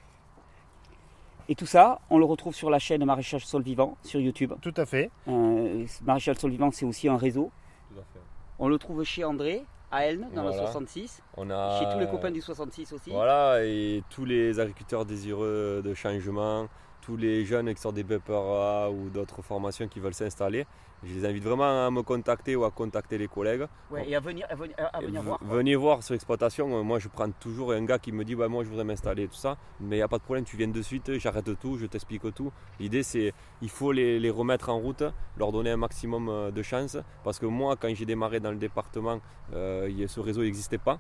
Et 1.51 1.57
tout 1.57 1.67
ça, 1.67 2.01
on 2.11 2.19
le 2.19 2.25
retrouve 2.25 2.55
sur 2.55 2.71
la 2.71 2.79
chaîne 2.79 3.05
Maréchal 3.05 3.41
Sol 3.41 3.63
Vivant 3.63 3.97
sur 4.05 4.21
YouTube. 4.21 4.53
Tout 4.63 4.75
à 4.77 4.87
fait. 4.87 5.11
Euh, 5.27 5.85
Maréchal 6.05 6.39
Sol 6.39 6.53
Vivant, 6.53 6.71
c'est 6.71 6.87
aussi 6.87 7.09
un 7.09 7.17
réseau. 7.17 7.51
Tout 7.93 8.01
à 8.01 8.05
fait. 8.05 8.21
On 8.61 8.69
le 8.69 8.79
trouve 8.79 9.03
chez 9.03 9.25
André, 9.25 9.65
à 9.91 10.07
Elne, 10.07 10.29
dans 10.35 10.45
le 10.45 10.53
66. 10.53 11.23
On 11.37 11.51
a... 11.51 11.79
Chez 11.79 11.93
tous 11.93 11.99
les 11.99 12.07
copains 12.07 12.31
du 12.31 12.41
66 12.41 12.93
aussi. 12.93 13.11
Voilà, 13.11 13.65
et 13.65 14.03
tous 14.11 14.25
les 14.25 14.61
agriculteurs 14.61 15.05
désireux 15.05 15.83
de 15.85 15.95
changement, 15.95 16.69
tous 17.01 17.17
les 17.17 17.45
jeunes 17.45 17.73
qui 17.75 17.81
sortent 17.81 17.95
des 17.95 18.05
BPRA 18.05 18.91
ou 18.91 19.11
d'autres 19.11 19.43
formations 19.43 19.89
qui 19.89 20.01
veulent 20.01 20.15
s'installer. 20.15 20.67
Je 21.03 21.15
les 21.15 21.25
invite 21.25 21.43
vraiment 21.43 21.87
à 21.87 21.91
me 21.91 22.03
contacter 22.03 22.57
ou 22.57 22.65
à 22.65 22.71
contacter 22.71 23.17
les 23.17 23.27
collègues. 23.27 23.67
Ouais, 23.91 24.07
et 24.07 24.15
à 24.15 24.21
venir, 24.21 24.47
à 24.51 24.55
venir, 24.55 24.75
à 24.79 25.01
venir 25.01 25.23
voir. 25.23 25.39
Venez 25.43 25.75
voir 25.75 26.03
sur 26.03 26.13
l'exploitation. 26.13 26.85
Moi, 26.85 26.99
je 26.99 27.09
prends 27.09 27.31
toujours 27.31 27.73
un 27.73 27.83
gars 27.85 27.99
qui 27.99 28.13
me 28.13 28.23
dit 28.23 28.35
bah, 28.35 28.49
Moi, 28.49 28.65
je 28.65 28.69
voudrais 28.69 28.85
m'installer, 28.85 29.27
tout 29.27 29.35
ça. 29.35 29.57
Mais 29.81 29.97
il 29.97 29.99
n'y 30.01 30.03
a 30.03 30.09
pas 30.09 30.19
de 30.19 30.23
problème, 30.23 30.45
tu 30.45 30.59
viens 30.59 30.69
de 30.69 30.83
suite, 30.83 31.19
j'arrête 31.19 31.59
tout, 31.59 31.79
je 31.79 31.87
t'explique 31.87 32.35
tout. 32.35 32.53
L'idée, 32.79 33.03
c'est 33.03 33.33
il 33.63 33.71
faut 33.71 33.93
les, 33.93 34.21
les, 34.21 34.31
remettre 34.31 34.69
en 34.69 34.79
route, 34.79 35.05
leur 35.39 35.53
donner 35.53 35.71
un 35.71 35.79
maximum 35.79 36.29
euh, 36.29 36.51
de 36.51 36.63
chance. 36.63 36.99
Parce 37.25 37.39
que 37.39 37.47
moi, 37.47 37.77
quand 37.77 37.89
j'ai 37.95 38.07
démarré 38.07 38.41
dans 38.41 38.51
le 38.51 38.59
département, 38.59 39.21
euh, 39.55 40.07
ce 40.07 40.21
réseau 40.21 40.43
n'existait 40.43 40.79
pas. 40.79 40.99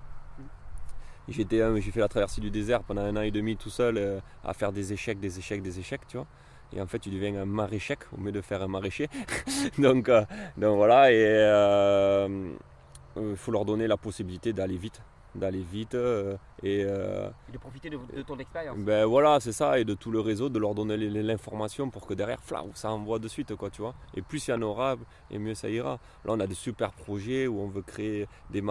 J'étais, 1.30 1.62
j'ai 1.80 1.90
fait 1.92 2.00
la 2.00 2.08
traversée 2.08 2.40
du 2.40 2.50
désert 2.50 2.82
pendant 2.82 3.02
un 3.02 3.16
an 3.16 3.22
et 3.22 3.30
demi 3.30 3.56
tout 3.56 3.70
seul 3.70 3.96
euh, 3.96 4.20
à 4.44 4.52
faire 4.52 4.72
des 4.72 4.92
échecs, 4.92 5.20
des 5.20 5.38
échecs, 5.38 5.62
des 5.62 5.78
échecs, 5.78 6.00
tu 6.08 6.16
vois. 6.16 6.26
Et 6.72 6.80
en 6.80 6.86
fait, 6.86 6.98
tu 6.98 7.08
deviens 7.08 7.36
un 7.40 7.44
maraîcher 7.44 7.96
au 8.16 8.20
lieu 8.20 8.32
de 8.32 8.40
faire 8.40 8.62
un 8.62 8.68
maraîcher. 8.68 9.08
donc, 9.78 10.08
euh, 10.08 10.24
donc 10.56 10.76
voilà, 10.76 11.12
il 11.12 11.16
euh, 11.16 12.28
faut 13.36 13.52
leur 13.52 13.64
donner 13.64 13.86
la 13.86 13.96
possibilité 13.96 14.52
d'aller 14.52 14.76
vite 14.76 15.00
d'aller 15.34 15.62
vite 15.62 15.96
et, 16.62 16.84
de 16.84 17.58
profiter 17.58 17.90
de, 17.90 18.22
ton 18.22 18.38
expérience. 18.38 18.76
Ben 18.78 19.04
voilà, 19.04 19.40
c'est 19.40 19.52
ça, 19.52 19.78
et 19.78 19.84
de 19.84 19.94
tout 19.94 20.10
le 20.10 20.20
réseau, 20.20 20.48
de 20.48 20.58
leur 20.58 20.74
donner 20.74 20.96
l'information 20.96 21.90
pour 21.90 22.06
que 22.06 22.14
derrière, 22.14 22.40
ça 22.74 22.90
envoie 22.90 23.18
de 23.18 23.28
suite, 23.28 23.54
quoi, 23.56 23.70
tu 23.70 23.82
vois. 23.82 23.94
Et 24.14 24.22
plus 24.22 24.48
il 24.48 24.50
y 24.50 24.54
en 24.54 24.62
aura, 24.62 24.96
et 25.30 25.38
mieux 25.38 25.54
ça 25.54 25.68
ira. 25.68 25.98
Là, 26.24 26.32
on 26.32 26.40
a 26.40 26.46
des 26.46 26.54
super 26.54 26.92
projets 26.92 27.46
où 27.46 27.60
on 27.60 27.68
veut 27.68 27.82
créer 27.82 28.26
des, 28.50 28.62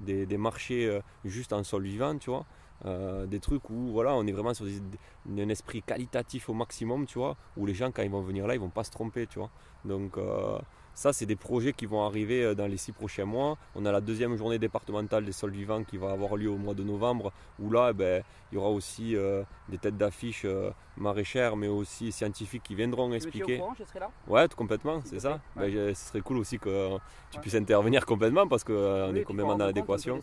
des, 0.00 0.26
des 0.26 0.38
marchés 0.38 1.00
juste 1.24 1.52
en 1.52 1.62
sol 1.64 1.84
vivant, 1.84 2.16
tu 2.18 2.30
vois. 2.30 2.44
Euh, 2.84 3.26
des 3.26 3.40
trucs 3.40 3.70
où 3.70 3.88
voilà, 3.88 4.14
on 4.14 4.24
est 4.26 4.32
vraiment 4.32 4.54
sur 4.54 4.64
un 4.66 5.48
esprit 5.48 5.82
qualitatif 5.82 6.48
au 6.48 6.54
maximum, 6.54 7.06
tu 7.06 7.18
vois, 7.18 7.36
où 7.56 7.66
les 7.66 7.74
gens 7.74 7.90
quand 7.90 8.02
ils 8.02 8.10
vont 8.10 8.20
venir 8.20 8.46
là, 8.46 8.54
ils 8.54 8.60
vont 8.60 8.70
pas 8.70 8.84
se 8.84 8.90
tromper, 8.90 9.26
tu 9.26 9.40
vois. 9.40 9.50
Donc 9.84 10.16
euh, 10.16 10.58
Ça, 10.98 11.12
c'est 11.12 11.26
des 11.26 11.36
projets 11.36 11.72
qui 11.72 11.86
vont 11.86 12.04
arriver 12.04 12.42
euh, 12.42 12.54
dans 12.56 12.66
les 12.66 12.76
six 12.76 12.90
prochains 12.90 13.24
mois. 13.24 13.56
On 13.76 13.86
a 13.86 13.92
la 13.92 14.00
deuxième 14.00 14.34
journée 14.34 14.58
départementale 14.58 15.24
des 15.24 15.30
sols 15.30 15.52
vivants 15.52 15.84
qui 15.84 15.96
va 15.96 16.10
avoir 16.10 16.34
lieu 16.34 16.50
au 16.50 16.56
mois 16.56 16.74
de 16.74 16.82
novembre, 16.82 17.32
où 17.60 17.70
là, 17.70 17.90
eh 17.90 17.92
ben, 17.92 18.24
il 18.50 18.56
y 18.56 18.58
aura 18.58 18.70
aussi 18.70 19.14
euh, 19.14 19.44
des 19.68 19.78
têtes 19.78 19.96
d'affiche 19.96 20.42
euh, 20.44 20.72
maraîchères, 20.96 21.54
mais 21.54 21.68
aussi 21.68 22.10
scientifiques 22.10 22.64
qui 22.64 22.74
viendront 22.74 23.12
expliquer. 23.12 23.62
je 23.78 23.84
serai 23.84 24.00
là 24.00 24.10
Ouais, 24.26 24.48
complètement, 24.48 25.00
c'est 25.04 25.20
ça. 25.20 25.38
Ben, 25.54 25.94
ce 25.94 26.08
serait 26.08 26.20
cool 26.20 26.38
aussi 26.38 26.58
que 26.58 26.98
tu 27.30 27.38
puisses 27.38 27.54
intervenir 27.54 28.04
complètement 28.04 28.48
parce 28.48 28.64
qu'on 28.64 29.14
est 29.14 29.22
complètement 29.22 29.54
dans 29.54 29.66
l'adéquation. 29.66 30.18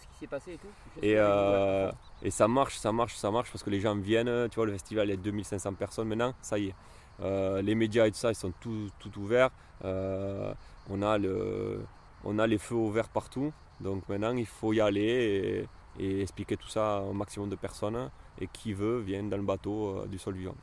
Et, 1.01 1.13
et, 1.13 2.31
ça 2.31 2.49
marche, 2.49 2.75
ça 2.75 2.91
marche, 2.91 3.15
ça 3.15 3.31
marche 3.31 3.49
parce 3.49 3.63
que 3.63 3.69
les 3.69 3.79
gens 3.79 3.95
viennent. 3.95 4.49
Tu 4.49 4.55
vois, 4.55 4.65
le 4.65 4.73
festival, 4.73 5.07
il 5.07 5.11
y 5.11 5.13
a 5.13 5.15
2500 5.15 5.73
personnes 5.75 6.09
maintenant, 6.09 6.33
ça 6.41 6.59
y 6.59 6.67
est. 6.67 6.75
les 7.21 7.75
médias 7.75 8.07
et 8.07 8.11
tout 8.11 8.17
ça, 8.17 8.31
ils 8.31 8.35
sont 8.35 8.53
tout, 8.59 8.89
ouverts. 9.17 9.49
Euh, 9.83 10.53
on, 10.89 11.01
a 11.01 11.17
le, 11.17 11.81
on 12.23 12.39
a 12.39 12.47
les 12.47 12.57
feux 12.57 12.75
ouverts 12.75 13.09
partout. 13.09 13.51
Donc 13.81 14.07
maintenant, 14.09 14.35
il 14.35 14.45
faut 14.45 14.73
y 14.73 14.81
aller 14.81 15.67
et, 15.99 16.21
expliquer 16.21 16.57
tout 16.57 16.67
ça 16.67 17.01
au 17.01 17.13
maximum 17.13 17.49
de 17.49 17.55
personnes. 17.55 18.09
Et 18.41 18.47
qui 18.51 18.73
veut 18.73 18.99
vient 18.99 19.23
dans 19.23 19.37
le 19.37 19.43
bateau 19.43 19.87
euh, 19.87 20.07
du 20.07 20.17
sol 20.17 20.33
vivant. 20.33 20.55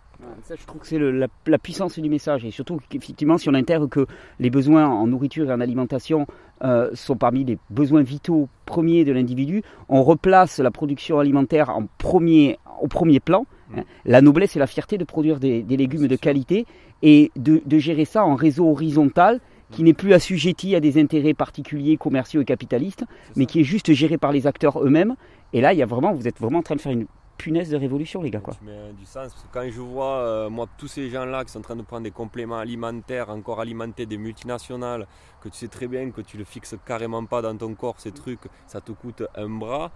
Ça, 0.42 0.56
je 0.56 0.66
trouve 0.66 0.82
que 0.82 0.86
c'est 0.86 0.98
la, 0.98 1.58
puissance 1.58 1.98
du 1.98 2.10
message. 2.10 2.44
Et 2.44 2.50
surtout, 2.50 2.78
qu'effectivement, 2.90 3.38
si 3.38 3.48
on 3.48 3.54
intègre 3.54 3.86
que 3.86 4.06
les 4.38 4.50
besoins 4.50 4.86
en 4.86 5.06
nourriture 5.06 5.48
et 5.48 5.54
en 5.54 5.60
alimentation 5.60 6.26
euh, 6.64 6.90
sont 6.92 7.16
parmi 7.16 7.44
les 7.44 7.58
besoins 7.70 8.02
vitaux 8.02 8.50
premiers 8.66 9.06
de 9.06 9.12
l'individu, 9.12 9.62
on 9.88 10.02
replace 10.02 10.58
la 10.58 10.70
production 10.70 11.18
alimentaire 11.18 11.70
en 11.70 11.86
premier, 11.96 12.58
au 12.82 12.88
premier 12.88 13.20
plan. 13.20 13.46
Hein. 13.76 13.84
La 14.04 14.20
noblesse 14.20 14.56
et 14.56 14.58
la 14.58 14.66
fierté 14.66 14.98
de 14.98 15.04
produire 15.04 15.40
des, 15.40 15.62
légumes 15.62 16.08
de 16.08 16.16
qualité 16.16 16.66
et 17.02 17.30
de, 17.36 17.78
gérer 17.78 18.04
ça 18.04 18.24
en 18.24 18.34
réseau 18.34 18.70
horizontal 18.70 19.40
qui 19.70 19.82
n'est 19.82 19.94
plus 19.94 20.12
assujetti 20.12 20.74
à 20.74 20.80
des 20.80 21.00
intérêts 21.00 21.32
particuliers, 21.32 21.96
commerciaux 21.96 22.42
et 22.42 22.44
capitalistes, 22.44 23.04
mais 23.36 23.46
qui 23.46 23.60
est 23.60 23.64
juste 23.64 23.92
géré 23.92 24.18
par 24.18 24.30
les 24.30 24.46
acteurs 24.46 24.82
eux-mêmes. 24.84 25.16
Et 25.54 25.62
là, 25.62 25.72
il 25.72 25.78
y 25.78 25.82
a 25.82 25.86
vraiment, 25.86 26.12
vous 26.12 26.28
êtes 26.28 26.38
vraiment 26.38 26.58
en 26.58 26.62
train 26.62 26.76
de 26.76 26.80
faire 26.80 26.92
une 26.92 27.06
punaise 27.42 27.70
de 27.70 27.76
révolution, 27.76 28.22
les 28.22 28.30
gars. 28.30 28.40
Quoi. 28.40 28.54
du 28.96 29.04
sens, 29.04 29.34
quand 29.52 29.68
je 29.68 29.80
vois, 29.80 30.18
euh, 30.18 30.50
moi, 30.50 30.68
tous 30.78 30.86
ces 30.86 31.10
gens-là 31.10 31.44
qui 31.44 31.50
sont 31.50 31.58
en 31.58 31.62
train 31.62 31.76
de 31.76 31.82
prendre 31.82 32.04
des 32.04 32.12
compléments 32.12 32.58
alimentaires, 32.58 33.30
encore 33.30 33.60
alimentés 33.60 34.06
des 34.06 34.16
multinationales, 34.16 35.08
que 35.40 35.48
tu 35.48 35.56
sais 35.56 35.68
très 35.68 35.88
bien 35.88 36.10
que 36.10 36.20
tu 36.20 36.36
le 36.36 36.44
fixes 36.44 36.76
carrément 36.86 37.24
pas 37.24 37.42
dans 37.42 37.56
ton 37.56 37.74
corps, 37.74 37.96
ces 37.98 38.12
trucs, 38.12 38.46
ça 38.68 38.80
te 38.80 38.92
coûte 38.92 39.24
un 39.34 39.48
bras. 39.48 39.90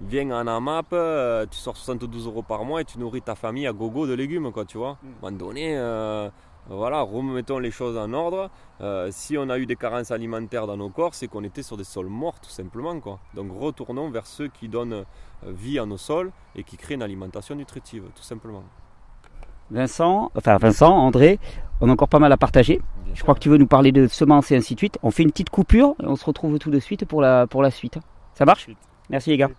Viens 0.00 0.30
en 0.30 0.46
AMAP, 0.46 0.92
euh, 0.92 1.44
tu 1.50 1.58
sors 1.58 1.76
72 1.76 2.26
euros 2.26 2.42
par 2.42 2.64
mois 2.64 2.80
et 2.80 2.84
tu 2.84 2.98
nourris 3.00 3.22
ta 3.22 3.34
famille 3.34 3.66
à 3.66 3.72
gogo 3.72 4.06
de 4.06 4.14
légumes, 4.14 4.52
quoi, 4.52 4.64
tu 4.64 4.78
vois. 4.78 4.92
Mm. 4.92 5.06
À 5.06 5.26
un 5.26 5.30
moment 5.30 5.44
donné, 5.46 5.76
euh, 5.76 6.30
voilà, 6.68 7.00
remettons 7.00 7.58
les 7.58 7.72
choses 7.72 7.98
en 7.98 8.12
ordre. 8.12 8.48
Euh, 8.80 9.08
si 9.10 9.36
on 9.36 9.50
a 9.50 9.58
eu 9.58 9.66
des 9.66 9.74
carences 9.74 10.12
alimentaires 10.12 10.68
dans 10.68 10.76
nos 10.76 10.88
corps, 10.88 11.14
c'est 11.14 11.26
qu'on 11.26 11.42
était 11.42 11.64
sur 11.64 11.76
des 11.76 11.84
sols 11.84 12.06
morts 12.06 12.38
tout 12.40 12.50
simplement. 12.50 13.00
Quoi. 13.00 13.18
Donc 13.34 13.50
retournons 13.58 14.08
vers 14.10 14.26
ceux 14.26 14.46
qui 14.46 14.68
donnent 14.68 15.04
vie 15.44 15.80
à 15.80 15.86
nos 15.86 15.96
sols 15.96 16.30
et 16.54 16.62
qui 16.62 16.76
créent 16.76 16.94
une 16.94 17.02
alimentation 17.02 17.56
nutritive, 17.56 18.04
tout 18.14 18.22
simplement. 18.22 18.62
Vincent, 19.70 20.30
enfin 20.36 20.56
Vincent, 20.58 20.96
André, 20.96 21.40
on 21.80 21.88
a 21.88 21.92
encore 21.92 22.08
pas 22.08 22.20
mal 22.20 22.32
à 22.32 22.36
partager. 22.36 22.80
Je 23.14 23.22
crois 23.22 23.34
que 23.34 23.40
tu 23.40 23.48
veux 23.48 23.58
nous 23.58 23.66
parler 23.66 23.90
de 23.90 24.06
semences 24.06 24.52
et 24.52 24.56
ainsi 24.56 24.74
de 24.74 24.78
suite. 24.78 24.98
On 25.02 25.10
fait 25.10 25.24
une 25.24 25.30
petite 25.30 25.50
coupure 25.50 25.96
et 26.00 26.06
on 26.06 26.14
se 26.14 26.24
retrouve 26.24 26.58
tout 26.58 26.70
de 26.70 26.78
suite 26.78 27.04
pour 27.04 27.20
la, 27.20 27.48
pour 27.48 27.62
la 27.62 27.70
suite. 27.70 27.98
Ça 28.34 28.44
marche? 28.44 28.68
Merci 29.10 29.30
les 29.30 29.36
gars. 29.36 29.50